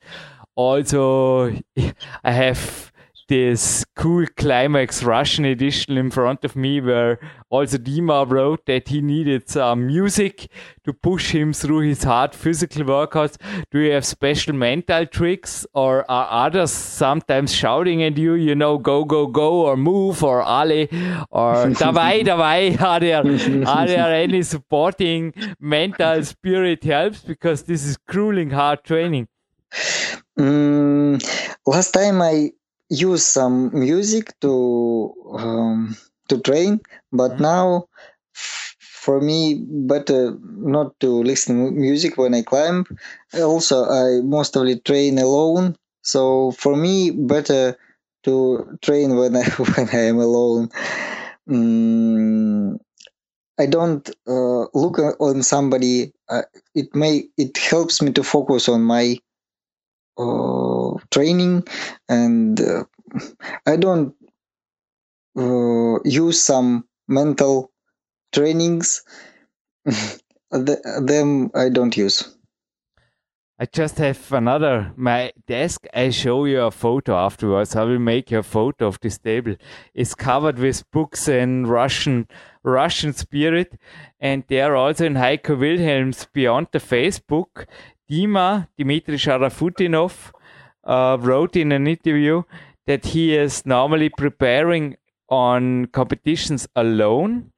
Also, 0.57 1.51
I 2.25 2.33
have 2.33 2.93
this 3.31 3.85
cool 3.95 4.27
Climax 4.37 5.05
Russian 5.05 5.45
edition 5.45 5.97
in 5.97 6.11
front 6.11 6.45
of 6.45 6.57
me 6.57 6.81
where 6.81 7.21
also 7.49 7.79
Dima 7.79 8.29
wrote 8.29 8.67
that 8.67 8.89
he 8.89 9.01
needed 9.01 9.49
some 9.49 9.87
music 9.87 10.51
to 10.85 10.93
push 10.93 11.31
him 11.31 11.53
through 11.53 11.83
his 11.91 12.03
hard 12.03 12.35
physical 12.35 12.83
workouts. 12.83 13.37
Do 13.71 13.79
you 13.79 13.93
have 13.93 14.05
special 14.05 14.53
mental 14.53 15.07
tricks 15.07 15.65
or 15.75 16.05
are 16.11 16.47
others 16.47 16.73
sometimes 16.73 17.55
shouting 17.55 18.03
at 18.03 18.19
you, 18.19 18.35
you 18.35 18.57
know, 18.57 18.79
go, 18.79 19.05
go, 19.05 19.29
go 19.29 19.67
or 19.67 19.77
move 19.77 20.25
or 20.25 20.43
ale 20.43 20.89
or 21.31 21.71
dabei, 21.83 22.25
dabei? 22.25 22.77
Are 22.81 22.99
there, 22.99 23.19
are 23.69 23.87
there 23.87 24.13
any 24.13 24.43
supporting 24.43 25.33
mental 25.61 26.25
spirit 26.25 26.83
helps? 26.83 27.21
Because 27.21 27.63
this 27.63 27.85
is 27.85 27.97
grueling 27.97 28.51
hard 28.51 28.83
training. 28.83 29.29
Mm, 30.37 31.23
last 31.65 31.93
time 31.93 32.21
I 32.23 32.51
used 32.91 33.25
some 33.27 33.71
music 33.79 34.35
to 34.41 35.15
um, 35.39 35.97
to 36.29 36.39
train, 36.41 36.81
but 37.13 37.33
Mhm. 37.39 37.41
now 37.41 37.89
for 38.35 39.21
me 39.21 39.55
better 39.65 40.37
not 40.43 40.99
to 41.01 41.23
listen 41.23 41.79
music 41.81 42.17
when 42.17 42.35
I 42.35 42.43
climb. 42.43 42.85
Also, 43.35 43.85
I 43.85 44.21
mostly 44.23 44.79
train 44.81 45.19
alone, 45.19 45.77
so 46.03 46.51
for 46.53 46.77
me 46.77 47.11
better 47.11 47.77
to 48.25 48.79
train 48.83 49.17
when 49.17 49.37
I 49.37 49.45
when 49.75 49.89
I 49.93 50.03
am 50.13 50.19
alone. 50.19 50.69
Mm, 51.49 52.79
I 53.59 53.67
don't 53.67 54.09
uh, 54.29 54.67
look 54.75 54.99
on 55.21 55.43
somebody. 55.43 56.13
Uh, 56.29 56.43
it 56.75 56.95
may 56.95 57.29
it 57.37 57.57
helps 57.59 58.03
me 58.03 58.13
to 58.13 58.23
focus 58.25 58.69
on 58.69 58.83
my 58.83 59.19
uh, 60.19 60.70
training 61.11 61.65
and 62.09 62.61
uh, 62.61 62.85
i 63.67 63.77
don't 63.77 64.15
uh, 65.37 65.99
use 66.05 66.41
some 66.41 66.85
mental 67.09 67.73
trainings 68.33 69.03
Th- 69.87 70.79
them 71.03 71.51
i 71.55 71.69
don't 71.69 71.97
use 71.97 72.37
I 73.63 73.67
just 73.67 73.99
have 73.99 74.33
another 74.33 74.91
my 74.97 75.33
desk. 75.47 75.87
I 75.93 76.09
show 76.09 76.47
you 76.47 76.63
a 76.63 76.71
photo 76.71 77.15
afterwards. 77.15 77.77
I 77.77 77.85
will 77.85 77.99
make 77.99 78.33
a 78.33 78.43
photo 78.43 78.87
of 78.87 78.99
this 79.01 79.19
table. 79.19 79.55
It's 79.93 80.15
covered 80.15 80.59
with 80.59 80.91
books 80.91 81.29
and 81.29 81.69
Russian 81.69 82.27
Russian 82.63 83.13
spirit, 83.13 83.79
and 84.19 84.45
there 84.49 84.77
also 84.77 85.05
in 85.05 85.13
Heiko 85.13 85.59
Wilhelm's 85.59 86.27
Beyond 86.33 86.69
the 86.73 86.79
Facebook, 86.79 87.67
Dima 88.11 88.69
Dmitry 88.79 89.19
Sharafutdinov 89.19 90.33
uh, 90.85 91.17
wrote 91.21 91.57
in 91.57 91.73
an 91.73 91.87
interview 91.87 92.43
that 92.87 93.07
he 93.07 93.37
is 93.37 93.65
normally 93.67 94.09
preparing 94.09 94.97
on 95.29 95.87
competitions 95.87 96.67
alone 96.75 97.53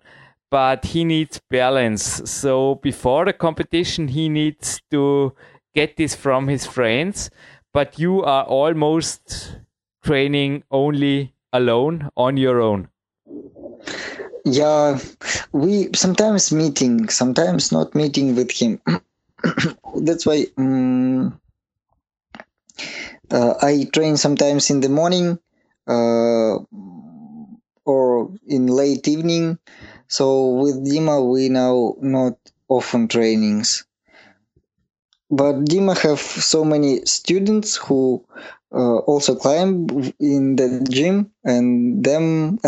but 0.52 0.84
he 0.84 1.02
needs 1.02 1.40
balance. 1.50 2.02
So 2.30 2.74
before 2.82 3.24
the 3.24 3.32
competition, 3.32 4.06
he 4.08 4.28
needs 4.28 4.82
to 4.90 5.32
get 5.74 5.96
this 5.96 6.14
from 6.14 6.46
his 6.46 6.66
friends. 6.66 7.30
But 7.72 7.98
you 7.98 8.22
are 8.22 8.44
almost 8.44 9.56
training 10.04 10.64
only 10.70 11.32
alone 11.54 12.10
on 12.18 12.36
your 12.36 12.60
own. 12.60 12.88
yeah 14.44 14.98
we 15.52 15.88
sometimes 15.94 16.50
meeting 16.60 17.08
sometimes 17.08 17.70
not 17.70 17.94
meeting 17.94 18.34
with 18.38 18.50
him 18.50 18.80
that's 20.06 20.26
why 20.26 20.38
um, 20.58 20.91
i 23.30 23.84
train 23.92 24.16
sometimes 24.16 24.70
in 24.70 24.80
the 24.80 24.88
morning 24.88 25.38
uh, 25.86 26.58
or 27.84 28.30
in 28.46 28.66
late 28.66 29.06
evening. 29.08 29.58
So 30.08 30.50
with 30.50 30.84
dima 30.86 31.16
we 31.30 31.48
now 31.48 31.94
not 32.00 32.36
often 32.68 33.08
trainings. 33.08 33.84
But 35.30 35.64
dima 35.64 35.98
have 35.98 36.20
so 36.20 36.64
many 36.64 37.04
students 37.06 37.74
who 37.76 38.24
uh, 38.72 38.98
also 38.98 39.34
climb 39.34 39.88
in 40.20 40.54
the 40.56 40.86
gym 40.88 41.32
and 41.44 42.04
them 42.04 42.58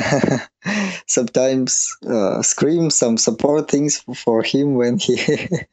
sometimes 1.07 1.96
uh, 2.07 2.42
scream 2.42 2.90
some 2.90 3.18
support 3.18 3.70
things 3.70 4.02
for 4.16 4.42
him 4.42 4.74
when 4.74 4.98
he 4.98 5.16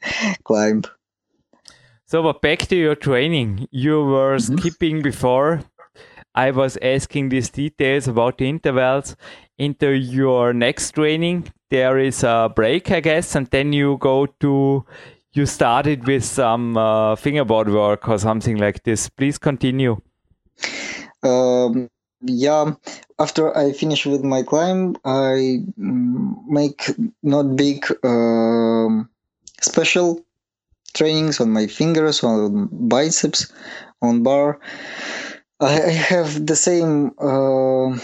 climb 0.43 0.83
So, 2.11 2.21
but 2.21 2.41
back 2.41 2.67
to 2.67 2.75
your 2.75 2.95
training. 2.95 3.67
You 3.71 4.03
were 4.03 4.37
Mhm. 4.37 4.59
skipping 4.59 5.01
before. 5.01 5.61
I 6.35 6.51
was 6.51 6.77
asking 6.81 7.29
these 7.29 7.49
details 7.49 8.07
about 8.07 8.37
the 8.37 8.49
intervals. 8.49 9.15
Into 9.57 9.91
your 9.91 10.53
next 10.53 10.91
training, 10.91 11.53
there 11.69 11.97
is 11.97 12.23
a 12.23 12.51
break, 12.53 12.91
I 12.91 12.99
guess, 12.99 13.35
and 13.35 13.47
then 13.47 13.71
you 13.73 13.97
go 13.97 14.25
to. 14.41 14.85
You 15.33 15.45
started 15.45 16.05
with 16.05 16.25
some 16.25 16.75
uh, 16.77 17.15
fingerboard 17.15 17.69
work 17.69 18.09
or 18.09 18.17
something 18.17 18.57
like 18.57 18.83
this. 18.83 19.07
Please 19.09 19.37
continue. 19.37 20.01
um, 21.23 21.89
yeah, 22.21 22.73
after 23.19 23.55
I 23.57 23.71
finish 23.71 24.05
with 24.05 24.23
my 24.23 24.43
climb, 24.43 24.97
I 25.05 25.63
mm, 25.79 26.35
make 26.47 26.91
not 27.23 27.55
big 27.55 27.85
um, 28.03 29.09
special 29.61 30.21
trainings 30.93 31.39
on 31.39 31.51
my 31.51 31.67
fingers, 31.67 32.23
on 32.23 32.69
biceps, 32.71 33.51
on 34.01 34.23
bar. 34.23 34.59
I, 35.59 35.81
I 35.83 35.89
have 35.91 36.45
the 36.45 36.55
same 36.55 37.11
uh, 37.19 37.97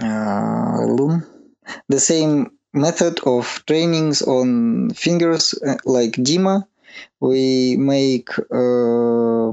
uh, 0.00 1.20
the 1.88 2.00
same 2.00 2.50
method 2.72 3.20
of 3.26 3.62
trainings 3.66 4.22
on 4.22 4.90
fingers 4.90 5.54
uh, 5.66 5.76
like 5.84 6.12
Dima. 6.12 6.66
We 7.20 7.76
make 7.76 8.28
uh, 8.38 9.52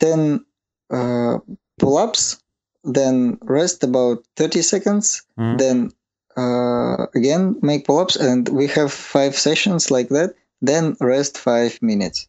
10 0.00 0.44
uh, 0.90 1.38
pull-ups, 1.78 2.40
then 2.84 3.38
rest 3.42 3.84
about 3.84 4.24
30 4.36 4.62
seconds, 4.62 5.22
Mhm. 5.38 5.58
then 5.58 5.92
uh, 6.36 7.06
again 7.14 7.56
make 7.62 7.86
pull-ups, 7.86 8.16
and 8.16 8.48
we 8.48 8.66
have 8.68 8.92
five 8.92 9.36
sessions 9.36 9.90
like 9.90 10.08
that. 10.08 10.34
Then 10.60 10.96
rest 11.00 11.38
five 11.38 11.80
minutes. 11.82 12.28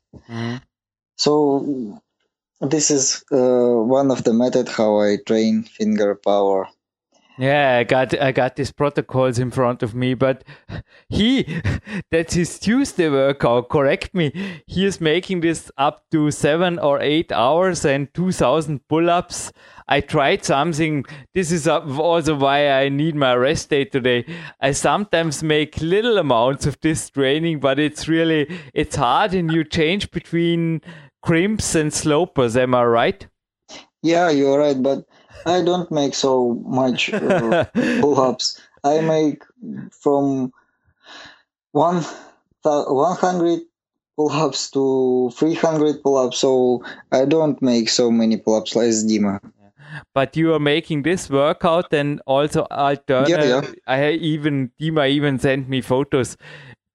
So 1.17 2.01
this 2.61 2.91
is 2.91 3.23
uh, 3.31 3.75
one 3.99 4.11
of 4.11 4.23
the 4.23 4.33
method 4.33 4.67
how 4.69 4.99
I 4.99 5.17
train 5.25 5.63
finger 5.63 6.15
power. 6.15 6.67
Yeah, 7.37 7.77
I 7.79 7.83
got 7.83 8.19
I 8.19 8.31
got 8.31 8.55
these 8.55 8.71
protocols 8.71 9.39
in 9.39 9.49
front 9.49 9.81
of 9.81 9.95
me, 9.95 10.13
but 10.13 10.43
he 11.09 11.61
that's 12.11 12.35
his 12.35 12.59
Tuesday 12.59 13.09
workout. 13.09 13.69
Correct 13.69 14.13
me. 14.13 14.61
He 14.67 14.85
is 14.85 15.01
making 15.01 15.41
this 15.41 15.71
up 15.75 16.05
to 16.11 16.29
seven 16.29 16.77
or 16.77 16.99
eight 17.01 17.31
hours 17.31 17.85
and 17.85 18.13
two 18.13 18.31
thousand 18.31 18.87
pull-ups. 18.87 19.51
I 19.87 20.01
tried 20.01 20.45
something. 20.45 21.05
This 21.33 21.51
is 21.51 21.67
also 21.67 22.35
why 22.35 22.69
I 22.69 22.89
need 22.89 23.15
my 23.15 23.33
rest 23.33 23.71
day 23.71 23.85
today. 23.85 24.25
I 24.61 24.71
sometimes 24.71 25.41
make 25.41 25.81
little 25.81 26.19
amounts 26.19 26.67
of 26.67 26.79
this 26.81 27.09
training, 27.09 27.59
but 27.61 27.79
it's 27.79 28.07
really 28.07 28.47
it's 28.75 28.95
hard, 28.95 29.33
and 29.33 29.51
you 29.51 29.63
change 29.63 30.11
between 30.11 30.81
crimps 31.23 31.73
and 31.73 31.91
slopers. 31.91 32.55
Am 32.55 32.75
I 32.75 32.83
right? 32.85 33.27
Yeah, 34.03 34.29
you're 34.29 34.59
right, 34.59 34.79
but 34.79 35.05
I 35.45 35.61
don't 35.61 35.91
make 35.91 36.15
so 36.15 36.55
much 36.65 37.13
uh, 37.13 37.65
pull-ups. 38.01 38.59
I 38.83 39.01
make 39.01 39.43
from 39.91 40.51
one 41.71 42.03
thou- 42.63 42.93
100 42.93 43.61
pull-ups 44.17 44.71
to 44.71 45.31
300 45.35 46.03
pull-ups, 46.03 46.37
so 46.39 46.83
I 47.11 47.25
don't 47.25 47.61
make 47.61 47.89
so 47.89 48.11
many 48.11 48.37
pull-ups 48.37 48.75
as 48.77 49.05
Dima. 49.05 49.39
but 50.13 50.35
you 50.35 50.53
are 50.53 50.59
making 50.59 51.03
this 51.03 51.29
workout 51.29 51.93
and 51.93 52.21
also 52.25 52.65
alternate. 52.71 53.29
Yeah, 53.29 53.43
yeah. 53.43 53.71
I 53.87 54.11
even 54.11 54.71
Dima 54.79 55.09
even 55.09 55.39
sent 55.39 55.69
me 55.69 55.81
photos 55.81 56.37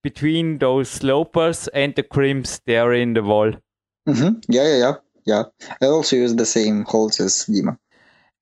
between 0.03 0.59
those 0.59 0.89
slopers 0.89 1.69
and 1.69 1.95
the 1.95 2.03
crimps 2.03 2.61
there 2.67 2.93
in 2.93 3.15
the 3.15 3.23
wall. 3.23 3.53
hmm 4.07 4.39
Yeah, 4.49 4.63
yeah, 4.65 4.77
yeah, 4.79 4.95
yeah. 5.27 5.43
I 5.83 5.87
also 5.87 6.17
use 6.17 6.35
the 6.35 6.47
same 6.47 6.85
holds 6.85 7.21
as 7.21 7.45
Dima. 7.47 7.79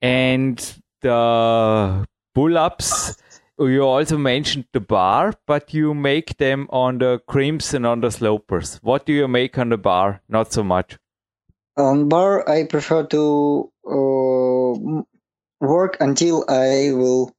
And 0.07 0.57
the 1.03 2.07
pull-ups, 2.33 3.17
you 3.59 3.83
also 3.83 4.17
mentioned 4.17 4.67
the 4.73 4.79
bar, 4.79 5.35
but 5.49 5.75
you 5.75 5.95
make 5.95 6.37
them 6.37 6.69
on 6.71 6.99
the 6.99 7.19
crimps 7.27 7.75
and 7.75 7.85
on 7.85 8.03
the 8.03 8.13
slopers. 8.13 8.77
What 8.85 9.05
do 9.05 9.13
you 9.13 9.27
make 9.27 9.59
on 9.59 9.71
the 9.71 9.79
bar? 9.79 10.23
Not 10.29 10.53
so 10.53 10.63
much. 10.63 10.97
On 11.77 12.09
bar, 12.09 12.49
I 12.49 12.67
prefer 12.67 13.03
to 13.07 13.73
uh, 13.85 15.03
work 15.61 15.97
until 15.99 16.45
I 16.49 16.93
will 16.93 17.35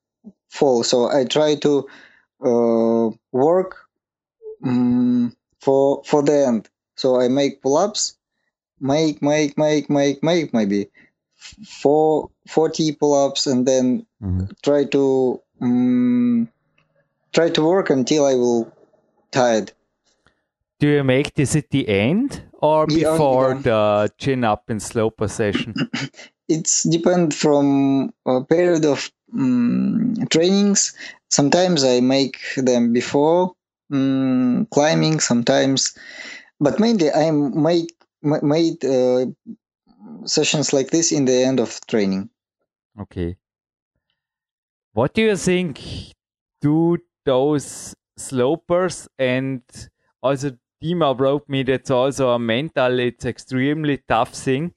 fall. 0.49 0.83
So 0.83 1.09
I 1.09 1.23
try 1.23 1.55
to 1.55 1.87
uh, 2.43 3.15
work 3.31 3.77
mm, 4.61 5.33
for 5.61 6.03
for 6.03 6.21
the 6.21 6.47
end. 6.47 6.69
So 6.97 7.21
I 7.21 7.29
make 7.29 7.61
pull-ups, 7.61 8.17
make, 8.81 9.21
make, 9.21 9.57
make, 9.57 9.89
make, 9.89 10.21
make, 10.21 10.53
maybe 10.53 10.89
four, 11.37 12.29
40 12.47 12.93
pull-ups, 12.93 13.47
and 13.47 13.65
then 13.67 14.05
try 14.63 14.85
to 14.85 15.41
um, 15.61 16.49
try 17.33 17.49
to 17.49 17.63
work 17.63 17.89
until 17.89 18.25
I 18.25 18.33
will 18.35 18.71
tired. 19.31 19.71
Do 20.79 20.87
you 20.87 21.03
make 21.03 21.33
this 21.33 21.55
at 21.55 21.69
the 21.71 21.87
end 21.89 22.43
or 22.61 22.85
Yeah, 22.89 23.11
before 23.11 23.53
yeah. 23.53 23.61
the 23.61 24.11
chin 24.17 24.43
up 24.43 24.69
and 24.69 24.81
sloper 24.81 25.27
session? 25.27 25.73
it's 26.47 26.83
depend 26.83 27.33
from 27.33 28.13
a 28.25 28.43
period 28.43 28.85
of 28.85 29.11
um, 29.33 30.15
trainings 30.29 30.95
sometimes 31.29 31.83
i 31.83 31.99
make 31.99 32.37
them 32.55 32.93
before 32.93 33.51
um, 33.91 34.65
climbing 34.71 35.19
sometimes 35.19 35.97
but 36.59 36.79
mainly 36.79 37.11
i 37.11 37.29
make 37.31 37.91
ma- 38.21 38.39
made 38.41 38.83
uh, 38.85 39.25
sessions 40.27 40.73
like 40.73 40.89
this 40.91 41.11
in 41.11 41.25
the 41.25 41.43
end 41.43 41.59
of 41.59 41.79
training 41.87 42.29
Okay. 42.99 43.37
What 44.93 45.13
do 45.13 45.21
you 45.21 45.35
think 45.35 45.79
do 46.61 46.97
those 47.25 47.95
slopers 48.17 49.07
and 49.19 49.61
also 50.23 50.57
Dima 50.83 51.19
wrote 51.19 51.47
me 51.47 51.63
that's 51.63 51.91
also 51.91 52.29
a 52.29 52.39
mental, 52.39 52.99
it's 52.99 53.25
extremely 53.25 53.99
tough 54.07 54.33
thing. 54.33 54.73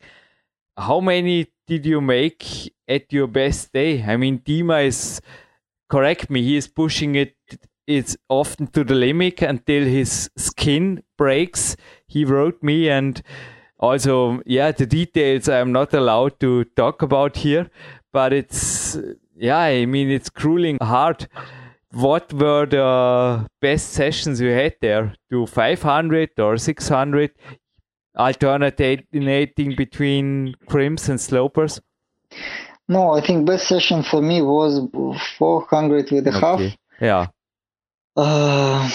How 0.76 1.01
many 1.01 1.46
did 1.66 1.86
you 1.86 2.01
make 2.01 2.72
at 2.88 3.12
your 3.12 3.26
best 3.26 3.72
day? 3.72 4.03
I 4.03 4.16
mean, 4.16 4.40
Dima 4.40 4.86
is, 4.86 5.20
correct 5.88 6.30
me, 6.30 6.42
he 6.42 6.57
is 6.57 6.68
pushing 6.68 7.14
it, 7.14 7.34
it's 7.86 8.16
often 8.28 8.66
to 8.68 8.84
the 8.84 8.94
limit 8.94 9.42
until 9.42 9.84
his 9.84 10.30
skin 10.36 11.03
breaks. 11.18 11.76
He 12.07 12.24
wrote 12.24 12.62
me 12.62 12.88
and 12.88 13.22
also, 13.80 14.40
yeah, 14.46 14.70
the 14.72 14.86
details 14.86 15.48
I'm 15.48 15.72
not 15.72 15.92
allowed 15.94 16.38
to 16.40 16.64
talk 16.76 17.02
about 17.02 17.36
here, 17.36 17.68
but 18.12 18.32
it's, 18.32 18.96
yeah, 19.36 19.58
I 19.58 19.86
mean, 19.86 20.10
it's 20.10 20.30
grueling 20.30 20.78
hard. 20.80 21.26
What 21.92 22.32
were 22.32 22.66
the 22.66 23.48
best 23.60 23.90
sessions 23.90 24.40
you 24.40 24.50
had 24.50 24.76
there? 24.80 25.14
To 25.30 25.46
500 25.46 26.38
or 26.38 26.56
600? 26.56 27.32
Alternating 28.16 29.74
between 29.76 30.54
crimps 30.68 31.08
and 31.08 31.20
slopers? 31.20 31.80
no 32.88 33.10
i 33.12 33.20
think 33.20 33.46
best 33.46 33.66
session 33.66 34.02
for 34.02 34.20
me 34.22 34.40
was 34.40 34.80
400 35.38 36.10
with 36.10 36.26
a 36.26 36.32
half 36.32 36.60
Yeah. 37.00 37.28
Uh, 38.16 38.90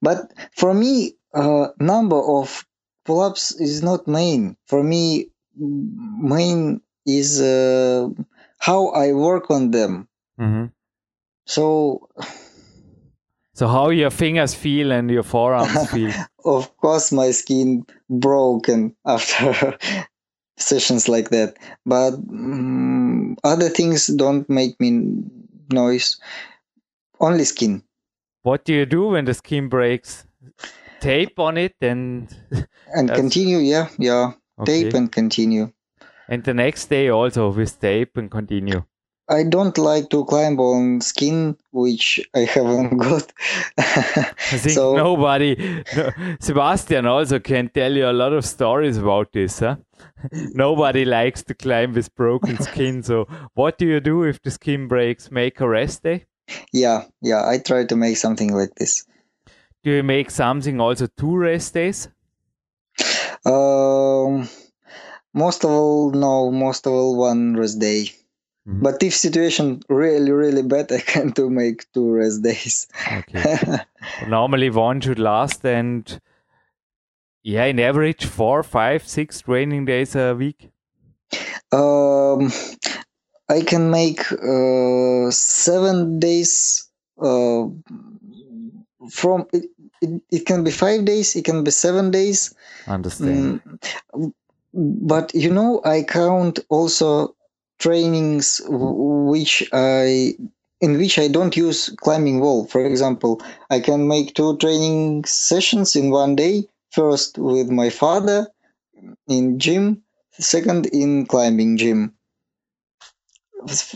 but 0.00 0.32
for 0.56 0.72
me, 0.72 1.14
uh, 1.34 1.68
number 1.78 2.16
of 2.16 2.64
pull-ups 3.04 3.52
is 3.60 3.82
not 3.82 4.06
main. 4.08 4.56
For 4.66 4.82
me, 4.82 5.30
main 5.56 6.80
is 7.06 7.40
uh, 7.40 8.08
how 8.58 8.88
I 8.88 9.12
work 9.12 9.50
on 9.50 9.70
them. 9.70 10.08
hmm 10.38 10.66
So, 11.46 12.08
So, 13.54 13.66
how 13.68 13.90
your 13.90 14.10
fingers 14.10 14.54
feel 14.54 14.92
and 14.92 15.10
your 15.10 15.22
forearms 15.22 15.90
feel? 15.92 16.12
of 16.44 16.76
course, 16.78 17.12
my 17.12 17.30
skin 17.32 17.84
broken 18.08 18.94
after 19.04 19.76
sessions 20.56 21.08
like 21.08 21.30
that. 21.30 21.56
But 21.84 22.12
mm 22.14 23.36
other 23.44 23.68
things 23.68 24.06
don't 24.08 24.48
make 24.48 24.78
me 24.80 24.90
noise. 25.72 26.18
Only 27.20 27.44
skin. 27.44 27.82
What 28.42 28.64
do 28.64 28.72
you 28.74 28.86
do 28.86 29.08
when 29.08 29.24
the 29.24 29.34
skin 29.34 29.68
breaks? 29.68 30.26
Tape 31.00 31.38
on 31.38 31.56
it 31.56 31.76
and 31.80 32.28
And 32.94 33.10
continue, 33.10 33.58
yeah, 33.58 33.88
yeah. 33.98 34.32
Tape 34.64 34.94
and 34.94 35.10
continue. 35.10 35.72
and 36.28 36.44
the 36.44 36.54
next 36.54 36.90
day 36.90 37.08
also 37.08 37.50
with 37.50 37.80
tape 37.80 38.16
and 38.16 38.30
continue. 38.30 38.84
I 39.28 39.44
don't 39.44 39.78
like 39.78 40.10
to 40.10 40.24
climb 40.24 40.58
on 40.58 41.00
skin 41.00 41.56
which 41.70 42.20
I 42.34 42.40
haven't 42.40 42.98
got. 43.06 43.32
I 43.78 44.58
think 44.58 44.74
so 44.74 44.94
nobody, 44.96 45.84
no, 45.96 46.10
Sebastian 46.40 47.06
also 47.06 47.38
can 47.38 47.68
tell 47.68 47.92
you 47.92 48.08
a 48.08 48.12
lot 48.12 48.32
of 48.32 48.44
stories 48.44 48.98
about 48.98 49.32
this. 49.32 49.60
Huh? 49.60 49.76
nobody 50.32 51.04
likes 51.04 51.42
to 51.44 51.54
climb 51.54 51.92
with 51.94 52.14
broken 52.16 52.60
skin. 52.60 53.02
So, 53.02 53.26
what 53.54 53.78
do 53.78 53.86
you 53.86 54.00
do 54.00 54.24
if 54.24 54.42
the 54.42 54.50
skin 54.50 54.88
breaks? 54.88 55.30
Make 55.30 55.60
a 55.60 55.68
rest 55.68 56.02
day? 56.02 56.26
yeah, 56.72 57.04
yeah, 57.22 57.46
I 57.48 57.58
try 57.58 57.84
to 57.86 57.96
make 57.96 58.16
something 58.16 58.52
like 58.52 58.74
this. 58.76 59.06
Do 59.82 59.90
you 59.90 60.02
make 60.02 60.30
something 60.30 60.80
also 60.80 61.06
two 61.06 61.36
rest 61.36 61.74
days? 61.74 62.08
Um, 63.46 64.48
most 65.32 65.64
of 65.64 65.70
all, 65.70 66.10
no, 66.10 66.50
most 66.50 66.86
of 66.86 66.92
all 66.92 67.16
one 67.16 67.56
rest 67.56 67.78
day. 67.78 68.12
Mhm. 68.68 68.82
But 68.82 69.02
if 69.02 69.14
situation 69.14 69.82
really, 69.88 70.32
really 70.32 70.62
bad, 70.62 70.92
I 70.98 71.00
can 71.00 71.30
do 71.30 71.48
make 71.48 71.90
two 71.92 72.10
rest 72.12 72.42
days. 72.42 72.88
Okay. 73.10 73.78
Normally, 74.28 74.70
one 74.70 75.00
should 75.00 75.18
last, 75.18 75.64
and 75.64 76.20
yeah, 77.42 77.64
in 77.64 77.80
average, 77.80 78.26
four, 78.26 78.62
five, 78.62 79.08
six 79.08 79.40
training 79.40 79.86
days 79.86 80.14
a 80.14 80.34
week. 80.34 80.70
Um, 81.72 82.52
I 83.48 83.62
can 83.62 83.90
make 83.90 84.20
uh, 84.32 85.30
seven 85.30 86.18
days 86.18 86.86
uh, 87.22 87.64
from 89.08 89.46
it, 89.52 89.64
it, 90.02 90.22
it 90.30 90.46
can 90.46 90.64
be 90.64 90.70
five 90.70 91.04
days 91.04 91.34
it 91.36 91.44
can 91.44 91.64
be 91.64 91.70
seven 91.70 92.10
days. 92.10 92.54
Understand. 92.86 93.62
Mm, 94.12 94.32
but 94.72 95.34
you 95.34 95.50
know 95.50 95.80
i 95.84 96.02
count 96.02 96.58
also 96.68 97.34
trainings 97.78 98.58
w- 98.66 99.28
which 99.30 99.68
i 99.72 100.34
in 100.80 100.96
which 100.98 101.18
i 101.18 101.28
don't 101.28 101.56
use 101.56 101.90
climbing 101.98 102.40
wall. 102.40 102.66
For 102.66 102.84
example 102.84 103.40
i 103.70 103.80
can 103.80 104.06
make 104.08 104.34
two 104.34 104.56
training 104.58 105.24
sessions 105.24 105.96
in 105.96 106.10
one 106.10 106.36
day 106.36 106.68
first 106.90 107.38
with 107.38 107.70
my 107.70 107.90
father 107.90 108.48
in 109.28 109.58
gym 109.58 110.02
second 110.38 110.86
in 110.86 111.26
climbing 111.26 111.76
gym. 111.76 112.14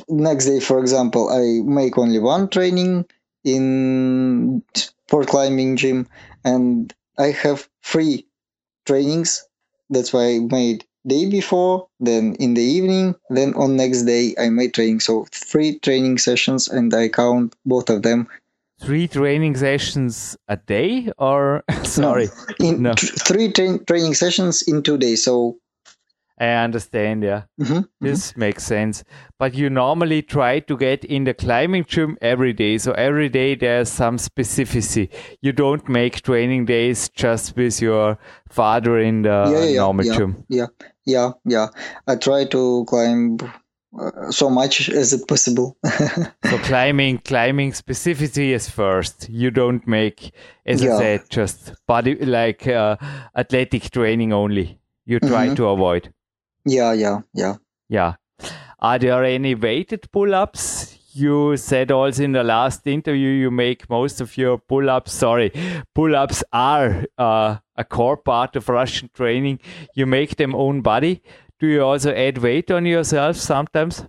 Next 0.08 0.46
day 0.46 0.60
for 0.60 0.78
example 0.78 1.28
i 1.30 1.60
make 1.64 1.96
only 1.98 2.18
one 2.18 2.48
training 2.48 3.06
in 3.44 4.62
for 5.08 5.24
climbing 5.24 5.76
gym 5.76 6.06
and 6.44 6.94
i 7.18 7.28
have 7.30 7.68
three 7.84 8.26
trainings. 8.86 9.46
That's 9.90 10.12
why 10.12 10.24
i 10.34 10.38
made 10.40 10.84
day 11.06 11.28
before 11.28 11.88
then 12.00 12.34
in 12.40 12.54
the 12.54 12.62
evening 12.62 13.14
then 13.30 13.52
on 13.54 13.76
next 13.76 14.02
day 14.02 14.34
i 14.38 14.48
made 14.48 14.74
training. 14.74 15.00
So 15.00 15.26
three 15.32 15.78
training 15.78 16.18
sessions 16.18 16.68
and 16.68 16.92
i 16.94 17.08
count 17.08 17.54
both 17.64 17.90
of 17.90 18.02
them. 18.02 18.28
Three 18.80 19.06
training 19.08 19.56
sessions 19.56 20.36
a 20.48 20.56
day, 20.56 21.10
or 21.16 21.62
sorry, 21.84 22.28
in 22.58 22.82
No. 22.82 22.92
th- 22.94 23.12
three 23.12 23.52
tra- 23.52 23.78
training 23.84 24.14
sessions 24.14 24.62
in 24.66 24.82
two 24.82 24.98
days. 24.98 25.22
So 25.22 25.56
I 26.38 26.48
understand. 26.64 27.22
Yeah, 27.22 27.42
mhm, 27.60 27.88
this 28.00 28.36
makes 28.36 28.64
sense. 28.64 29.04
But 29.38 29.54
you 29.54 29.70
normally 29.70 30.22
try 30.22 30.60
to 30.60 30.76
get 30.76 31.04
in 31.04 31.24
the 31.24 31.34
climbing 31.34 31.84
gym 31.84 32.16
every 32.20 32.52
day. 32.52 32.78
So 32.78 32.92
every 32.92 33.28
day 33.28 33.54
there's 33.54 33.88
some 33.88 34.16
specificity. 34.16 35.10
You 35.42 35.52
don't 35.52 35.88
make 35.88 36.22
training 36.22 36.66
days 36.66 37.08
just 37.08 37.56
with 37.56 37.80
your 37.82 38.18
father 38.48 38.98
in 38.98 39.22
the 39.22 39.50
yeah, 39.52 39.64
yeah, 39.64 39.64
yeah, 39.64 39.80
normal 39.80 40.04
yeah, 40.06 40.16
gym. 40.16 40.44
yeah, 40.48 40.66
yeah, 41.06 41.30
yeah. 41.44 41.68
I 42.06 42.16
try 42.16 42.44
to 42.46 42.84
climb 42.88 43.38
uh, 43.98 44.30
so 44.30 44.50
much 44.50 44.88
as 44.88 45.12
it 45.12 45.26
possible. 45.28 45.76
So 46.44 46.58
climbing, 46.58 47.18
climbing 47.18 47.72
specificity 47.72 48.50
is 48.50 48.68
first. 48.68 49.28
You 49.30 49.50
don't 49.50 49.86
make, 49.86 50.32
as 50.66 50.82
I 50.82 50.88
said, 50.98 51.30
just 51.30 51.74
body 51.86 52.16
like 52.16 52.66
uh, 52.66 52.96
athletic 53.36 53.90
training 53.90 54.32
only. 54.32 54.78
You 55.06 55.20
try 55.20 55.50
Mhm. 55.50 55.56
to 55.56 55.68
avoid. 55.68 56.13
Yeah, 56.64 56.92
yeah, 56.92 57.20
yeah. 57.32 57.56
Yeah. 57.88 58.14
Are 58.80 58.98
there 58.98 59.24
any 59.24 59.54
weighted 59.54 60.10
pull-ups? 60.10 60.98
You 61.12 61.56
said 61.56 61.92
also 61.92 62.24
in 62.24 62.32
the 62.32 62.42
last 62.42 62.86
interview 62.86 63.28
you 63.28 63.50
make 63.50 63.88
most 63.88 64.20
of 64.20 64.36
your 64.36 64.58
pull-ups. 64.58 65.12
Sorry, 65.12 65.52
pull-ups 65.94 66.42
are 66.52 67.04
uh, 67.16 67.56
a 67.76 67.84
core 67.84 68.16
part 68.16 68.56
of 68.56 68.68
Russian 68.68 69.10
training. 69.14 69.60
You 69.94 70.06
make 70.06 70.36
them 70.36 70.54
own 70.54 70.82
body. 70.82 71.22
Do 71.60 71.68
you 71.68 71.82
also 71.82 72.12
add 72.12 72.38
weight 72.38 72.70
on 72.70 72.84
yourself 72.84 73.36
sometimes? 73.36 74.04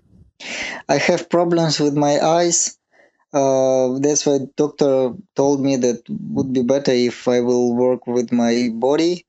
I 0.90 0.98
have 0.98 1.30
problems 1.30 1.80
with 1.80 1.96
my 1.96 2.20
eyes. 2.20 2.78
Uh, 3.34 4.00
that's 4.00 4.26
why 4.26 4.40
doctor 4.56 5.14
told 5.36 5.62
me 5.62 5.76
that 5.76 6.02
would 6.10 6.54
be 6.54 6.64
better 6.64 6.92
if 6.92 7.28
I 7.28 7.42
will 7.42 7.76
work 7.76 8.08
with 8.08 8.32
my 8.32 8.70
body 8.74 9.26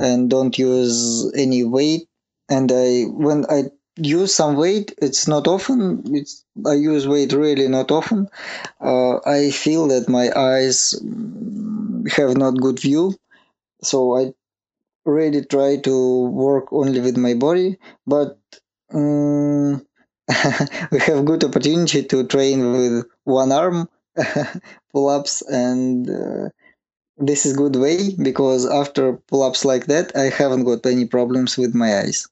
and 0.00 0.30
don't 0.30 0.58
use 0.58 1.30
any 1.36 1.64
weight. 1.64 2.08
And 2.54 2.66
I, 2.72 3.04
when 3.26 3.46
I 3.50 3.60
use 3.96 4.34
some 4.34 4.56
weight, 4.56 4.94
it's 5.06 5.26
not 5.28 5.44
often. 5.48 5.80
It's 6.14 6.44
I 6.66 6.74
use 6.74 7.04
weight 7.08 7.32
really 7.32 7.68
not 7.68 7.90
often. 7.90 8.28
Uh, 8.80 9.14
I 9.26 9.50
feel 9.50 9.88
that 9.88 10.08
my 10.08 10.26
eyes 10.36 10.94
have 12.16 12.36
not 12.36 12.60
good 12.60 12.78
view, 12.80 13.14
so 13.82 14.16
I 14.18 14.34
really 15.04 15.44
try 15.44 15.78
to 15.78 15.96
work 16.28 16.72
only 16.72 17.00
with 17.00 17.16
my 17.16 17.34
body. 17.34 17.78
But 18.06 18.38
um, 18.92 19.86
we 20.92 20.98
have 21.00 21.24
good 21.24 21.44
opportunity 21.44 22.04
to 22.04 22.26
train 22.26 22.72
with 22.72 23.06
one 23.24 23.52
arm 23.52 23.88
pull-ups 24.92 25.42
and 25.42 26.08
uh, 26.10 26.48
this 27.18 27.46
is 27.46 27.56
good 27.56 27.76
way 27.76 28.14
because 28.16 28.66
after 28.66 29.14
pull-ups 29.28 29.64
like 29.64 29.86
that 29.86 30.12
i 30.16 30.24
haven't 30.24 30.64
got 30.64 30.84
any 30.86 31.06
problems 31.06 31.58
with 31.58 31.74
my 31.74 31.98
eyes 32.00 32.28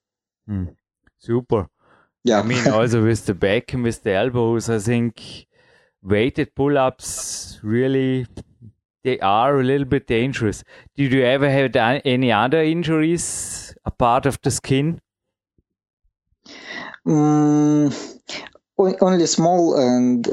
Super. 1.18 1.68
yeah 2.24 2.40
I 2.40 2.42
mean, 2.42 2.66
also 2.68 3.02
with 3.04 3.26
the 3.26 3.34
back 3.34 3.72
and 3.72 3.82
with 3.82 4.02
the 4.02 4.12
elbows, 4.12 4.68
I 4.70 4.78
think 4.78 5.46
weighted 6.02 6.54
pull-ups 6.54 7.60
really 7.62 8.26
they 9.02 9.18
are 9.20 9.58
a 9.58 9.64
little 9.64 9.86
bit 9.86 10.06
dangerous. 10.06 10.62
Did 10.96 11.12
you 11.12 11.24
ever 11.24 11.48
have 11.48 11.74
any 12.04 12.32
other 12.32 12.62
injuries 12.62 13.74
apart 13.84 14.26
of 14.26 14.38
the 14.42 14.50
skin? 14.50 15.00
Mm, 17.06 17.94
only 19.00 19.26
small 19.26 19.78
and 19.78 20.26
uh, 20.28 20.32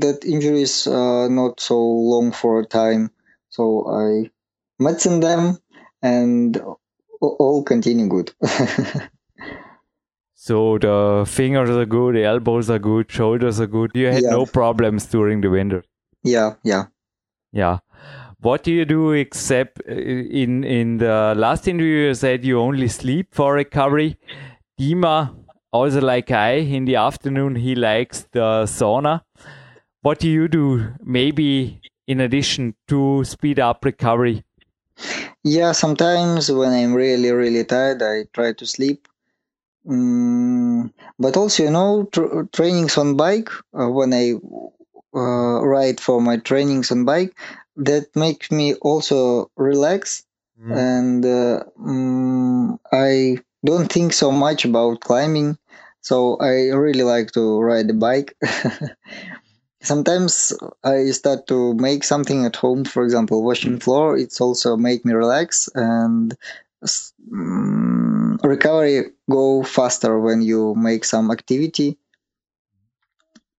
that 0.00 0.24
injuries 0.24 0.86
are 0.86 1.28
not 1.28 1.60
so 1.60 1.78
long 1.80 2.32
for 2.32 2.60
a 2.60 2.66
time 2.66 3.10
so 3.48 3.86
i 3.88 4.30
medicine 4.78 5.20
them 5.20 5.58
and 6.02 6.60
all 7.20 7.62
continue 7.62 8.08
good 8.08 8.32
So 10.44 10.76
the 10.84 11.24
fingers 11.32 11.70
are 11.70 11.86
good, 11.86 12.16
the 12.16 12.24
elbows 12.24 12.68
are 12.76 12.78
good, 12.78 13.10
shoulders 13.16 13.60
are 13.64 13.68
good. 13.74 13.92
You 13.94 14.06
had 14.14 14.24
Yeah. 14.24 14.30
no 14.36 14.46
problems 14.58 15.06
during 15.14 15.42
the 15.46 15.50
winter. 15.58 15.82
yeah 16.30 16.54
yeah 16.70 16.84
Yeah. 17.60 17.78
What 18.46 18.64
do 18.66 18.72
you 18.76 18.84
do 18.92 19.00
except 19.18 19.80
uh, 19.88 19.94
in 20.42 20.64
in 20.76 20.96
the 21.02 21.16
last 21.44 21.68
interview 21.72 21.98
you 22.08 22.14
said 22.22 22.44
you 22.50 22.58
only 22.62 22.88
sleep 22.94 23.28
for 23.40 23.48
recovery? 23.58 24.08
Dima, 24.80 25.14
also 25.80 26.00
like 26.10 26.32
I, 26.40 26.50
in 26.78 26.86
the 26.90 26.96
afternoon 27.04 27.60
he 27.66 27.74
likes 27.86 28.24
the 28.38 28.48
sauna. 28.76 29.14
What 30.08 30.18
do 30.26 30.32
you 30.38 30.48
do 30.56 30.66
maybe 31.18 31.48
in 32.16 32.20
addition 32.28 32.74
to 32.94 33.02
speed 33.34 33.60
up 33.68 33.84
recovery? 33.92 34.34
Yeah, 35.44 35.72
sometimes 35.84 36.50
when 36.50 36.72
I'm 36.80 36.94
really, 36.94 37.30
really 37.44 37.64
tired, 37.64 38.02
I 38.02 38.24
try 38.32 38.52
to 38.64 38.66
sleep. 38.66 39.08
Mm, 39.86 40.92
but 41.18 41.36
also, 41.36 41.64
you 41.64 41.70
know, 41.70 42.04
tr- 42.12 42.42
trainings 42.52 42.96
on 42.98 43.16
bike, 43.16 43.48
uh, 43.78 43.88
when 43.88 44.12
I 44.14 44.34
uh, 45.14 45.60
ride 45.64 46.00
for 46.00 46.20
my 46.20 46.36
trainings 46.38 46.90
on 46.92 47.04
bike, 47.04 47.36
that 47.76 48.14
makes 48.14 48.50
me 48.50 48.74
also 48.74 49.50
relax. 49.56 50.24
And 50.70 51.24
uh, 51.24 51.64
mm, 51.80 52.78
I 52.92 53.38
don't 53.64 53.90
think 53.92 54.12
so 54.12 54.30
much 54.30 54.64
about 54.64 55.00
climbing. 55.00 55.58
So 56.00 56.36
I 56.36 56.70
really 56.70 57.02
like 57.04 57.32
to 57.32 57.60
ride 57.60 57.90
a 57.90 57.94
bike. 57.94 58.36
Sometimes 59.82 60.52
I 60.84 61.10
start 61.10 61.46
to 61.48 61.74
make 61.74 62.04
something 62.04 62.44
at 62.46 62.56
home, 62.56 62.84
for 62.84 63.02
example, 63.02 63.42
washing 63.42 63.80
floor. 63.80 64.16
It's 64.16 64.40
also 64.40 64.76
make 64.76 65.04
me 65.04 65.12
relax 65.12 65.68
and 65.74 66.36
mm, 66.82 68.42
recovery 68.42 69.10
go 69.30 69.62
faster 69.62 70.18
when 70.18 70.42
you 70.42 70.74
make 70.74 71.04
some 71.04 71.30
activity, 71.30 71.98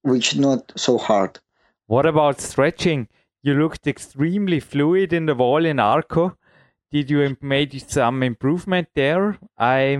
which 0.01 0.37
not 0.37 0.71
so 0.75 0.97
hard. 0.97 1.39
What 1.87 2.05
about 2.05 2.41
stretching? 2.41 3.07
You 3.41 3.55
looked 3.55 3.87
extremely 3.87 4.59
fluid 4.59 5.13
in 5.13 5.25
the 5.25 5.35
wall 5.35 5.65
in 5.65 5.79
Arco. 5.79 6.37
Did 6.91 7.09
you 7.09 7.37
made 7.41 7.89
some 7.89 8.23
improvement 8.23 8.89
there? 8.95 9.37
I 9.57 9.97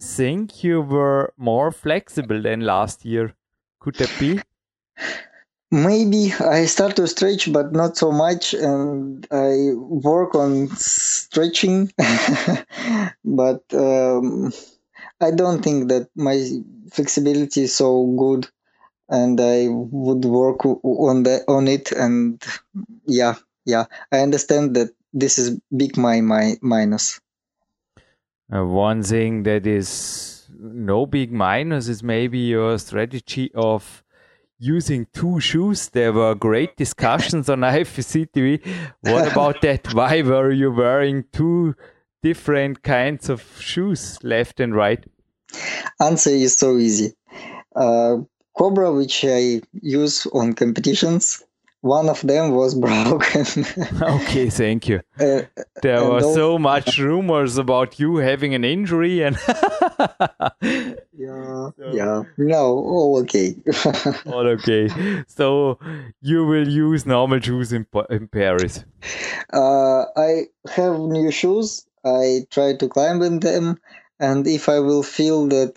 think 0.00 0.64
you 0.64 0.80
were 0.80 1.34
more 1.36 1.72
flexible 1.72 2.40
than 2.40 2.60
last 2.60 3.04
year. 3.04 3.34
Could 3.80 3.96
that 3.96 4.12
be? 4.18 4.40
Maybe 5.70 6.32
I 6.32 6.66
start 6.66 6.96
to 6.96 7.06
stretch, 7.06 7.52
but 7.52 7.72
not 7.72 7.96
so 7.96 8.10
much, 8.10 8.54
and 8.54 9.24
I 9.30 9.72
work 9.74 10.34
on 10.34 10.68
stretching. 10.74 11.92
but 13.24 13.62
um, 13.72 14.52
I 15.20 15.30
don't 15.30 15.62
think 15.62 15.88
that 15.88 16.08
my 16.16 16.44
flexibility 16.90 17.62
is 17.62 17.76
so 17.76 18.04
good, 18.18 18.48
and 19.08 19.40
I 19.40 19.68
would 19.68 20.24
work 20.24 20.64
on 20.64 21.22
the 21.22 21.44
on 21.46 21.68
it. 21.68 21.92
And 21.92 22.42
yeah, 23.06 23.36
yeah, 23.64 23.84
I 24.10 24.20
understand 24.20 24.74
that 24.74 24.90
this 25.12 25.38
is 25.38 25.60
big 25.76 25.96
my 25.96 26.20
my 26.20 26.56
minus. 26.62 27.20
Uh, 28.52 28.64
one 28.64 29.04
thing 29.04 29.44
that 29.44 29.68
is 29.68 30.48
no 30.58 31.06
big 31.06 31.30
minus 31.30 31.86
is 31.86 32.02
maybe 32.02 32.38
your 32.38 32.76
strategy 32.78 33.52
of 33.54 34.02
using 34.60 35.06
two 35.12 35.40
shoes. 35.40 35.88
There 35.88 36.12
were 36.12 36.34
great 36.36 36.76
discussions 36.76 37.48
on 37.48 37.60
IFSC 37.60 38.28
TV. 38.30 38.64
What 39.00 39.32
about 39.32 39.60
that? 39.62 39.92
Why 39.92 40.22
were 40.22 40.52
you 40.52 40.70
wearing 40.70 41.24
two 41.32 41.74
different 42.22 42.82
kinds 42.82 43.28
of 43.28 43.42
shoes, 43.58 44.18
left 44.22 44.60
and 44.60 44.74
right? 44.74 45.04
answer 46.00 46.30
is 46.30 46.54
so 46.54 46.76
easy. 46.76 47.14
Uh, 47.74 48.18
Cobra, 48.56 48.92
which 48.92 49.24
I 49.24 49.62
use 49.80 50.26
on 50.32 50.52
competitions, 50.52 51.42
one 51.82 52.08
of 52.08 52.20
them 52.20 52.50
was 52.52 52.74
broken. 52.86 53.44
okay, 54.02 54.50
thank 54.50 54.88
you. 54.88 55.00
Uh, 55.18 55.42
there 55.82 56.04
were 56.04 56.22
all- 56.22 56.34
so 56.34 56.58
much 56.58 56.98
rumors 56.98 57.56
about 57.58 57.98
you 57.98 58.16
having 58.16 58.54
an 58.54 58.64
injury 58.64 59.22
and 59.22 59.36
yeah, 60.60 61.70
yeah, 61.92 62.22
no, 62.38 62.64
all 62.78 63.18
okay. 63.22 63.54
all 64.26 64.46
okay. 64.48 64.88
So 65.26 65.78
you 66.20 66.44
will 66.46 66.68
use 66.68 67.06
normal 67.06 67.40
shoes 67.40 67.72
in, 67.72 67.86
in 68.10 68.28
Paris. 68.28 68.84
uh, 69.52 70.04
I 70.16 70.48
have 70.74 70.98
new 70.98 71.30
shoes. 71.30 71.86
I 72.04 72.46
try 72.50 72.76
to 72.76 72.88
climb 72.88 73.20
in 73.22 73.40
them, 73.40 73.78
and 74.18 74.46
if 74.46 74.68
I 74.68 74.80
will 74.80 75.02
feel 75.02 75.48
that 75.48 75.74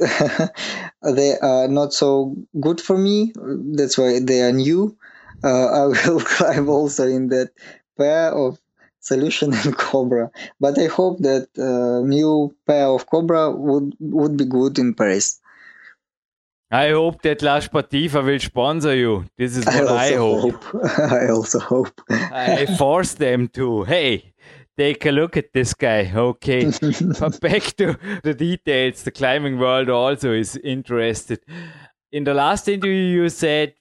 they 1.01 1.37
are 1.39 1.67
not 1.67 1.93
so 1.93 2.35
good 2.59 2.79
for 2.79 2.97
me, 2.97 3.33
that's 3.75 3.97
why 3.97 4.19
they 4.21 4.41
are 4.41 4.53
new. 4.53 4.95
Uh, 5.43 5.67
I 5.83 5.85
will 5.87 6.21
climb 6.21 6.69
also 6.69 7.07
in 7.07 7.29
that 7.29 7.51
pair 7.97 8.31
of 8.31 8.59
Solution 8.99 9.53
and 9.65 9.77
Cobra. 9.77 10.31
But 10.59 10.79
I 10.79 10.87
hope 10.87 11.19
that 11.19 11.47
uh, 11.57 12.05
new 12.05 12.55
pair 12.65 12.87
of 12.87 13.05
Cobra 13.07 13.51
would 13.51 13.95
would 13.99 14.37
be 14.37 14.45
good 14.45 14.79
in 14.79 14.93
Paris. 14.93 15.39
I 16.71 16.89
hope 16.89 17.21
that 17.21 17.43
La 17.43 17.59
Sportiva 17.59 18.23
will 18.25 18.39
sponsor 18.39 18.95
you. 18.95 19.25
This 19.37 19.57
is 19.57 19.65
what 19.67 19.89
I, 19.89 20.15
hope. 20.15 20.63
I 20.97 21.29
also 21.29 21.59
hope. 21.59 22.01
I 22.09 22.65
force 22.65 23.13
them 23.13 23.47
to. 23.49 23.83
Hey, 23.83 24.33
take 24.75 25.05
a 25.05 25.11
look 25.11 25.37
at 25.37 25.53
this 25.53 25.75
guy. 25.75 26.11
Okay, 26.15 26.71
but 27.19 27.39
back 27.41 27.63
to 27.77 27.95
the 28.23 28.33
details. 28.33 29.03
The 29.03 29.11
climbing 29.11 29.59
world 29.59 29.89
also 29.89 30.33
is 30.33 30.57
interested. 30.63 31.41
In 32.11 32.23
the 32.23 32.33
last 32.33 32.67
interview, 32.67 33.21
you 33.21 33.29
said 33.29 33.75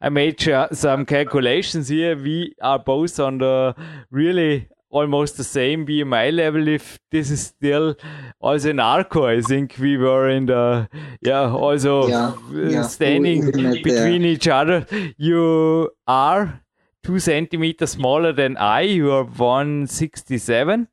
I 0.00 0.08
made 0.08 0.40
some 0.72 1.04
calculations 1.06 1.88
here. 1.88 2.16
We 2.16 2.54
are 2.62 2.78
both 2.78 3.20
on 3.20 3.38
the 3.38 3.74
really 4.10 4.68
almost 4.88 5.36
the 5.36 5.44
same 5.44 5.84
BMI 5.86 6.32
level. 6.34 6.66
If 6.68 6.98
this 7.10 7.30
is 7.30 7.42
still 7.46 7.94
also 8.40 8.70
in 8.70 8.80
Arco, 8.80 9.26
I 9.26 9.40
think 9.40 9.76
we 9.78 9.96
were 9.96 10.28
in 10.30 10.46
the 10.46 10.88
yeah 11.20 11.50
also 11.50 12.08
Yeah, 12.08 12.32
yeah. 12.52 12.82
standing 12.82 13.44
We- 13.46 13.52
we 13.52 13.62
there. 13.62 13.82
between 13.82 14.24
each 14.24 14.48
other. 14.48 14.86
You 15.18 15.90
are 16.06 16.62
two 17.04 17.18
centimeters 17.18 17.90
smaller 17.90 18.32
than 18.32 18.56
I. 18.56 18.80
You 18.82 19.12
are 19.12 19.24
167 19.24 20.88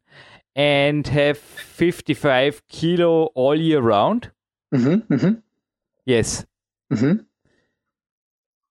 and 0.55 1.07
have 1.07 1.37
55 1.37 2.61
kilo 2.67 3.25
all 3.35 3.55
year 3.55 3.79
round. 3.81 4.31
hmm 4.73 4.95
hmm 5.09 5.33
Yes. 6.05 6.45
hmm 6.91 7.13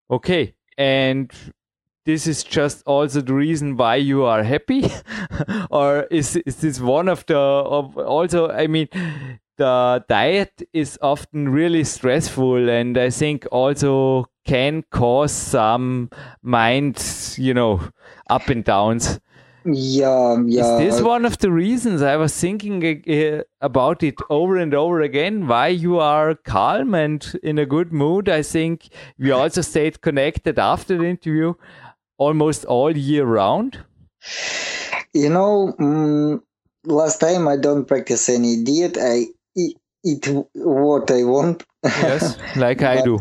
Okay. 0.09 0.53
And 0.77 1.31
this 2.05 2.27
is 2.27 2.43
just 2.43 2.83
also 2.85 3.21
the 3.21 3.33
reason 3.33 3.77
why 3.77 3.95
you 3.95 4.25
are 4.25 4.43
happy, 4.43 4.91
or 5.71 6.03
is 6.11 6.35
is 6.45 6.57
this 6.57 6.79
one 6.79 7.07
of 7.09 7.25
the 7.25 7.37
of 7.37 7.97
also? 7.97 8.49
I 8.51 8.67
mean, 8.67 8.87
the 9.57 10.03
diet 10.09 10.61
is 10.73 10.99
often 11.01 11.49
really 11.49 11.83
stressful, 11.83 12.69
and 12.69 12.97
I 12.97 13.09
think 13.09 13.47
also 13.51 14.27
can 14.45 14.83
cause 14.91 15.31
some 15.31 16.09
mind, 16.43 17.01
you 17.37 17.53
know, 17.53 17.81
up 18.29 18.49
and 18.49 18.63
downs. 18.63 19.19
Yeah, 19.65 20.43
yeah. 20.45 20.77
Is 20.77 20.93
this 20.93 21.01
one 21.01 21.25
of 21.25 21.39
the 21.39 21.51
reasons 21.51 22.03
I 22.03 22.17
was 22.17 22.39
thinking 22.39 23.03
uh, 23.09 23.41
about 23.61 24.03
it 24.03 24.13
over 24.29 24.57
and 24.57 24.75
over 24.75 25.01
again? 25.01 25.47
Why 25.47 25.69
you 25.69 25.97
are 25.99 26.35
calm 26.35 26.93
and 26.93 27.25
in 27.41 27.57
a 27.57 27.65
good 27.65 27.91
mood? 27.91 28.29
I 28.29 28.43
think 28.43 28.89
we 29.17 29.31
also 29.31 29.61
stayed 29.61 30.01
connected 30.01 30.59
after 30.59 30.99
the 30.99 31.05
interview 31.05 31.55
almost 32.19 32.65
all 32.65 32.95
year 32.95 33.25
round. 33.25 33.83
You 35.13 35.29
know, 35.29 35.73
mm, 35.79 36.41
last 36.83 37.19
time 37.19 37.47
I 37.47 37.57
don't 37.57 37.85
practice 37.85 38.29
any 38.29 38.63
diet. 38.63 38.97
I 38.99 39.25
eat, 39.55 39.77
eat 40.03 40.27
what 40.53 41.09
I 41.09 41.23
want. 41.23 41.63
Yes, 41.83 42.37
like 42.55 42.83
I 42.83 43.01
do. 43.01 43.19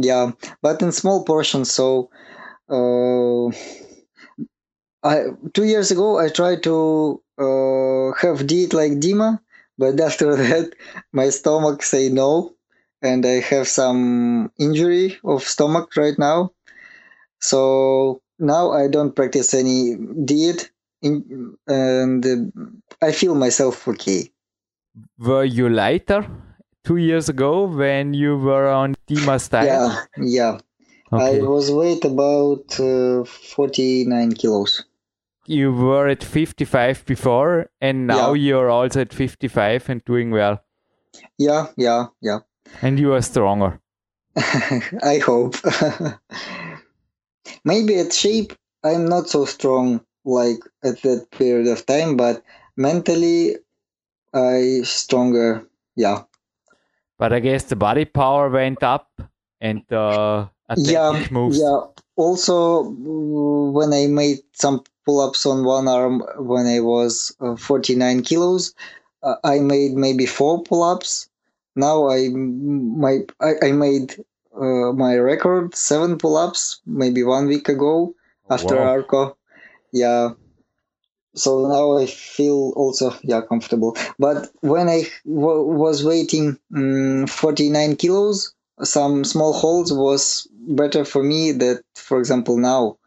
yeah, 0.00 0.32
but 0.62 0.80
in 0.80 0.90
small 0.90 1.22
portions. 1.22 1.70
So, 1.70 2.08
uh, 2.70 3.50
I 5.04 5.26
two 5.52 5.64
years 5.64 5.90
ago 5.90 6.18
I 6.18 6.28
tried 6.30 6.62
to 6.64 7.20
uh, 7.38 8.12
have 8.20 8.46
diet 8.46 8.72
like 8.72 8.92
Dima, 8.92 9.40
but 9.78 10.00
after 10.00 10.34
that 10.42 10.72
my 11.12 11.28
stomach 11.28 11.82
say 11.82 12.08
no, 12.08 12.54
and 13.02 13.24
I 13.26 13.40
have 13.40 13.68
some 13.68 14.50
injury 14.58 15.18
of 15.22 15.42
stomach 15.42 15.96
right 15.96 16.18
now. 16.18 16.52
So 17.40 18.22
now 18.38 18.72
I 18.72 18.88
don't 18.88 19.14
practice 19.14 19.52
any 19.52 19.96
diet, 20.24 20.70
in, 21.02 21.56
and 21.68 22.52
I 23.02 23.12
feel 23.12 23.34
myself 23.34 23.86
okay. 23.86 24.32
Were 25.18 25.44
you 25.44 25.68
lighter 25.68 26.26
two 26.84 26.96
years 26.96 27.28
ago 27.28 27.66
when 27.66 28.14
you 28.14 28.38
were 28.38 28.68
on 28.68 28.94
Dima 29.06 29.36
diet? 29.50 29.66
Yeah, 29.66 30.04
yeah. 30.16 30.58
Okay. 31.12 31.38
I 31.38 31.42
was 31.42 31.70
weight 31.70 32.04
about 32.04 32.80
uh, 32.80 33.24
49 33.24 34.32
kilos. 34.32 34.84
You 35.46 35.72
were 35.72 36.08
at 36.08 36.24
55 36.24 37.04
before, 37.06 37.70
and 37.80 38.06
now 38.06 38.32
Yeah. 38.32 38.48
you're 38.48 38.70
also 38.70 39.00
at 39.02 39.12
55 39.12 39.88
and 39.90 40.04
doing 40.04 40.30
well. 40.30 40.60
Yeah, 41.38 41.66
yeah, 41.76 42.06
yeah. 42.20 42.40
And 42.82 42.98
you 42.98 43.12
are 43.12 43.22
stronger. 43.22 43.80
I 44.36 45.20
hope. 45.24 45.54
Maybe 47.64 47.98
at 47.98 48.12
shape, 48.12 48.52
I'm 48.82 49.06
not 49.06 49.28
so 49.28 49.44
strong 49.44 50.00
like 50.24 50.58
at 50.82 51.02
that 51.02 51.30
period 51.30 51.68
of 51.68 51.84
time, 51.86 52.16
but 52.16 52.42
mentally, 52.76 53.56
I 54.32 54.80
stronger. 54.84 55.66
Yeah, 55.96 56.22
But 57.18 57.32
I 57.32 57.38
guess 57.40 57.64
the 57.64 57.76
body 57.76 58.04
power 58.04 58.50
went 58.50 58.82
up 58.82 59.08
and 59.60 59.82
the 59.88 60.48
athletic 60.68 60.92
yeah, 60.92 61.26
moves. 61.30 61.58
yeah. 61.60 61.80
Also, 62.16 62.84
mm, 62.84 63.72
when 63.72 63.92
I 63.92 64.06
made 64.08 64.40
some 64.52 64.82
pull-ups 65.04 65.46
on 65.46 65.64
one 65.64 65.88
arm 65.88 66.22
when 66.38 66.66
I 66.66 66.80
was 66.80 67.34
uh, 67.40 67.56
49 67.56 68.22
kilos, 68.22 68.74
uh, 69.22 69.36
I 69.44 69.58
made 69.60 69.92
maybe 69.94 70.26
four 70.26 70.62
pull-ups. 70.62 71.28
Now 71.76 72.08
I 72.10 72.28
my 72.28 73.20
I, 73.40 73.54
I 73.62 73.72
made 73.72 74.16
uh, 74.54 74.92
my 74.92 75.16
record 75.16 75.74
seven 75.74 76.18
pull-ups 76.18 76.80
maybe 76.86 77.22
one 77.24 77.46
week 77.46 77.68
ago 77.68 78.14
after 78.50 78.76
Wow. 78.76 78.84
Arco. 78.84 79.36
Yeah. 79.92 80.30
So 81.34 81.66
now 81.68 81.96
I 81.98 82.06
feel 82.06 82.72
also 82.76 83.14
yeah 83.22 83.40
comfortable. 83.42 83.96
But 84.18 84.50
when 84.60 84.88
I 84.88 85.04
w- 85.24 85.62
was 85.84 86.04
weighting 86.04 86.58
mm 86.72 87.28
49 87.28 87.96
kilos, 87.96 88.52
some 88.82 89.24
small 89.24 89.52
holds 89.52 89.92
was 89.92 90.46
better 90.52 91.04
for 91.04 91.22
me. 91.22 91.52
That 91.52 91.82
for 91.94 92.18
example 92.18 92.56
now, 92.58 92.98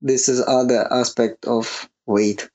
this 0.00 0.28
is 0.28 0.42
other 0.46 0.86
aspect 0.92 1.46
of 1.46 1.88
weight. 2.06 2.48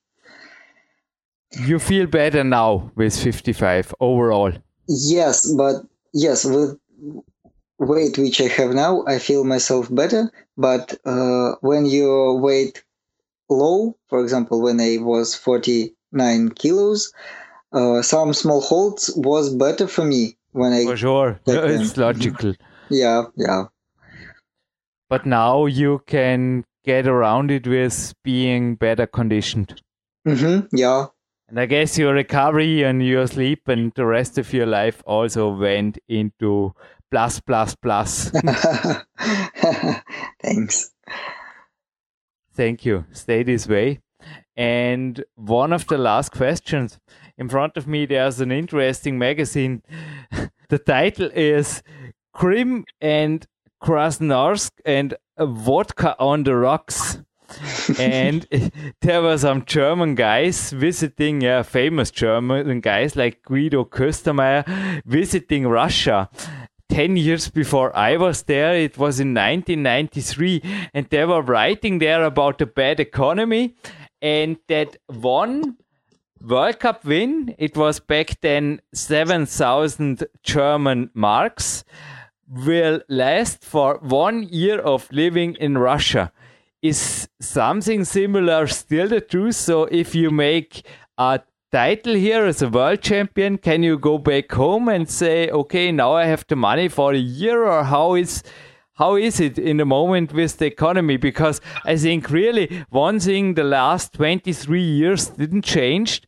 You 1.52 1.80
feel 1.80 2.08
better 2.08 2.44
now 2.44 2.92
with 2.96 3.18
55 3.18 3.94
overall. 4.00 4.54
Yes, 4.88 5.52
but 5.52 5.84
yes, 6.14 6.46
with 6.46 6.78
weight 7.78 8.18
which 8.18 8.42
I 8.42 8.48
have 8.48 8.72
now, 8.74 9.04
I 9.08 9.20
feel 9.20 9.44
myself 9.44 9.94
better. 9.94 10.32
But 10.58 10.96
uh, 11.06 11.56
when 11.62 11.86
your 11.86 12.40
weight 12.40 12.84
low, 13.50 13.98
for 14.10 14.22
example, 14.22 14.62
when 14.62 14.80
I 14.80 14.98
was 15.00 15.36
49 15.36 16.50
kilos, 16.52 17.14
uh, 17.72 18.02
some 18.02 18.34
small 18.34 18.62
holds 18.62 19.12
was 19.16 19.54
better 19.54 19.88
for 19.88 20.06
me 20.06 20.38
when 20.52 20.74
I, 20.74 20.86
For 20.86 20.98
sure. 20.98 21.40
It's 21.46 21.98
logical. 21.98 22.54
yeah, 22.90 23.24
yeah, 23.36 23.66
But 25.10 25.26
now 25.26 25.66
you 25.66 26.02
can 26.08 26.66
get 26.84 27.08
around 27.08 27.52
it 27.52 27.68
with 27.68 28.14
being 28.24 28.76
better 28.76 29.08
conditioned. 29.08 29.82
hmm 30.26 30.62
yeah, 30.72 31.08
And 31.50 31.60
I 31.60 31.66
guess 31.66 31.98
your 31.98 32.14
recovery 32.14 32.84
and 32.84 33.06
your 33.06 33.28
sleep 33.28 33.68
and 33.68 33.92
the 33.96 34.06
rest 34.06 34.38
of 34.38 34.54
your 34.54 34.66
life 34.66 35.04
also 35.06 35.50
went 35.50 35.98
into 36.08 36.74
plus, 37.12 37.40
plus, 37.40 37.76
plus. 37.76 38.32
thanks. 40.42 40.92
Thank 42.56 42.86
you. 42.86 43.06
Stay 43.12 43.44
this 43.44 43.68
way. 43.68 44.00
And 44.56 45.24
one 45.36 45.74
of 45.74 45.88
the 45.88 45.98
last 45.98 46.32
questions 46.32 47.00
in 47.38 47.50
front 47.50 47.78
of 47.78 47.88
me, 47.88 48.06
there's 48.06 48.40
an 48.40 48.52
interesting 48.52 49.18
magazine. 49.18 49.82
the 50.70 50.80
title 50.80 51.30
is 51.34 51.82
Krim 52.34 52.86
and 53.02 53.46
Krasnodarsk 53.82 54.72
and 54.86 55.16
Vodka 55.40 56.16
on 56.20 56.44
the 56.44 56.56
Rocks. 56.56 57.20
and 58.00 58.48
there 59.02 59.22
were 59.22 59.38
some 59.38 59.66
German 59.66 60.16
guys 60.16 60.72
visiting, 60.72 61.42
yeah, 61.42 61.62
famous 61.62 62.12
German 62.12 62.80
guys 62.82 63.16
like 63.16 63.44
Guido 63.44 63.86
Köstermeyer 63.86 65.02
visiting 65.06 65.68
Russia. 65.68 66.30
10 66.90 67.18
years 67.18 67.50
before 67.50 67.96
I 67.96 68.18
was 68.18 68.44
there, 68.44 68.76
it 68.76 68.98
was 68.98 69.20
in 69.20 69.34
1993, 69.34 70.62
and 70.94 71.08
they 71.10 71.26
were 71.26 71.42
writing 71.42 72.00
there 72.00 72.24
about 72.24 72.60
the 72.60 72.68
bad 72.68 73.00
economy 73.00 73.76
and 74.22 74.58
that 74.68 74.98
one 75.08 75.78
World 76.42 76.80
Cup 76.80 77.06
win, 77.06 77.56
it 77.58 77.78
was 77.78 78.00
back 78.00 78.40
then 78.42 78.82
7,000 78.94 80.26
German 80.44 81.10
marks, 81.14 81.86
will 82.54 83.02
last 83.10 83.64
for 83.64 83.98
one 84.02 84.44
year 84.44 84.80
of 84.80 85.12
living 85.12 85.56
in 85.56 85.78
Russia. 85.78 86.32
Is 86.82 87.30
something 87.40 88.04
similar 88.04 88.68
still 88.68 89.08
the 89.08 89.22
truth? 89.22 89.56
So 89.56 89.86
if 89.86 90.14
you 90.14 90.32
make 90.32 90.86
a 91.18 91.40
title 91.72 92.14
here 92.14 92.46
as 92.46 92.62
a 92.62 92.70
world 92.70 93.02
champion, 93.02 93.58
can 93.58 93.84
you 93.84 93.98
go 93.98 94.18
back 94.18 94.52
home 94.52 94.90
and 94.90 95.10
say, 95.10 95.50
okay, 95.50 95.92
now 95.92 96.14
I 96.14 96.26
have 96.26 96.46
the 96.48 96.56
money 96.56 96.90
for 96.90 97.14
a 97.14 97.18
year, 97.18 97.66
or 97.66 97.84
how 97.84 98.16
is 98.16 98.44
how 98.96 99.16
is 99.16 99.40
it 99.40 99.58
in 99.58 99.78
the 99.78 99.86
moment 99.86 100.34
with 100.34 100.58
the 100.58 100.68
economy? 100.68 101.18
Because 101.18 101.62
I 101.84 101.98
think 101.98 102.30
really 102.30 102.86
one 102.90 103.20
thing 103.20 103.56
the 103.56 103.64
last 103.64 104.14
23 104.14 104.82
years 104.82 105.30
didn't 105.30 105.64
change. 105.64 106.22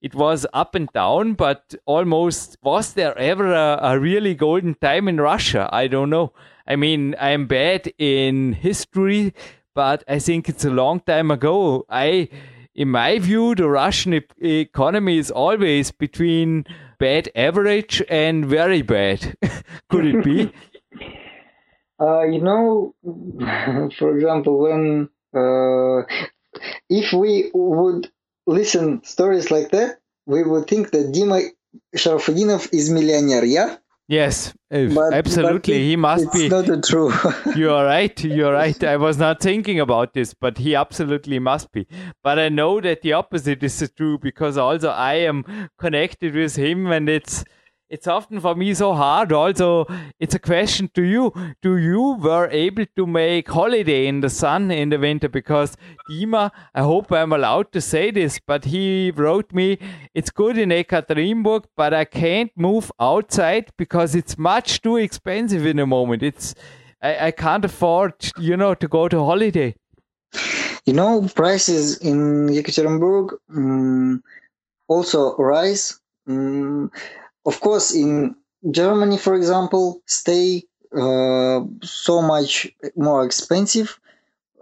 It 0.00 0.14
was 0.14 0.46
up 0.54 0.74
and 0.74 0.88
down, 0.92 1.34
but 1.34 1.74
almost 1.84 2.56
was 2.62 2.94
there 2.94 3.16
ever 3.18 3.52
a, 3.52 3.78
a 3.82 3.98
really 3.98 4.34
golden 4.34 4.74
time 4.74 5.08
in 5.08 5.20
Russia? 5.20 5.68
I 5.72 5.88
don't 5.88 6.08
know. 6.08 6.32
I 6.66 6.76
mean, 6.76 7.14
I'm 7.20 7.46
bad 7.46 7.92
in 7.98 8.54
history, 8.54 9.34
but 9.74 10.02
I 10.08 10.18
think 10.18 10.48
it's 10.48 10.64
a 10.64 10.70
long 10.70 11.00
time 11.00 11.30
ago. 11.30 11.84
I, 11.90 12.30
in 12.74 12.88
my 12.88 13.18
view, 13.18 13.54
the 13.54 13.68
Russian 13.68 14.14
e 14.14 14.60
economy 14.60 15.18
is 15.18 15.30
always 15.30 15.90
between 15.90 16.64
bad 16.98 17.28
average 17.34 18.02
and 18.08 18.46
very 18.46 18.82
bad. 18.82 19.36
Could 19.90 20.06
it 20.06 20.24
be? 20.24 20.52
Uh, 22.02 22.22
you 22.22 22.40
know, 22.40 22.94
for 23.98 24.16
example, 24.16 24.56
when 24.58 25.10
uh, 25.34 26.00
if 26.88 27.12
we 27.12 27.50
would 27.52 28.10
listen 28.50 29.02
stories 29.04 29.50
like 29.50 29.70
that, 29.70 29.98
we 30.26 30.42
would 30.42 30.66
think 30.66 30.90
that 30.90 31.12
Dima 31.12 31.42
Sharafutdinov 31.96 32.68
is 32.72 32.90
millionaire, 32.90 33.44
yeah? 33.44 33.76
Yes, 34.08 34.52
eh, 34.72 34.90
but, 34.92 35.14
absolutely. 35.14 35.74
But 35.74 35.80
he 35.80 35.94
must 35.94 36.24
it's 36.24 36.32
be. 36.34 36.46
It's 36.46 36.68
not 36.68 36.82
true. 36.82 37.12
you 37.54 37.70
are 37.70 37.84
right. 37.84 38.24
You 38.24 38.48
are 38.48 38.52
right. 38.52 38.82
I 38.82 38.96
was 38.96 39.18
not 39.18 39.40
thinking 39.40 39.78
about 39.78 40.14
this, 40.14 40.34
but 40.34 40.58
he 40.58 40.74
absolutely 40.74 41.38
must 41.38 41.70
be. 41.70 41.86
But 42.24 42.40
I 42.40 42.48
know 42.48 42.80
that 42.80 43.02
the 43.02 43.12
opposite 43.12 43.62
is 43.62 43.88
true 43.96 44.18
because 44.18 44.58
also 44.58 44.90
I 44.90 45.14
am 45.14 45.44
connected 45.78 46.34
with 46.34 46.56
him, 46.56 46.88
and 46.88 47.08
it's 47.08 47.44
it's 47.90 48.06
often 48.06 48.40
for 48.40 48.54
me 48.54 48.72
so 48.72 48.94
hard. 48.94 49.32
Also, 49.32 49.84
it's 50.20 50.34
a 50.34 50.38
question 50.38 50.88
to 50.94 51.02
you: 51.02 51.32
Do 51.60 51.76
you 51.76 52.12
were 52.12 52.48
able 52.50 52.86
to 52.96 53.06
make 53.06 53.48
holiday 53.48 54.06
in 54.06 54.20
the 54.20 54.30
sun 54.30 54.70
in 54.70 54.90
the 54.90 54.98
winter? 54.98 55.28
Because 55.28 55.76
Dima, 56.08 56.50
I 56.74 56.82
hope 56.82 57.10
I'm 57.10 57.32
allowed 57.32 57.72
to 57.72 57.80
say 57.80 58.10
this, 58.12 58.38
but 58.46 58.64
he 58.64 59.10
wrote 59.10 59.52
me, 59.52 59.78
"It's 60.14 60.30
good 60.30 60.56
in 60.56 60.70
Ekaterinburg, 60.70 61.64
but 61.76 61.92
I 61.92 62.04
can't 62.04 62.52
move 62.56 62.92
outside 63.00 63.72
because 63.76 64.14
it's 64.14 64.38
much 64.38 64.80
too 64.82 64.96
expensive 64.96 65.66
in 65.66 65.76
the 65.78 65.86
moment. 65.86 66.22
It's 66.22 66.54
I, 67.02 67.26
I 67.26 67.30
can't 67.32 67.64
afford, 67.64 68.14
you 68.38 68.56
know, 68.56 68.74
to 68.74 68.88
go 68.88 69.08
to 69.08 69.24
holiday." 69.24 69.74
You 70.86 70.94
know, 70.94 71.28
prices 71.34 71.98
in 71.98 72.48
Yekaterinburg 72.48 73.36
um, 73.54 74.22
also 74.88 75.36
rise. 75.36 76.00
Um, 76.28 76.90
of 77.46 77.60
course, 77.60 77.94
in 77.94 78.34
Germany, 78.70 79.18
for 79.18 79.34
example, 79.34 80.02
stay 80.06 80.64
uh, 80.94 81.60
so 81.82 82.22
much 82.22 82.68
more 82.96 83.24
expensive. 83.24 83.98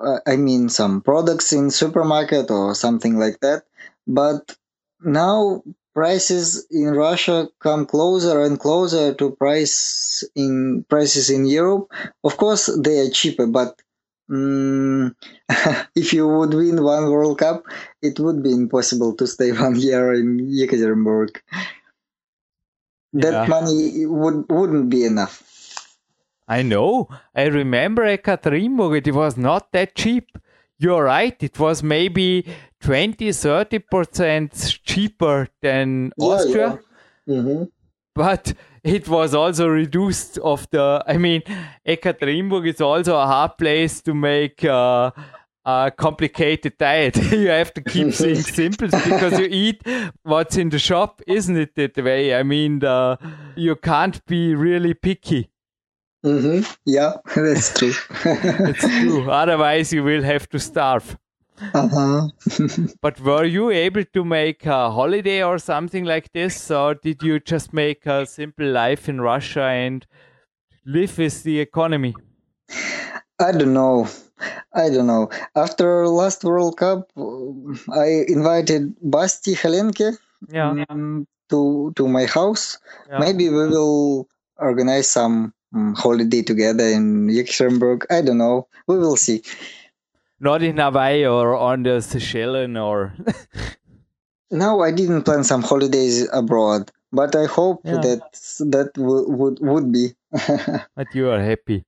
Uh, 0.01 0.20
I 0.26 0.37
mean, 0.37 0.68
some 0.68 1.01
products 1.01 1.53
in 1.53 1.70
supermarket 1.70 2.51
or 2.51 2.74
something 2.74 3.18
like 3.18 3.41
that. 3.41 3.64
But 4.07 4.57
now 5.03 5.62
prices 5.95 6.66
in 6.70 6.91
Russia 6.91 7.49
come 7.59 7.85
closer 7.85 8.43
and 8.43 8.61
closer 8.61 9.14
to 9.14 9.33
price 9.33 10.22
in 10.37 10.85
prices 10.89 11.31
in 11.31 11.47
Europe. 11.47 11.91
Of 12.22 12.37
course, 12.37 12.66
they 12.66 13.01
are 13.01 13.11
cheaper, 13.11 13.47
but 13.47 13.83
um, 14.31 15.16
if 15.97 16.12
you 16.12 16.29
would 16.29 16.55
win 16.55 16.85
one 16.85 17.11
World 17.11 17.39
Cup, 17.39 17.64
it 18.01 18.20
would 18.20 18.43
be 18.43 18.53
impossible 18.53 19.16
to 19.16 19.26
stay 19.26 19.51
one 19.66 19.74
year 19.74 20.12
in 20.12 20.39
Yekaterinburg 20.39 21.41
that 23.12 23.32
yeah. 23.32 23.46
money 23.46 24.06
would 24.06 24.44
wouldn't 24.50 24.90
be 24.90 25.04
enough. 25.04 25.42
I 26.48 26.62
know. 26.62 27.09
I 27.34 27.44
remember 27.44 28.04
Ekaterinburg, 28.04 29.06
it 29.06 29.14
was 29.14 29.36
not 29.36 29.70
that 29.72 29.94
cheap. 29.94 30.38
You're 30.78 31.04
right. 31.04 31.36
It 31.42 31.59
was 31.59 31.82
maybe 31.82 32.46
20, 32.80 33.28
30% 33.28 34.78
cheaper 34.82 35.48
than 35.61 36.12
yeah, 36.16 36.24
Austria. 36.26 36.80
Yeah. 37.26 37.34
Mm-hmm. 37.36 37.64
But 38.14 38.54
it 38.82 39.09
was 39.09 39.34
also 39.34 39.68
reduced 39.68 40.38
of 40.38 40.68
the, 40.70 41.04
I 41.06 41.18
mean, 41.18 41.42
Ekaterinburg 41.86 42.66
is 42.66 42.80
also 42.80 43.16
a 43.16 43.26
hard 43.26 43.59
place 43.59 44.00
to 44.02 44.14
make 44.14 44.64
uh, 44.64 45.11
a 45.68 45.90
complicated 45.90 46.78
diet. 46.78 47.16
you 47.32 47.48
have 47.48 47.74
to 47.74 47.82
keep 47.82 48.14
things 48.14 48.54
simple 48.54 48.88
because 48.88 49.38
you 49.38 49.46
eat 49.50 49.82
what's 50.22 50.56
in 50.56 50.70
the 50.70 50.78
shop, 50.78 51.20
isn't 51.26 51.56
it 51.56 51.74
that 51.74 51.96
way? 52.02 52.34
I 52.34 52.42
mean, 52.42 52.78
the, 52.78 53.18
you 53.54 53.76
can't 53.76 54.24
be 54.24 54.54
really 54.54 54.94
picky. 54.94 55.50
Mm-hmm. 56.24 56.64
Yeah, 56.86 57.16
that's 57.36 57.78
true. 57.78 57.92
it's 58.24 58.80
true. 58.80 59.30
Otherwise, 59.30 59.92
you 59.92 60.02
will 60.02 60.22
have 60.22 60.48
to 60.48 60.58
starve. 60.58 61.18
Uh-huh. 61.74 62.28
but 63.02 63.18
were 63.20 63.44
you 63.44 63.70
able 63.70 64.04
to 64.04 64.24
make 64.24 64.64
a 64.64 64.90
holiday 64.90 65.42
or 65.42 65.58
something 65.58 66.04
like 66.04 66.32
this, 66.32 66.70
or 66.70 66.94
did 66.94 67.22
you 67.22 67.40
just 67.40 67.74
make 67.74 68.06
a 68.06 68.24
simple 68.24 68.66
life 68.66 69.08
in 69.08 69.20
Russia 69.20 69.64
and 69.64 70.06
live 70.86 71.18
with 71.18 71.42
the 71.42 71.60
economy? 71.60 72.14
I 73.40 73.52
don't 73.52 73.74
know. 73.74 74.08
I 74.74 74.91
don't 74.91 75.07
know. 75.07 75.30
After 75.57 76.09
last 76.09 76.45
World 76.45 76.76
Cup, 76.76 77.11
I 77.93 78.24
invited 78.28 78.95
Basti 79.03 79.55
Halenke 79.55 80.16
yeah. 80.49 80.84
um, 80.89 81.26
to 81.51 81.93
to 81.97 82.09
my 82.09 82.26
house. 82.26 82.78
Yeah. 83.09 83.18
Maybe 83.18 83.49
we 83.49 83.68
will 83.68 84.28
organize 84.59 85.11
some 85.11 85.53
um, 85.74 85.95
holiday 85.95 86.43
together 86.43 86.84
in 86.84 87.28
Luxembourg. 87.28 88.07
I 88.11 88.22
don't 88.22 88.39
know. 88.39 88.68
We 88.86 88.99
will 88.99 89.16
see. 89.16 89.43
Not 90.41 90.62
in 90.62 90.78
Hawaii 90.78 91.26
or 91.26 91.57
on 91.57 91.82
the 91.82 92.01
Seychelles 92.01 92.76
or. 92.76 93.14
no, 94.51 94.82
I 94.82 94.93
didn't 94.93 95.22
plan 95.22 95.43
some 95.45 95.62
holidays 95.62 96.28
abroad, 96.32 96.91
but 97.12 97.34
I 97.34 97.47
hope 97.47 97.80
yeah. 97.84 97.99
that 97.99 98.22
that 98.70 98.91
would 98.97 99.59
would 99.61 99.93
be. 99.93 100.14
but 100.95 101.09
you 101.14 101.30
are 101.30 101.41
happy. 101.41 101.84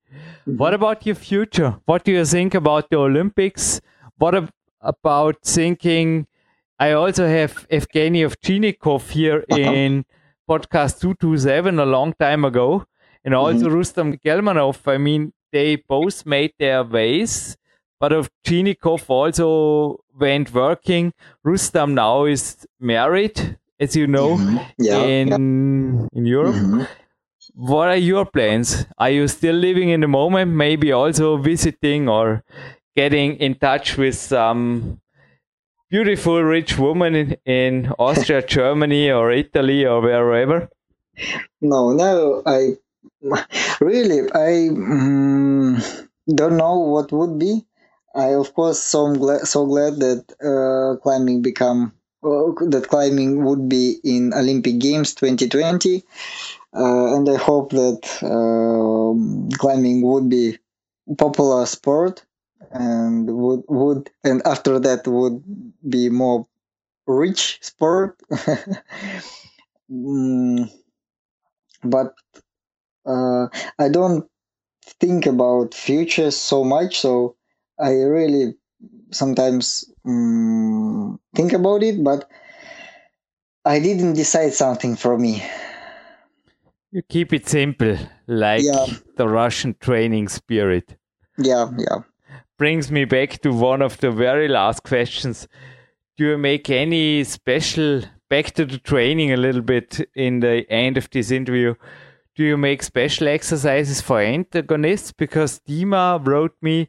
Mm-hmm. 0.46 0.56
What 0.56 0.74
about 0.74 1.06
your 1.06 1.14
future? 1.14 1.76
What 1.84 2.04
do 2.04 2.12
you 2.12 2.24
think 2.24 2.54
about 2.54 2.88
the 2.90 2.96
Olympics? 2.96 3.80
What 4.16 4.34
ab- 4.34 4.50
about 4.80 5.36
thinking? 5.44 6.26
I 6.78 6.92
also 6.92 7.26
have 7.26 7.68
Evgeny 7.68 8.24
Ovchinnikov 8.24 9.10
here 9.10 9.44
uh-huh. 9.50 9.60
in 9.60 10.04
podcast 10.48 11.00
227 11.00 11.78
a 11.78 11.84
long 11.84 12.14
time 12.18 12.44
ago, 12.44 12.84
and 13.24 13.34
also 13.34 13.66
mm-hmm. 13.66 13.76
Rustam 13.76 14.16
Gelmanov. 14.16 14.78
I 14.86 14.96
mean, 14.96 15.32
they 15.52 15.76
both 15.76 16.24
made 16.24 16.52
their 16.58 16.84
ways, 16.84 17.56
but 17.98 18.12
Ovchinnikov 18.12 19.10
also 19.10 19.98
went 20.18 20.54
working. 20.54 21.12
Rustam 21.44 21.94
now 21.94 22.24
is 22.24 22.66
married, 22.80 23.58
as 23.78 23.94
you 23.94 24.06
know, 24.06 24.36
mm-hmm. 24.36 24.56
yeah, 24.78 25.02
in 25.02 25.28
yeah. 25.28 26.18
in 26.18 26.26
Europe. 26.26 26.54
Mm-hmm 26.54 26.82
what 27.54 27.88
are 27.88 27.96
your 27.96 28.24
plans? 28.26 28.86
Are 28.98 29.10
you 29.10 29.28
still 29.28 29.54
living 29.54 29.90
in 29.90 30.00
the 30.00 30.08
moment? 30.08 30.52
Maybe 30.52 30.92
also 30.92 31.36
visiting 31.36 32.08
or 32.08 32.44
getting 32.96 33.36
in 33.36 33.54
touch 33.54 33.96
with 33.96 34.14
some 34.16 35.00
beautiful, 35.90 36.42
rich 36.42 36.78
woman 36.78 37.14
in, 37.14 37.36
in 37.44 37.92
Austria, 37.98 38.42
Germany, 38.42 39.10
or 39.10 39.30
Italy, 39.30 39.84
or 39.84 40.00
wherever? 40.00 40.68
No, 41.60 41.92
no. 41.92 42.42
I 42.46 42.76
really, 43.80 44.30
I 44.32 44.68
um, 44.68 45.82
don't 46.34 46.56
know 46.56 46.78
what 46.78 47.12
would 47.12 47.38
be. 47.38 47.66
I 48.14 48.34
of 48.34 48.54
course 48.54 48.80
so 48.80 49.14
glad, 49.14 49.46
so 49.46 49.66
glad 49.66 50.00
that 50.00 50.24
uh, 50.42 51.00
climbing 51.00 51.42
become 51.42 51.92
uh, 52.24 52.50
that 52.66 52.88
climbing 52.88 53.44
would 53.44 53.68
be 53.68 54.00
in 54.02 54.34
Olympic 54.34 54.78
Games 54.78 55.14
2020 55.14 55.96
uh, 55.96 56.00
and 56.72 57.28
I 57.28 57.36
hope 57.36 57.70
that 57.70 58.02
uh, 58.22 59.56
climbing 59.58 60.02
would 60.02 60.28
be 60.28 60.58
popular 61.18 61.66
sport 61.66 62.24
and 62.72 63.30
would 63.30 63.62
would 63.68 64.10
and 64.24 64.42
after 64.46 64.78
that 64.80 65.06
would 65.08 65.42
be 65.88 66.08
more 66.10 66.46
rich 67.06 67.58
sport. 67.62 68.20
mm, 69.90 70.70
but 71.82 72.14
uh, 73.06 73.48
I 73.78 73.88
don't 73.88 74.28
think 75.00 75.26
about 75.26 75.74
future 75.74 76.30
so 76.30 76.64
much, 76.64 77.00
so 77.00 77.36
I 77.80 77.92
really 77.94 78.54
sometimes 79.12 79.86
um, 80.06 81.20
think 81.34 81.52
about 81.52 81.82
it, 81.82 82.04
but 82.04 82.28
I 83.64 83.78
didn't 83.80 84.12
decide 84.14 84.52
something 84.52 84.96
for 84.96 85.16
me. 85.18 85.42
You 86.92 87.02
keep 87.02 87.32
it 87.32 87.48
simple, 87.48 87.96
like 88.26 88.62
Yeah. 88.64 88.86
the 89.16 89.28
Russian 89.28 89.74
training 89.80 90.28
spirit. 90.28 90.96
Yeah, 91.38 91.70
yeah. 91.78 92.02
Brings 92.58 92.90
me 92.90 93.04
back 93.04 93.40
to 93.42 93.52
one 93.52 93.80
of 93.80 93.98
the 93.98 94.10
very 94.10 94.48
last 94.48 94.82
questions. 94.82 95.46
Do 96.16 96.26
you 96.26 96.38
make 96.38 96.68
any 96.68 97.24
special, 97.24 98.02
back 98.28 98.52
to 98.54 98.64
the 98.66 98.78
training 98.78 99.32
a 99.32 99.36
little 99.36 99.62
bit 99.62 100.00
in 100.14 100.40
the 100.40 100.66
end 100.70 100.96
of 100.96 101.08
this 101.10 101.30
interview? 101.30 101.74
Do 102.34 102.44
you 102.44 102.56
make 102.56 102.82
special 102.82 103.28
exercises 103.28 104.00
for 104.00 104.20
antagonists? 104.20 105.12
Because 105.12 105.60
Dima 105.60 106.24
wrote 106.26 106.54
me 106.60 106.88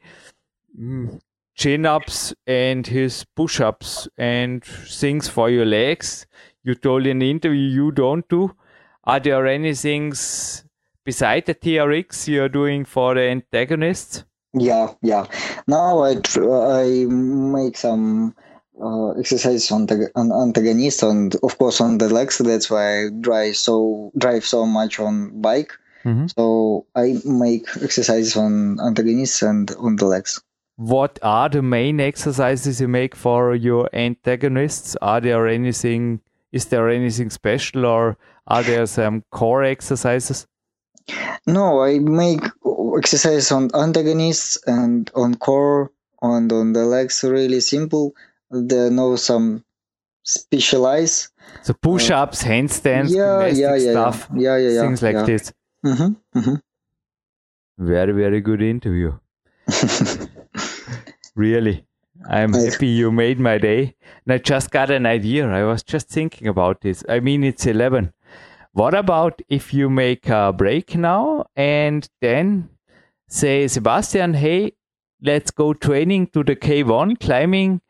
mm, 0.78 1.20
chin 1.56 1.86
ups 1.86 2.34
and 2.48 2.88
his 2.88 3.24
push 3.36 3.60
ups 3.62 4.08
and 4.18 4.64
things 4.64 5.28
for 5.28 5.50
your 5.50 5.66
legs. 5.66 6.26
You 6.64 6.76
told 6.76 7.06
in 7.06 7.20
the 7.20 7.30
interview 7.30 7.70
you 7.70 7.92
don't 7.92 8.28
do. 8.30 8.56
Are 9.04 9.20
there 9.20 9.48
any 9.48 9.74
things 9.74 10.64
beside 11.06 11.46
the 11.46 11.56
TRX 11.56 12.28
you're 12.28 12.50
doing 12.50 12.86
for 12.86 13.16
the 13.16 13.22
antagonists? 13.22 14.24
Yeah, 14.54 14.94
yeah. 15.02 15.26
Now 15.68 16.04
I 16.04 16.16
tr- 16.16 16.52
I 16.52 17.06
make 17.08 17.78
some 17.78 18.36
uh, 18.82 19.12
exercises 19.12 19.72
on 19.72 19.86
the 19.86 20.12
on 20.16 20.32
antagonist 20.32 21.04
and 21.04 21.36
of 21.42 21.58
course 21.58 21.80
on 21.82 21.98
the 21.98 22.10
legs. 22.10 22.38
That's 22.38 22.70
why 22.70 23.06
I 23.06 23.10
drive 23.22 23.56
so 23.56 24.12
drive 24.18 24.46
so 24.46 24.66
much 24.66 25.00
on 25.00 25.42
bike. 25.42 25.72
Mhm. 26.04 26.30
So 26.36 26.86
I 26.96 27.16
make 27.26 27.66
exercises 27.82 28.36
on 28.36 28.80
antagonists 28.82 29.42
and 29.42 29.72
on 29.80 29.96
the 29.96 30.06
legs. 30.06 30.42
What 30.76 31.20
are 31.22 31.48
the 31.48 31.62
main 31.62 32.00
exercises 32.00 32.82
you 32.82 32.88
make 32.88 33.16
for 33.16 33.56
your 33.56 33.90
antagonists? 33.94 34.96
Are 35.02 35.22
there 35.22 35.48
anything? 35.48 36.22
Is 36.52 36.66
there 36.66 36.90
anything 36.90 37.30
special, 37.30 37.86
or 37.86 38.18
are 38.48 38.64
there 38.64 38.86
some 38.86 39.24
core 39.32 39.64
exercises? 39.64 40.48
No, 41.48 41.82
I 41.82 42.00
make 42.00 42.42
exercise 42.98 43.52
on 43.52 43.70
antagonists 43.74 44.58
and 44.68 45.10
on 45.16 45.36
core 45.36 45.92
and 46.22 46.52
on 46.52 46.74
the 46.74 46.86
legs. 46.86 47.24
Really 47.24 47.62
simple. 47.62 48.14
There 48.50 48.88
are 48.88 48.92
no 48.92 49.16
some 49.16 49.64
specialize. 50.24 51.30
So 51.64 51.74
push-ups, 51.74 52.44
handstands, 52.44 53.12
Uh, 53.12 53.46
yeah, 53.46 53.46
yeah, 53.48 53.76
yeah, 53.76 53.92
stuff, 53.92 54.28
yeah, 54.34 54.58
yeah, 54.58 54.58
yeah, 54.58 54.70
yeah. 54.70 54.82
things 54.82 55.02
like 55.02 55.16
yeah. 55.16 55.26
this. 55.26 55.54
Mm-hmm, 55.86 56.40
mm-hmm. 56.40 56.56
Very, 57.78 58.14
very 58.14 58.42
good 58.42 58.62
interview. 58.62 59.18
Really. 61.36 61.86
I'm 62.30 62.54
happy 62.54 62.88
you 62.88 63.12
made 63.12 63.40
my 63.40 63.58
day. 63.58 63.96
And 64.26 64.34
I 64.34 64.38
just 64.38 64.72
got 64.72 64.90
an 64.92 65.06
idea. 65.06 65.48
I 65.48 65.64
was 65.64 65.84
just 65.84 66.08
thinking 66.08 66.48
about 66.48 66.82
this. 66.82 67.04
I 67.10 67.20
mean, 67.20 67.44
it's 67.44 67.66
11. 67.66 68.14
What 68.74 68.94
about 68.94 69.42
if 69.50 69.74
you 69.74 69.90
make 69.90 70.30
a 70.30 70.54
break 70.54 70.96
now 70.96 71.46
and 71.56 72.08
then 72.22 72.70
say, 73.28 73.68
Sebastian, 73.68 74.36
hey, 74.36 74.74
let's 75.22 75.52
go 75.52 75.74
training 75.74 76.28
to 76.28 76.44
the 76.44 76.56
K1 76.56 77.20
climbing 77.20 77.82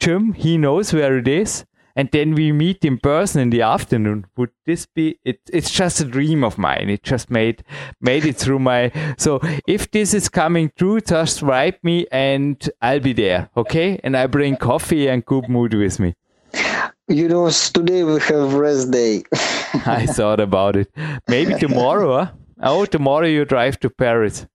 gym. 0.00 0.32
He 0.32 0.58
knows 0.58 0.92
where 0.92 1.18
it 1.18 1.28
is. 1.28 1.64
And 1.96 2.08
then 2.10 2.34
we 2.34 2.50
meet 2.52 2.84
in 2.84 2.98
person 2.98 3.40
in 3.40 3.50
the 3.50 3.62
afternoon. 3.62 4.26
Would 4.36 4.50
this 4.66 4.86
be 4.86 5.18
it? 5.24 5.40
It's 5.52 5.70
just 5.70 6.00
a 6.00 6.04
dream 6.04 6.42
of 6.44 6.58
mine. 6.58 6.90
It 6.90 7.02
just 7.04 7.30
made 7.30 7.62
made 8.00 8.24
it 8.24 8.36
through 8.36 8.58
my. 8.58 8.90
So 9.18 9.40
if 9.66 9.90
this 9.90 10.12
is 10.14 10.28
coming 10.28 10.72
true, 10.76 11.00
just 11.00 11.42
write 11.42 11.82
me 11.84 12.06
and 12.10 12.56
I'll 12.82 13.00
be 13.00 13.12
there. 13.12 13.48
Okay, 13.56 14.00
and 14.02 14.16
I 14.16 14.26
bring 14.26 14.56
coffee 14.56 15.08
and 15.08 15.24
good 15.24 15.48
mood 15.48 15.74
with 15.74 16.00
me. 16.00 16.14
You 17.08 17.28
know, 17.28 17.50
today 17.50 18.02
we 18.02 18.18
have 18.20 18.54
rest 18.54 18.90
day. 18.90 19.24
I 19.86 20.06
thought 20.06 20.40
about 20.40 20.76
it. 20.76 20.90
Maybe 21.28 21.54
tomorrow. 21.54 22.24
Huh? 22.24 22.32
Oh, 22.62 22.86
tomorrow 22.86 23.26
you 23.26 23.44
drive 23.44 23.78
to 23.80 23.90
Paris. 23.90 24.46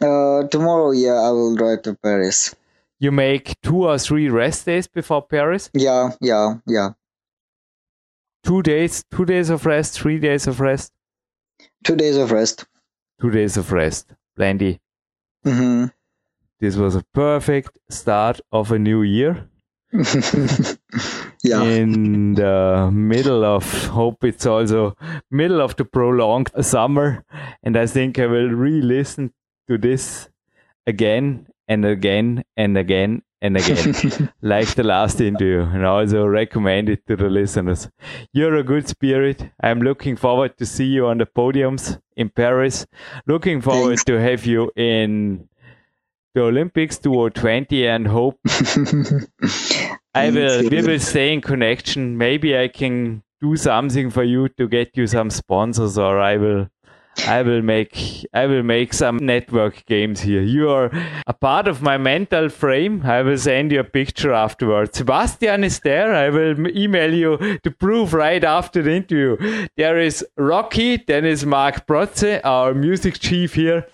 uh, 0.00 0.46
tomorrow, 0.48 0.92
yeah, 0.92 1.14
I 1.14 1.30
will 1.30 1.56
drive 1.56 1.82
to 1.82 1.94
Paris. 1.94 2.54
You 3.00 3.10
make 3.10 3.56
two 3.62 3.84
or 3.88 3.98
three 3.98 4.28
rest 4.28 4.66
days 4.66 4.86
before 4.86 5.22
Paris. 5.26 5.70
Yeah, 5.74 6.10
yeah, 6.20 6.56
yeah. 6.66 6.90
Two 8.44 8.62
days, 8.62 9.04
two 9.10 9.24
days 9.24 9.50
of 9.50 9.66
rest, 9.66 9.98
three 10.00 10.18
days 10.18 10.46
of 10.46 10.60
rest, 10.60 10.92
Two 11.84 11.96
days 11.96 12.16
of 12.16 12.30
rest. 12.30 12.66
two 13.20 13.30
days 13.30 13.56
of 13.56 13.72
rest. 13.72 14.14
Plenty. 14.36 14.80
hmm 15.44 15.86
This 16.60 16.76
was 16.76 16.94
a 16.94 17.04
perfect 17.14 17.78
start 17.90 18.40
of 18.52 18.70
a 18.72 18.78
new 18.78 19.02
year. 19.02 19.48
yeah. 21.42 21.62
in 21.62 22.34
the 22.34 22.90
middle 22.92 23.44
of 23.44 23.64
hope 23.88 24.22
it's 24.22 24.46
also 24.46 24.94
middle 25.32 25.60
of 25.60 25.74
the 25.76 25.84
prolonged 25.84 26.48
summer 26.60 27.24
and 27.64 27.76
i 27.76 27.86
think 27.86 28.16
i 28.18 28.26
will 28.26 28.50
re-listen 28.50 29.32
to 29.68 29.76
this 29.76 30.28
again 30.86 31.46
and 31.70 31.86
again 31.86 32.44
and 32.56 32.76
again 32.76 33.22
and 33.40 33.56
again 33.56 34.30
like 34.42 34.74
the 34.74 34.82
last 34.82 35.20
interview 35.20 35.60
and 35.60 35.86
also 35.86 36.26
recommend 36.26 36.88
it 36.88 37.06
to 37.06 37.16
the 37.16 37.30
listeners 37.30 37.88
you're 38.32 38.56
a 38.56 38.62
good 38.62 38.88
spirit 38.88 39.48
i'm 39.62 39.80
looking 39.80 40.16
forward 40.16 40.58
to 40.58 40.66
see 40.66 40.84
you 40.96 41.06
on 41.06 41.18
the 41.18 41.26
podiums 41.26 41.98
in 42.16 42.28
paris 42.28 42.86
looking 43.26 43.60
forward 43.62 43.98
Thanks. 43.98 44.04
to 44.04 44.20
have 44.20 44.44
you 44.44 44.70
in 44.76 45.48
the 46.34 46.42
olympics 46.42 46.98
2020 46.98 47.86
and 47.86 48.06
hope 48.08 48.38
I 50.14 50.30
will. 50.30 50.68
We 50.68 50.82
will 50.82 50.98
stay 50.98 51.32
in 51.32 51.40
connection. 51.40 52.18
Maybe 52.18 52.58
I 52.58 52.68
can 52.68 53.22
do 53.40 53.56
something 53.56 54.10
for 54.10 54.24
you 54.24 54.48
to 54.48 54.68
get 54.68 54.96
you 54.96 55.06
some 55.06 55.30
sponsors, 55.30 55.96
or 55.96 56.18
I 56.18 56.36
will. 56.36 56.68
I 57.26 57.42
will 57.42 57.62
make. 57.62 58.26
I 58.32 58.46
will 58.46 58.62
make 58.62 58.92
some 58.92 59.18
network 59.18 59.84
games 59.86 60.20
here. 60.20 60.42
You 60.42 60.70
are 60.70 60.90
a 61.26 61.32
part 61.32 61.68
of 61.68 61.82
my 61.82 61.98
mental 61.98 62.48
frame. 62.48 63.02
I 63.04 63.22
will 63.22 63.38
send 63.38 63.72
you 63.72 63.80
a 63.80 63.84
picture 63.84 64.32
afterwards. 64.32 64.98
Sebastian 64.98 65.64
is 65.64 65.80
there. 65.80 66.14
I 66.14 66.30
will 66.30 66.68
email 66.76 67.12
you 67.12 67.58
to 67.62 67.70
prove 67.70 68.14
right 68.14 68.42
after 68.42 68.82
the 68.82 68.92
interview. 68.92 69.66
There 69.76 69.98
is 69.98 70.24
Rocky. 70.36 70.96
Then 70.96 71.24
is 71.24 71.44
Mark 71.46 71.86
Protze, 71.86 72.40
our 72.44 72.74
music 72.74 73.18
chief 73.18 73.54
here. 73.54 73.86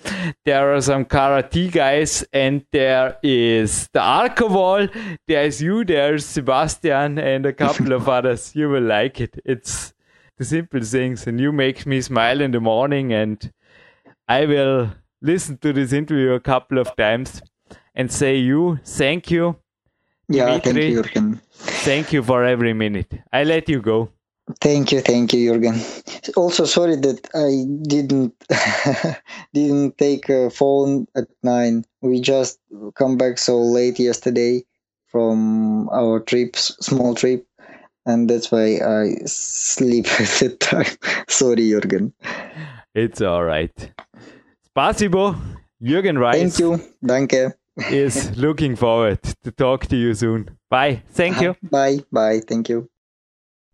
There 0.44 0.74
are 0.74 0.80
some 0.80 1.05
karate 1.05 1.70
guys, 1.70 2.24
and 2.32 2.64
there 2.72 3.18
is 3.22 3.88
the 3.92 4.00
Arco 4.00 4.48
wall. 4.48 4.88
There's 5.26 5.60
you, 5.62 5.84
there's 5.84 6.24
Sebastian, 6.24 7.18
and 7.18 7.46
a 7.46 7.52
couple 7.52 7.92
of 7.92 8.09
others. 8.16 8.55
You 8.55 8.68
will 8.68 8.82
like 8.84 9.20
it. 9.20 9.38
It's 9.44 9.92
the 10.38 10.44
simple 10.44 10.82
things, 10.82 11.26
and 11.26 11.40
you 11.40 11.52
make 11.52 11.86
me 11.86 12.00
smile 12.00 12.40
in 12.40 12.52
the 12.52 12.60
morning. 12.60 13.12
And 13.12 13.52
I 14.28 14.46
will 14.46 14.92
listen 15.22 15.58
to 15.58 15.72
this 15.72 15.92
interview 15.92 16.32
a 16.32 16.40
couple 16.40 16.78
of 16.78 16.94
times 16.96 17.42
and 17.94 18.10
say 18.12 18.36
you 18.36 18.78
thank 18.84 19.30
you, 19.30 19.56
yeah, 20.28 20.58
thank 20.58 20.88
you, 20.88 21.02
Jürgen. 21.02 21.40
thank 21.84 22.12
you 22.12 22.22
for 22.22 22.44
every 22.44 22.72
minute. 22.74 23.14
I 23.32 23.44
let 23.44 23.68
you 23.68 23.80
go. 23.80 24.10
Thank 24.60 24.92
you, 24.92 25.00
thank 25.00 25.32
you, 25.32 25.52
Jürgen. 25.52 25.76
Also, 26.36 26.64
sorry 26.66 26.96
that 26.96 27.28
I 27.34 27.64
didn't 27.88 28.34
didn't 29.54 29.98
take 29.98 30.28
a 30.28 30.50
phone 30.50 31.06
at 31.16 31.28
nine. 31.42 31.84
We 32.02 32.20
just 32.20 32.58
come 32.94 33.16
back 33.16 33.38
so 33.38 33.58
late 33.60 33.98
yesterday 33.98 34.64
from 35.08 35.88
our 35.90 36.20
trip, 36.20 36.56
s- 36.56 36.76
small 36.80 37.14
trip, 37.14 37.46
and 38.06 38.30
that's 38.30 38.50
why 38.50 38.78
I 38.78 39.16
sleep 39.26 40.06
at 40.20 40.28
that 40.40 40.60
time. 40.60 40.96
sorry, 41.28 41.68
Jürgen. 41.70 42.12
It's 42.94 43.20
all 43.20 43.44
right. 43.44 43.92
Spasibo. 44.74 45.36
Jürgen 45.82 46.18
Reis 46.18 46.56
Thank 46.56 46.58
you. 46.58 46.80
Danke. 47.04 47.52
is 47.90 48.36
looking 48.38 48.74
forward 48.76 49.20
to 49.44 49.50
talk 49.50 49.86
to 49.86 49.96
you 49.96 50.14
soon. 50.14 50.48
Bye. 50.70 51.02
Thank 51.08 51.40
you. 51.42 51.54
Bye. 51.70 51.98
Bye. 52.10 52.40
Thank 52.48 52.68
you. 52.70 52.88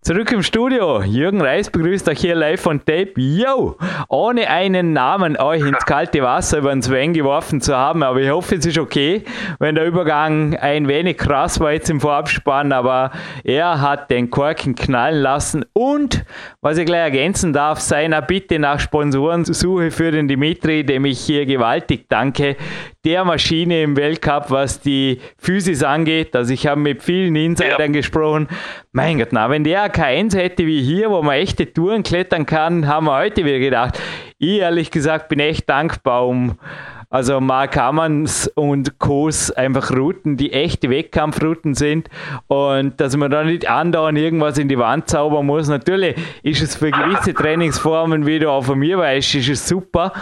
Zurück 0.05 0.33
im 0.33 0.43
Studio. 0.43 1.01
Jürgen 1.01 1.41
Reis 1.41 1.71
begrüßt 1.71 2.09
euch 2.09 2.19
hier 2.19 2.35
live 2.35 2.61
von 2.61 2.85
Tape. 2.85 3.13
Yo! 3.19 3.77
Ohne 4.09 4.51
einen 4.51 4.93
Namen 4.93 5.37
euch 5.37 5.65
ins 5.65 5.85
kalte 5.85 6.23
Wasser 6.23 6.59
über 6.59 6.73
den 6.73 6.83
Sven 6.83 7.13
geworfen 7.13 7.61
zu 7.61 7.77
haben, 7.77 8.03
aber 8.03 8.21
ich 8.21 8.29
hoffe, 8.29 8.57
es 8.57 8.67
ist 8.67 8.79
okay, 8.79 9.23
wenn 9.61 9.77
der 9.77 9.87
Übergang 9.87 10.57
ein 10.57 10.89
wenig 10.89 11.19
krass 11.19 11.61
war 11.61 11.71
jetzt 11.71 11.89
im 11.89 12.01
Vorabspann, 12.01 12.73
aber 12.73 13.13
er 13.45 13.81
hat 13.81 14.11
den 14.11 14.29
Korken 14.29 14.75
knallen 14.75 15.23
lassen 15.23 15.65
und, 15.73 16.25
was 16.61 16.79
ich 16.79 16.87
gleich 16.87 17.03
ergänzen 17.03 17.53
darf, 17.53 17.79
seiner 17.79 18.23
Bitte 18.23 18.59
nach 18.59 18.81
Sponsorensuche 18.81 19.93
für 19.93 20.11
den 20.11 20.27
Dimitri, 20.27 20.83
dem 20.85 21.05
ich 21.05 21.21
hier 21.21 21.47
gewaltig 21.47 22.07
danke, 22.09 22.57
der 23.05 23.25
Maschine 23.25 23.83
im 23.83 23.97
Weltcup, 23.97 24.51
was 24.51 24.81
die 24.81 25.21
Physis 25.39 25.85
angeht. 25.85 26.35
Also 26.35 26.53
ich 26.53 26.67
habe 26.67 26.81
mit 26.81 27.05
vielen 27.05 27.37
Insidern 27.37 27.79
ja. 27.79 28.01
gesprochen. 28.01 28.49
Mein 28.93 29.19
Gott, 29.19 29.29
na, 29.31 29.49
wenn 29.49 29.65
der 29.65 29.92
K1 29.93 30.37
hätte 30.37 30.67
wie 30.67 30.83
hier, 30.83 31.11
wo 31.11 31.23
man 31.23 31.37
echte 31.37 31.73
Touren 31.73 32.03
klettern 32.03 32.47
kann, 32.47 32.87
haben 32.87 33.07
wir 33.07 33.17
heute 33.17 33.45
wieder 33.45 33.59
gedacht. 33.59 34.01
Ich 34.39 34.59
ehrlich 34.59 34.91
gesagt 34.91 35.29
bin 35.29 35.39
echt 35.39 35.69
dankbar 35.69 36.27
um 36.27 36.59
also 37.13 37.41
Mark 37.41 37.77
Hammanns 37.77 38.49
und 38.55 38.99
Co's 38.99 39.51
einfach 39.51 39.91
Routen, 39.91 40.39
die 40.39 40.53
echte 40.53 40.89
Wettkampfrouten 40.89 41.75
sind 41.75 42.09
und 42.47 42.99
dass 42.99 43.17
man 43.19 43.31
da 43.31 43.45
nicht 43.45 43.69
andauernd 43.69 44.17
irgendwas 44.17 44.57
in 44.57 44.69
die 44.69 44.79
Wand 44.79 45.11
zaubern 45.11 45.45
muss. 45.45 45.69
Natürlich 45.69 46.17
ist 46.43 46.63
es 46.63 46.75
für 46.75 46.91
gewisse 46.91 47.35
Trainingsformen, 47.35 48.25
wie 48.25 48.39
du 48.39 48.51
auch 48.51 48.65
von 48.65 48.79
mir 48.79 48.97
weißt, 48.97 49.35
ist 49.35 49.49
es 49.51 49.69
super, 49.69 50.13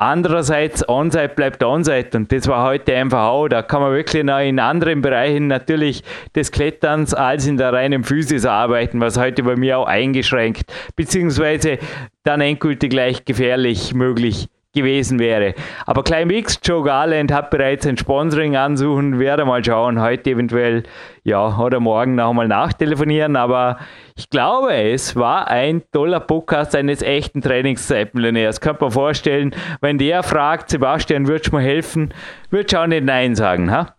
Andererseits, 0.00 0.88
On-Site 0.88 1.32
bleibt 1.34 1.64
On-Site 1.64 2.16
und 2.16 2.30
das 2.30 2.46
war 2.46 2.64
heute 2.64 2.94
einfach 2.94 3.26
auch. 3.26 3.48
Da 3.48 3.62
kann 3.62 3.82
man 3.82 3.92
wirklich 3.92 4.22
noch 4.22 4.38
in 4.38 4.60
anderen 4.60 5.02
Bereichen 5.02 5.48
natürlich 5.48 6.04
des 6.36 6.52
Kletterns 6.52 7.14
als 7.14 7.48
in 7.48 7.56
der 7.56 7.72
reinen 7.72 8.04
Physis 8.04 8.46
arbeiten, 8.46 9.00
was 9.00 9.18
heute 9.18 9.42
bei 9.42 9.56
mir 9.56 9.76
auch 9.76 9.86
eingeschränkt, 9.86 10.72
beziehungsweise 10.94 11.78
dann 12.22 12.40
endgültig 12.40 12.90
gleich 12.90 13.24
gefährlich 13.24 13.92
möglich 13.92 14.48
gewesen 14.78 15.18
wäre. 15.18 15.54
Aber 15.86 16.02
Klein 16.02 16.28
Mix, 16.28 16.58
Joe 16.62 16.82
Garland 16.82 17.32
hat 17.32 17.50
bereits 17.50 17.86
ein 17.86 17.96
Sponsoring 17.96 18.56
ansuchen, 18.56 19.18
werde 19.18 19.44
mal 19.44 19.64
schauen, 19.64 20.00
heute 20.00 20.30
eventuell, 20.30 20.84
ja, 21.24 21.58
oder 21.58 21.80
morgen 21.80 22.14
noch 22.14 22.32
mal 22.32 22.48
nachtelefonieren, 22.48 23.36
aber 23.36 23.78
ich 24.16 24.30
glaube, 24.30 24.74
es 24.74 25.14
war 25.16 25.48
ein 25.48 25.82
toller 25.92 26.20
Podcast 26.20 26.74
eines 26.74 27.02
echten 27.02 27.42
Trainingszeitmillionärs. 27.42 28.60
Könnte 28.60 28.84
man 28.84 28.90
vorstellen, 28.90 29.54
wenn 29.80 29.98
der 29.98 30.22
fragt, 30.22 30.70
Sebastian, 30.70 31.28
würdest 31.28 31.52
du 31.52 31.56
mir 31.56 31.62
helfen, 31.62 32.14
würdest 32.50 32.72
du 32.72 32.80
auch 32.80 32.86
nicht 32.86 33.04
Nein 33.04 33.34
sagen, 33.34 33.70
ha? 33.70 33.94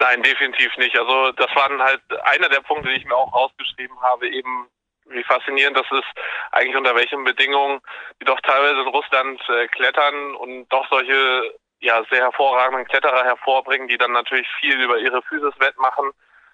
Nein, 0.00 0.22
definitiv 0.22 0.76
nicht. 0.78 0.96
Also 0.96 1.32
das 1.32 1.48
waren 1.56 1.80
halt 1.82 2.00
einer 2.24 2.48
der 2.48 2.60
Punkte, 2.60 2.88
die 2.88 2.96
ich 2.96 3.04
mir 3.04 3.16
auch 3.16 3.32
rausgeschrieben 3.34 4.00
habe, 4.00 4.28
eben 4.28 4.68
wie 5.10 5.24
faszinierend 5.24 5.76
das 5.76 5.86
ist, 5.90 6.08
eigentlich 6.52 6.76
unter 6.76 6.94
welchen 6.94 7.24
Bedingungen 7.24 7.80
die 8.20 8.24
doch 8.24 8.40
teilweise 8.40 8.80
in 8.80 8.88
Russland 8.88 9.40
äh, 9.48 9.68
klettern 9.68 10.34
und 10.36 10.68
doch 10.68 10.88
solche 10.88 11.54
ja 11.80 12.02
sehr 12.10 12.22
hervorragenden 12.22 12.86
Kletterer 12.86 13.24
hervorbringen, 13.24 13.88
die 13.88 13.98
dann 13.98 14.12
natürlich 14.12 14.48
viel 14.60 14.80
über 14.80 14.98
ihre 14.98 15.22
Physis 15.22 15.54
wettmachen. 15.58 16.10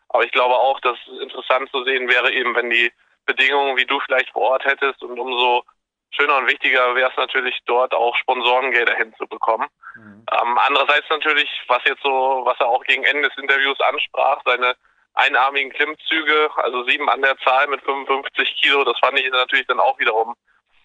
Aber 0.09 0.25
ich 0.25 0.33
glaube 0.33 0.55
auch, 0.55 0.79
dass 0.81 0.99
es 1.13 1.23
interessant 1.23 1.71
zu 1.71 1.83
sehen 1.85 2.09
wäre, 2.09 2.31
eben 2.33 2.55
wenn 2.55 2.71
die 2.71 2.93
Bedingungen, 3.27 3.77
wie 3.77 3.87
du 3.87 3.99
vielleicht 4.01 4.31
vor 4.31 4.43
Ort 4.43 4.65
hättest 4.65 5.03
und 5.03 5.19
umso 5.19 5.65
schöner 6.11 6.37
und 6.37 6.47
wichtiger 6.47 6.95
wäre 6.95 7.11
es 7.11 7.17
natürlich 7.17 7.59
dort 7.67 7.95
auch 7.95 8.15
Sponsorengelder 8.17 8.95
hinzubekommen. 8.95 9.69
Mhm. 9.97 10.27
Ähm, 10.31 10.59
andererseits 10.67 11.09
natürlich, 11.11 11.49
was 11.69 11.83
jetzt 11.85 12.03
so, 12.03 12.43
was 12.45 12.59
er 12.61 12.67
auch 12.67 12.85
gegen 12.85 13.05
Ende 13.05 13.29
des 13.29 13.39
Interviews 13.39 13.81
ansprach, 13.81 14.41
seine 14.45 14.77
einarmigen 15.15 15.73
Klimmzüge, 15.73 16.51
also 16.57 16.85
sieben 16.85 17.09
an 17.09 17.23
der 17.23 17.37
Zahl 17.39 17.67
mit 17.69 17.81
55 17.83 18.61
Kilo. 18.61 18.85
Das 18.85 18.99
fand 18.99 19.19
ich 19.19 19.31
natürlich 19.31 19.67
dann 19.67 19.81
auch 19.81 19.99
wiederum 19.99 20.35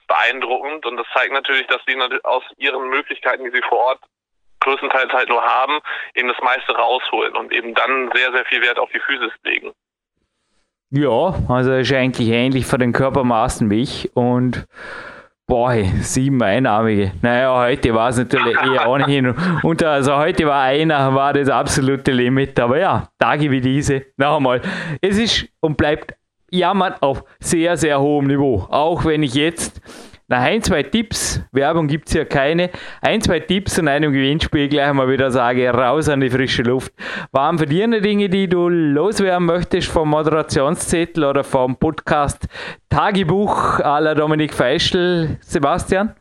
beeindruckend 0.08 0.86
und 0.86 0.98
das 0.98 1.08
zeigt 1.14 1.34
natürlich, 1.34 1.68
dass 1.68 1.82
sie 1.88 1.96
aus 2.24 2.44
ihren 2.58 2.90
Möglichkeiten, 2.90 3.44
die 3.44 3.52
sie 3.52 3.62
vor 3.68 3.80
Ort 3.80 4.00
größtenteils 4.62 5.14
halt 5.14 5.30
nur 5.30 5.42
haben, 5.42 5.80
eben 6.16 6.28
das 6.28 6.38
meiste 6.42 6.76
rausholen 6.76 7.36
und 7.36 7.54
eben 7.54 7.74
dann 7.76 8.12
sehr, 8.14 8.32
sehr 8.32 8.46
viel 8.46 8.62
Wert 8.62 8.80
auf 8.80 8.90
die 8.92 9.00
Physis 9.00 9.32
legen. 9.44 9.72
Ja, 10.92 11.36
also 11.48 11.74
ist 11.74 11.94
eigentlich 11.94 12.30
ähnlich 12.30 12.66
von 12.66 12.80
den 12.80 12.94
Körpermaßen 12.94 13.70
wie 13.70 13.84
ich 13.84 14.16
und 14.16 14.66
Boah, 15.50 15.74
sieben 16.02 16.44
Einarmige. 16.44 17.12
Naja, 17.24 17.52
heute 17.58 17.92
war 17.96 18.10
es 18.10 18.20
natürlich 18.20 18.56
eher 18.56 18.88
ohnehin. 18.88 19.34
Und 19.64 19.82
also 19.82 20.16
heute 20.16 20.46
war 20.46 20.62
einer, 20.62 21.16
war 21.16 21.34
das 21.34 21.50
absolute 21.50 22.12
Limit. 22.12 22.60
Aber 22.60 22.78
ja, 22.78 23.10
Tage 23.18 23.50
wie 23.50 23.60
diese, 23.60 24.04
noch 24.16 24.38
einmal. 24.38 24.62
Es 25.02 25.18
ist 25.18 25.48
und 25.60 25.76
bleibt 25.76 26.14
Jammern 26.52 26.94
auf 27.02 27.24
sehr, 27.40 27.78
sehr 27.78 28.00
hohem 28.00 28.28
Niveau. 28.28 28.68
Auch 28.70 29.06
wenn 29.06 29.24
ich 29.24 29.34
jetzt 29.34 29.82
nach 30.30 30.42
ein, 30.42 30.62
zwei 30.62 30.84
Tipps, 30.84 31.42
Werbung 31.52 31.88
gibt 31.88 32.08
es 32.08 32.14
ja 32.14 32.24
keine, 32.24 32.70
ein, 33.02 33.20
zwei 33.20 33.40
Tipps 33.40 33.80
und 33.80 33.88
einem 33.88 34.14
Gewinnspiel 34.14 34.70
gleich 34.70 34.94
mal 34.94 35.10
wieder 35.10 35.32
sage, 35.32 35.68
raus 35.72 36.08
an 36.08 36.20
die 36.20 36.30
frische 36.30 36.62
Luft. 36.62 36.94
Waren 37.32 37.58
für 37.58 37.66
dir 37.66 37.86
eine 37.86 38.00
Dinge, 38.00 38.30
die 38.30 38.48
du 38.48 38.70
loswerden 38.70 39.46
möchtest 39.46 39.92
vom 39.92 40.10
Moderationszettel 40.10 41.24
oder 41.24 41.44
vom 41.44 41.78
Podcast 41.78 42.48
Tagebuch 42.90 43.80
à 43.80 44.00
la 44.00 44.14
Dominik 44.14 44.54
Feischl, 44.54 45.38
Sebastian? 45.42 46.16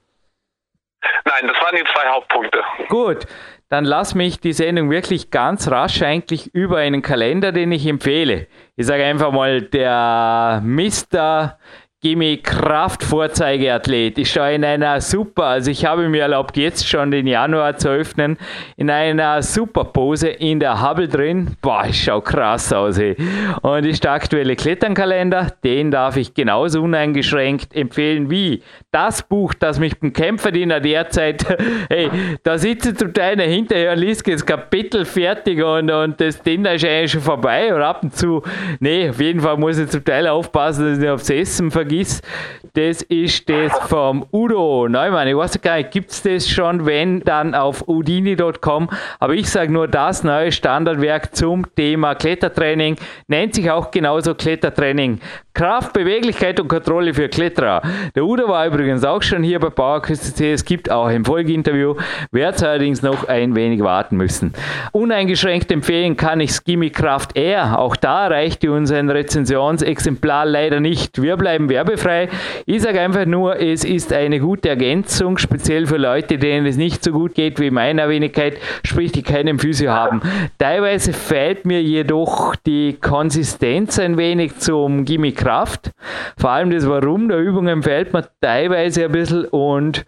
Nein, 1.26 1.46
das 1.46 1.62
waren 1.62 1.76
die 1.76 1.84
zwei 1.84 2.08
Hauptpunkte. 2.08 2.62
Gut, 2.88 3.26
dann 3.68 3.84
lass 3.84 4.14
mich 4.14 4.40
die 4.40 4.54
Sendung 4.54 4.90
wirklich 4.90 5.30
ganz 5.30 5.70
rasch 5.70 6.00
eigentlich 6.00 6.54
über 6.54 6.78
einen 6.78 7.02
Kalender, 7.02 7.52
den 7.52 7.70
ich 7.72 7.86
empfehle. 7.86 8.46
Ich 8.76 8.86
sage 8.86 9.04
einfach 9.04 9.32
mal, 9.32 9.60
der 9.60 10.62
Mr. 10.64 11.58
Gimme 12.00 12.36
Kraft 12.36 13.02
Vorzeigeathlet. 13.02 14.18
Ich 14.18 14.30
schaue 14.30 14.54
in 14.54 14.64
einer 14.64 15.00
super, 15.00 15.46
also 15.46 15.68
ich 15.68 15.84
habe 15.84 16.08
mir 16.08 16.22
erlaubt, 16.22 16.56
jetzt 16.56 16.86
schon 16.86 17.10
den 17.10 17.26
Januar 17.26 17.76
zu 17.76 17.88
öffnen, 17.88 18.38
in 18.76 18.88
einer 18.88 19.42
super 19.42 19.82
Pose 19.82 20.28
in 20.28 20.60
der 20.60 20.80
Hubble 20.80 21.08
drin. 21.08 21.56
Boah, 21.60 21.86
ich 21.88 22.04
schaue 22.04 22.22
krass 22.22 22.72
aus. 22.72 22.98
Ey. 22.98 23.16
Und 23.62 23.84
ist 23.84 24.04
der 24.04 24.12
aktuelle 24.12 24.54
Kletternkalender, 24.54 25.48
den 25.64 25.90
darf 25.90 26.16
ich 26.16 26.34
genauso 26.34 26.82
uneingeschränkt 26.82 27.74
empfehlen 27.74 28.30
wie 28.30 28.62
das 28.92 29.24
Buch, 29.24 29.52
das 29.54 29.80
mich 29.80 29.98
beim 29.98 30.12
Kämpferdiener 30.12 30.78
derzeit, 30.78 31.44
hey, 31.90 32.10
da 32.44 32.58
sitze 32.58 32.94
zum 32.94 33.12
Teil 33.12 33.40
hinterher 33.40 33.94
und 33.94 33.98
liest 33.98 34.24
das 34.28 34.46
Kapitel 34.46 35.04
fertig 35.04 35.60
und, 35.64 35.90
und 35.90 36.20
das 36.20 36.40
Dinner 36.42 36.74
ist 36.74 36.84
eigentlich 36.84 37.10
schon 37.10 37.22
vorbei 37.22 37.74
und 37.74 37.82
ab 37.82 38.04
und 38.04 38.14
zu, 38.14 38.42
nee, 38.78 39.10
auf 39.10 39.20
jeden 39.20 39.40
Fall 39.40 39.56
muss 39.56 39.78
ich 39.78 39.88
zum 39.88 40.04
Teil 40.04 40.28
aufpassen, 40.28 40.84
dass 40.84 40.92
ich 40.94 41.00
nicht 41.00 41.10
aufs 41.10 41.30
Essen 41.30 41.72
vergesse 41.72 41.87
vergiss, 41.88 42.20
das 42.74 43.00
ist 43.02 43.48
das 43.48 43.72
vom 43.88 44.26
Udo 44.30 44.88
Neumann. 44.88 45.26
Ich 45.26 45.36
weiß 45.36 45.60
gar 45.62 45.78
nicht, 45.78 45.90
gibt 45.90 46.10
es 46.10 46.22
das 46.22 46.46
schon, 46.46 46.84
wenn, 46.84 47.20
dann 47.20 47.54
auf 47.54 47.88
udini.com. 47.88 48.90
Aber 49.18 49.32
ich 49.32 49.48
sage 49.48 49.72
nur, 49.72 49.88
das 49.88 50.22
neue 50.22 50.52
Standardwerk 50.52 51.34
zum 51.34 51.74
Thema 51.74 52.14
Klettertraining 52.14 52.96
nennt 53.26 53.54
sich 53.54 53.70
auch 53.70 53.90
genauso 53.90 54.34
Klettertraining. 54.34 55.20
Kraft, 55.58 55.92
Beweglichkeit 55.92 56.60
und 56.60 56.68
Kontrolle 56.68 57.12
für 57.12 57.28
Kletterer. 57.28 57.82
Der 58.14 58.24
Udo 58.24 58.46
war 58.46 58.64
übrigens 58.68 59.02
auch 59.02 59.22
schon 59.22 59.42
hier 59.42 59.58
bei 59.58 59.70
PowerQuest 59.70 60.40
Es 60.40 60.64
gibt 60.64 60.88
auch 60.88 61.06
ein 61.06 61.24
Folgeinterview, 61.24 61.96
werde 62.30 62.68
allerdings 62.68 63.02
noch 63.02 63.26
ein 63.26 63.56
wenig 63.56 63.80
warten 63.80 64.16
müssen. 64.16 64.52
Uneingeschränkt 64.92 65.72
empfehlen 65.72 66.16
kann 66.16 66.38
ich 66.38 66.52
Skimmy 66.52 66.90
Kraft 66.90 67.36
Air. 67.36 67.76
Auch 67.76 67.96
da 67.96 68.28
reichte 68.28 68.70
uns 68.70 68.92
ein 68.92 69.10
Rezensionsexemplar 69.10 70.46
leider 70.46 70.78
nicht. 70.78 71.20
Wir 71.20 71.36
bleiben 71.36 71.68
werbefrei. 71.68 72.28
Ich 72.64 72.82
sage 72.82 73.00
einfach 73.00 73.26
nur, 73.26 73.60
es 73.60 73.82
ist 73.82 74.12
eine 74.12 74.38
gute 74.38 74.68
Ergänzung, 74.68 75.38
speziell 75.38 75.88
für 75.88 75.96
Leute, 75.96 76.38
denen 76.38 76.66
es 76.66 76.76
nicht 76.76 77.02
so 77.02 77.10
gut 77.10 77.34
geht 77.34 77.58
wie 77.58 77.72
meiner 77.72 78.08
Wenigkeit, 78.08 78.58
sprich 78.84 79.10
die 79.10 79.24
keinen 79.24 79.58
Physio 79.58 79.90
haben. 79.90 80.22
Teilweise 80.58 81.12
fehlt 81.12 81.64
mir 81.64 81.82
jedoch 81.82 82.54
die 82.54 82.92
Konsistenz 83.00 83.98
ein 83.98 84.16
wenig 84.18 84.58
zum 84.58 85.04
Gimme 85.04 85.32
Kraft. 85.48 85.92
Vor 86.36 86.50
allem 86.50 86.70
das 86.70 86.86
Warum 86.86 87.28
der 87.30 87.38
Übungen 87.38 87.82
fehlt 87.82 88.12
mir 88.12 88.28
teilweise 88.42 89.06
ein 89.06 89.12
bisschen 89.12 89.46
und 89.46 90.04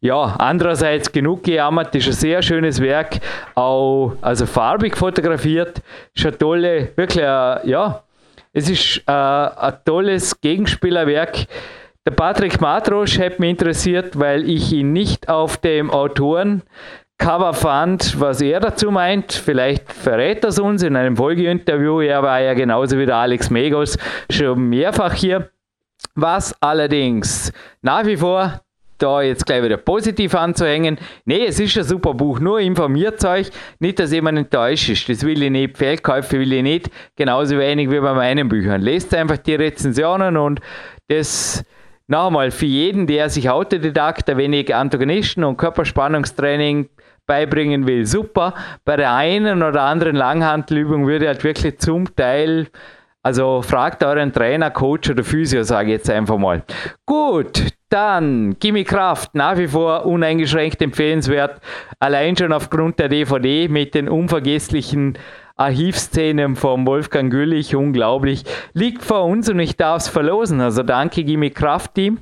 ja, 0.00 0.36
andererseits 0.38 1.12
genug 1.12 1.42
gejammert, 1.42 1.94
ist 1.94 2.06
ein 2.06 2.12
sehr 2.14 2.40
schönes 2.40 2.80
Werk, 2.80 3.18
auch 3.54 4.14
also 4.22 4.46
farbig 4.46 4.96
fotografiert, 4.96 5.82
ist 6.14 6.24
ein 6.24 6.38
tolle, 6.38 6.92
wirklich, 6.96 7.22
äh, 7.22 7.68
ja, 7.68 8.02
es 8.54 8.70
ist 8.70 9.02
äh, 9.06 9.12
ein 9.12 9.74
tolles 9.84 10.40
Gegenspielerwerk. 10.40 11.46
Der 12.06 12.12
Patrick 12.12 12.58
Matrosch 12.58 13.18
hat 13.18 13.40
mich 13.40 13.50
interessiert, 13.50 14.18
weil 14.18 14.48
ich 14.48 14.72
ihn 14.72 14.94
nicht 14.94 15.28
auf 15.28 15.58
dem 15.58 15.90
Autoren 15.90 16.62
Cover 17.18 17.52
fand, 17.52 18.18
was 18.20 18.40
er 18.40 18.60
dazu 18.60 18.90
meint. 18.90 19.32
Vielleicht 19.32 19.92
verrät 19.92 20.44
er 20.44 20.50
es 20.50 20.58
uns 20.58 20.82
in 20.82 20.96
einem 20.96 21.16
Folgeinterview. 21.16 22.00
Er 22.00 22.22
war 22.22 22.40
ja 22.40 22.54
genauso 22.54 22.96
wie 22.96 23.06
der 23.06 23.16
Alex 23.16 23.50
Megos 23.50 23.98
schon 24.30 24.68
mehrfach 24.68 25.14
hier. 25.14 25.50
Was 26.14 26.54
allerdings 26.62 27.52
nach 27.82 28.06
wie 28.06 28.16
vor 28.16 28.60
da 28.98 29.22
jetzt 29.22 29.46
gleich 29.46 29.62
wieder 29.62 29.76
positiv 29.76 30.34
anzuhängen. 30.34 30.98
Nee, 31.24 31.46
es 31.46 31.60
ist 31.60 31.76
ein 31.78 31.84
super 31.84 32.14
Buch, 32.14 32.40
nur 32.40 32.60
informiert 32.60 33.24
euch, 33.24 33.50
nicht, 33.78 33.98
dass 33.98 34.12
jemand 34.12 34.38
enttäuscht 34.38 34.88
ist. 34.88 35.08
Das 35.08 35.22
will 35.22 35.42
ich 35.42 35.50
nicht, 35.50 35.78
Fehlkäufe 35.78 36.38
will 36.38 36.52
ich 36.52 36.62
nicht, 36.62 36.90
genauso 37.16 37.58
wenig 37.58 37.90
wie 37.90 38.00
bei 38.00 38.12
meinen 38.12 38.48
Büchern. 38.48 38.80
Lest 38.80 39.14
einfach 39.14 39.38
die 39.38 39.54
Rezensionen 39.54 40.36
und 40.36 40.60
das 41.06 41.64
nochmal 42.08 42.50
für 42.50 42.66
jeden, 42.66 43.06
der 43.06 43.30
sich 43.30 43.48
Autodidakt 43.48 44.28
ein 44.28 44.36
wenig 44.36 44.74
Antagonisten 44.74 45.44
und 45.44 45.56
Körperspannungstraining 45.56 46.88
beibringen 47.28 47.86
will, 47.86 48.04
super. 48.04 48.54
Bei 48.84 48.96
der 48.96 49.14
einen 49.14 49.62
oder 49.62 49.82
anderen 49.82 50.16
Langhantelübung 50.16 51.06
würde 51.06 51.28
halt 51.28 51.44
wirklich 51.44 51.78
zum 51.78 52.16
Teil 52.16 52.66
also 53.22 53.62
fragt 53.62 54.02
euren 54.04 54.32
Trainer, 54.32 54.70
Coach 54.70 55.10
oder 55.10 55.22
Physio, 55.22 55.62
sage 55.62 55.88
ich 55.88 55.98
jetzt 55.98 56.10
einfach 56.10 56.38
mal. 56.38 56.62
Gut, 57.04 57.62
dann 57.90 58.56
Gimme 58.58 58.84
Kraft, 58.84 59.34
nach 59.34 59.58
wie 59.58 59.68
vor 59.68 60.06
uneingeschränkt 60.06 60.80
empfehlenswert. 60.80 61.60
Allein 61.98 62.36
schon 62.36 62.52
aufgrund 62.52 62.98
der 62.98 63.08
DVD 63.08 63.68
mit 63.68 63.94
den 63.94 64.08
unvergesslichen 64.08 65.18
Archivszenen 65.58 66.54
vom 66.54 66.86
Wolfgang 66.86 67.32
Güllich, 67.32 67.74
unglaublich, 67.74 68.44
liegt 68.74 69.02
vor 69.02 69.24
uns 69.24 69.48
und 69.50 69.58
ich 69.58 69.76
darf 69.76 70.02
es 70.02 70.08
verlosen. 70.08 70.60
Also 70.60 70.84
danke 70.84 71.24
Gimme 71.24 71.50
Kraft 71.50 71.94
Team. 71.94 72.18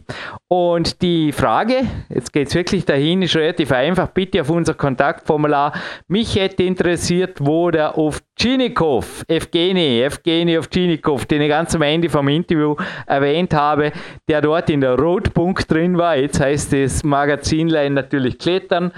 Und 0.49 1.03
die 1.03 1.33
Frage, 1.33 1.83
jetzt 2.09 2.33
geht 2.33 2.49
es 2.49 2.55
wirklich 2.55 2.87
dahin, 2.87 3.21
ist 3.21 3.37
relativ 3.37 3.73
einfach. 3.73 4.09
Bitte 4.09 4.41
auf 4.41 4.49
unser 4.49 4.73
Kontaktformular. 4.73 5.75
Mich 6.09 6.37
hätte 6.37 6.63
interessiert, 6.63 7.39
wo 7.41 7.71
der 7.71 7.99
Ovchinikov, 7.99 9.25
Evgeny, 9.29 10.03
Evgeny 10.03 10.57
Ovchinikov, 10.57 11.27
den 11.27 11.43
ich 11.43 11.49
ganz 11.51 11.75
am 11.75 11.83
Ende 11.83 12.09
vom 12.09 12.29
Interview 12.29 12.75
erwähnt 13.07 13.53
habe, 13.53 13.93
der 14.29 14.41
dort 14.41 14.71
in 14.71 14.81
der 14.81 14.99
Rotpunkt 14.99 15.71
drin 15.71 15.99
war. 15.99 16.17
Jetzt 16.17 16.41
heißt 16.41 16.73
das 16.73 17.05
Magazinlein 17.05 17.93
natürlich 17.93 18.39
Klettern 18.39 18.93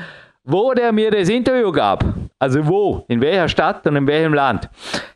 wo 0.48 0.72
der 0.72 0.92
mir 0.92 1.10
das 1.10 1.28
Interview 1.28 1.70
gab. 1.70 2.04
Also 2.38 2.66
wo, 2.66 3.04
in 3.08 3.20
welcher 3.20 3.48
Stadt 3.48 3.86
und 3.86 3.96
in 3.96 4.06
welchem 4.06 4.32
Land. 4.32 4.68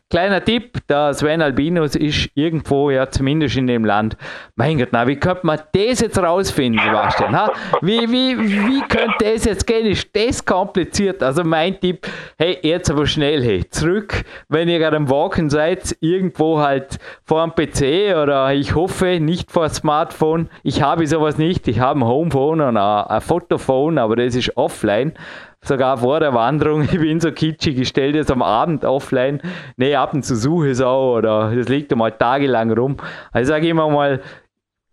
Kleiner 0.09 0.45
Tipp, 0.45 0.77
der 0.87 1.13
Sven 1.15 1.41
Albinus 1.41 1.95
ist 1.95 2.29
irgendwo, 2.35 2.91
ja 2.91 3.09
zumindest 3.09 3.57
in 3.57 3.65
dem 3.65 3.83
Land. 3.83 4.15
Mein 4.55 4.77
Gott, 4.77 4.89
na, 4.91 5.07
wie 5.07 5.15
könnte 5.15 5.43
man 5.43 5.59
das 5.71 6.01
jetzt 6.01 6.19
rausfinden, 6.19 6.79
Sebastian? 6.85 7.35
Ha? 7.35 7.51
Wie, 7.81 8.01
wie, 8.11 8.37
wie 8.37 8.81
könnte 8.81 9.25
das 9.25 9.45
jetzt 9.45 9.65
gehen? 9.65 9.87
Ist 9.87 10.15
das 10.15 10.45
kompliziert? 10.45 11.23
Also 11.23 11.43
mein 11.43 11.79
Tipp, 11.79 12.07
hey, 12.37 12.59
jetzt 12.61 12.91
aber 12.91 13.07
schnell, 13.07 13.43
hey, 13.43 13.67
zurück, 13.71 14.23
wenn 14.49 14.69
ihr 14.69 14.77
gerade 14.77 14.97
am 14.97 15.09
Walken 15.09 15.49
seid, 15.49 15.97
irgendwo 15.99 16.59
halt 16.59 16.99
vor 17.25 17.43
dem 17.43 17.55
PC 17.55 18.15
oder 18.15 18.53
ich 18.53 18.75
hoffe 18.75 19.19
nicht 19.19 19.51
vor 19.51 19.67
dem 19.67 19.73
Smartphone. 19.73 20.47
Ich 20.61 20.83
habe 20.83 21.07
sowas 21.07 21.39
nicht, 21.39 21.67
ich 21.67 21.79
habe 21.79 22.01
ein 22.01 22.05
Homephone 22.05 22.61
und 22.61 22.77
ein, 22.77 23.05
ein 23.07 23.21
Fotophone, 23.21 23.97
aber 23.97 24.15
das 24.17 24.35
ist 24.35 24.55
offline 24.57 25.13
sogar 25.63 25.97
vor 25.97 26.19
der 26.19 26.33
Wanderung, 26.33 26.81
ich 26.91 26.99
bin 26.99 27.19
so 27.19 27.31
kitschig, 27.31 27.77
ich 27.79 27.87
stelle 27.87 28.19
das 28.19 28.31
am 28.31 28.41
Abend 28.41 28.85
offline. 28.85 29.41
Nee, 29.77 29.95
ab 29.95 30.13
und 30.13 30.23
zu 30.23 30.35
suche 30.35 30.69
es 30.69 30.81
auch 30.81 31.17
oder 31.17 31.55
das 31.55 31.69
liegt 31.69 31.91
einmal 31.91 32.11
tagelang 32.11 32.71
rum. 32.71 32.97
Also 33.31 33.49
sage 33.49 33.65
ich 33.65 33.71
immer 33.71 33.89
mal, 33.89 34.21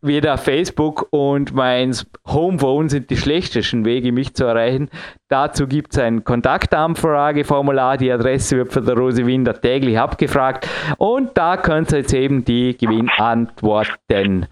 weder 0.03 0.39
Facebook 0.39 1.09
und 1.11 1.55
mein 1.55 1.95
Homephone 2.27 2.89
sind 2.89 3.11
die 3.11 3.17
schlechtesten 3.17 3.85
Wege, 3.85 4.13
mich 4.13 4.35
zu 4.35 4.45
erreichen. 4.45 4.89
Dazu 5.29 5.67
gibt 5.67 5.93
es 5.93 5.99
ein 5.99 6.25
Kontaktanfrageformular. 6.25 7.99
Die 7.99 8.11
Adresse 8.11 8.57
wird 8.57 8.73
von 8.73 8.85
der 8.85 8.97
Rose 8.97 9.27
Winder 9.27 9.61
täglich 9.61 9.99
abgefragt. 9.99 10.69
Und 10.97 11.37
da 11.37 11.57
könnt 11.57 11.93
ihr 11.93 11.99
jetzt 11.99 12.15
eben 12.15 12.45
die 12.45 12.77
Gewinnantworten 12.77 14.47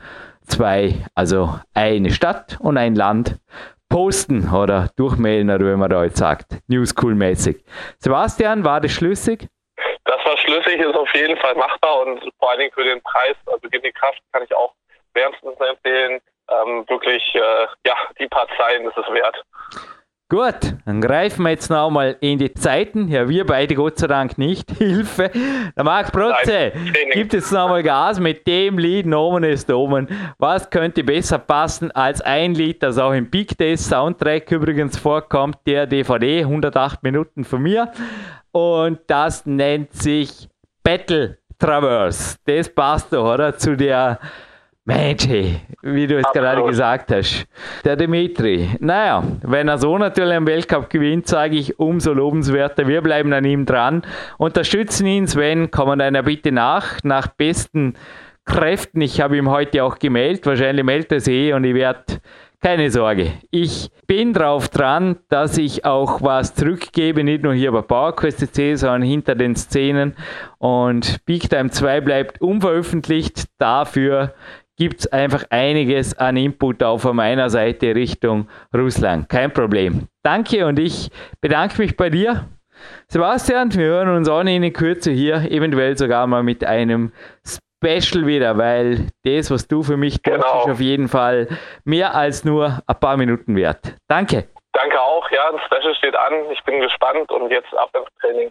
zwei, 0.46 0.94
also 1.14 1.58
eine 1.74 2.10
Stadt 2.10 2.58
und 2.60 2.76
ein 2.76 2.94
Land 2.94 3.38
posten 3.88 4.50
oder 4.52 4.90
durchmailen 4.96 5.50
oder 5.50 5.66
wie 5.66 5.76
man 5.76 5.90
da 5.90 6.04
jetzt 6.04 6.18
sagt. 6.18 6.46
Newschool-mäßig. 6.68 7.64
Sebastian, 7.98 8.64
war 8.64 8.80
das 8.80 8.92
schlüssig? 8.92 9.48
Das 10.04 10.24
war 10.24 10.36
schlüssig, 10.38 10.80
ist 10.80 10.94
auf 10.94 11.12
jeden 11.14 11.36
Fall 11.38 11.54
machbar 11.54 12.00
und 12.02 12.20
vor 12.38 12.50
allen 12.50 12.60
Dingen 12.60 12.72
für 12.72 12.84
den 12.84 13.02
Preis, 13.02 13.36
also 13.46 13.68
die 13.68 13.92
Kraft 13.92 14.20
kann 14.32 14.42
ich 14.42 14.54
auch 14.54 14.74
wärmstens 15.14 15.58
empfehlen. 15.60 16.20
Ähm, 16.50 16.84
wirklich, 16.88 17.22
äh, 17.34 17.66
ja, 17.86 17.94
die 18.18 18.26
paar 18.26 18.48
Zeilen 18.56 18.86
ist 18.86 18.96
es 18.96 19.06
wert. 19.12 19.36
Gut, 20.30 20.74
dann 20.84 21.00
greifen 21.00 21.44
wir 21.44 21.52
jetzt 21.52 21.70
noch 21.70 21.88
mal 21.88 22.14
in 22.20 22.38
die 22.38 22.52
Zeiten. 22.52 23.08
Ja, 23.08 23.30
wir 23.30 23.46
beide 23.46 23.74
Gott 23.74 23.98
sei 23.98 24.08
Dank 24.08 24.36
nicht. 24.36 24.70
Hilfe. 24.76 25.30
Der 25.74 25.84
Marc 25.84 26.12
Protze 26.12 26.72
gibt 27.14 27.32
jetzt 27.32 27.50
noch 27.50 27.70
mal 27.70 27.82
Gas 27.82 28.20
mit 28.20 28.46
dem 28.46 28.76
Lied 28.76 29.06
Nomen 29.06 29.42
ist 29.42 29.70
Omen. 29.70 30.06
Was 30.36 30.68
könnte 30.68 31.02
besser 31.02 31.38
passen 31.38 31.90
als 31.92 32.20
ein 32.20 32.54
Lied, 32.54 32.82
das 32.82 32.98
auch 32.98 33.12
im 33.12 33.30
Big 33.30 33.56
Days 33.56 33.88
Soundtrack 33.88 34.52
übrigens 34.52 34.98
vorkommt, 34.98 35.56
der 35.66 35.86
DVD, 35.86 36.40
108 36.40 37.02
Minuten 37.02 37.44
von 37.44 37.62
mir. 37.62 37.90
Und 38.52 38.98
das 39.06 39.46
nennt 39.46 39.94
sich 39.94 40.50
Battle 40.82 41.38
Traverse. 41.58 42.36
Das 42.44 42.68
passt 42.68 43.14
doch, 43.14 43.32
oder? 43.32 43.56
Zu 43.56 43.78
der 43.78 44.18
Mensch, 44.88 45.28
wie 45.82 46.06
du 46.06 46.16
es 46.16 46.32
gerade 46.32 46.62
gesagt 46.64 47.12
hast. 47.12 47.46
Der 47.84 47.94
Dimitri. 47.94 48.70
Naja, 48.80 49.22
wenn 49.42 49.68
er 49.68 49.76
so 49.76 49.98
natürlich 49.98 50.34
am 50.34 50.46
Weltcup 50.46 50.88
gewinnt, 50.88 51.26
sage 51.26 51.56
ich, 51.56 51.78
umso 51.78 52.14
lobenswerter. 52.14 52.88
Wir 52.88 53.02
bleiben 53.02 53.30
an 53.34 53.44
ihm 53.44 53.66
dran. 53.66 54.00
Unterstützen 54.38 55.06
ihn, 55.06 55.26
Sven, 55.26 55.70
kommen 55.70 56.00
einer 56.00 56.22
bitte 56.22 56.52
nach, 56.52 57.02
nach 57.02 57.26
besten 57.26 57.96
Kräften. 58.46 59.02
Ich 59.02 59.20
habe 59.20 59.36
ihm 59.36 59.50
heute 59.50 59.84
auch 59.84 59.98
gemeldet. 59.98 60.46
Wahrscheinlich 60.46 60.86
meldet 60.86 61.12
er 61.12 61.20
sich 61.20 61.34
eh 61.34 61.52
und 61.52 61.64
ich 61.64 61.74
werde 61.74 62.04
keine 62.62 62.90
Sorge. 62.90 63.34
Ich 63.50 63.90
bin 64.06 64.32
drauf 64.32 64.70
dran, 64.70 65.18
dass 65.28 65.58
ich 65.58 65.84
auch 65.84 66.22
was 66.22 66.54
zurückgebe, 66.54 67.22
nicht 67.24 67.42
nur 67.42 67.52
hier 67.52 67.72
bei 67.72 67.82
PowerQuest 67.82 68.54
C, 68.54 68.74
sondern 68.74 69.02
hinter 69.02 69.34
den 69.34 69.54
Szenen. 69.54 70.16
Und 70.56 71.24
Big 71.26 71.50
Time 71.50 71.68
2 71.68 72.00
bleibt 72.00 72.40
unveröffentlicht. 72.40 73.44
Dafür 73.58 74.32
gibt 74.78 75.00
es 75.00 75.12
einfach 75.12 75.44
einiges 75.50 76.16
an 76.16 76.36
Input 76.36 76.82
auch 76.82 76.98
von 76.98 77.16
meiner 77.16 77.50
Seite 77.50 77.94
Richtung 77.94 78.48
Russland. 78.74 79.28
Kein 79.28 79.52
Problem. 79.52 80.08
Danke 80.22 80.64
und 80.66 80.78
ich 80.78 81.10
bedanke 81.40 81.82
mich 81.82 81.96
bei 81.96 82.08
dir. 82.08 82.46
Sebastian, 83.08 83.74
wir 83.74 83.86
hören 83.86 84.16
uns 84.16 84.28
auch 84.28 84.40
in 84.40 84.72
Kürze 84.72 85.10
hier, 85.10 85.50
eventuell 85.50 85.98
sogar 85.98 86.26
mal 86.28 86.44
mit 86.44 86.64
einem 86.64 87.12
Special 87.44 88.26
wieder, 88.26 88.56
weil 88.56 89.08
das, 89.24 89.50
was 89.50 89.66
du 89.66 89.82
für 89.82 89.96
mich 89.96 90.22
tust, 90.22 90.36
genau. 90.36 90.60
ist 90.60 90.70
auf 90.70 90.80
jeden 90.80 91.08
Fall 91.08 91.48
mehr 91.84 92.14
als 92.14 92.44
nur 92.44 92.80
ein 92.86 93.00
paar 93.00 93.16
Minuten 93.16 93.56
wert. 93.56 93.94
Danke. 94.08 94.48
Danke 94.72 95.00
auch, 95.00 95.28
ja, 95.30 95.50
das 95.50 95.60
Special 95.62 95.94
steht 95.96 96.14
an. 96.14 96.32
Ich 96.52 96.62
bin 96.62 96.80
gespannt 96.80 97.30
und 97.32 97.50
jetzt 97.50 97.72
ab 97.76 97.90
ins 97.94 98.08
Training. 98.20 98.50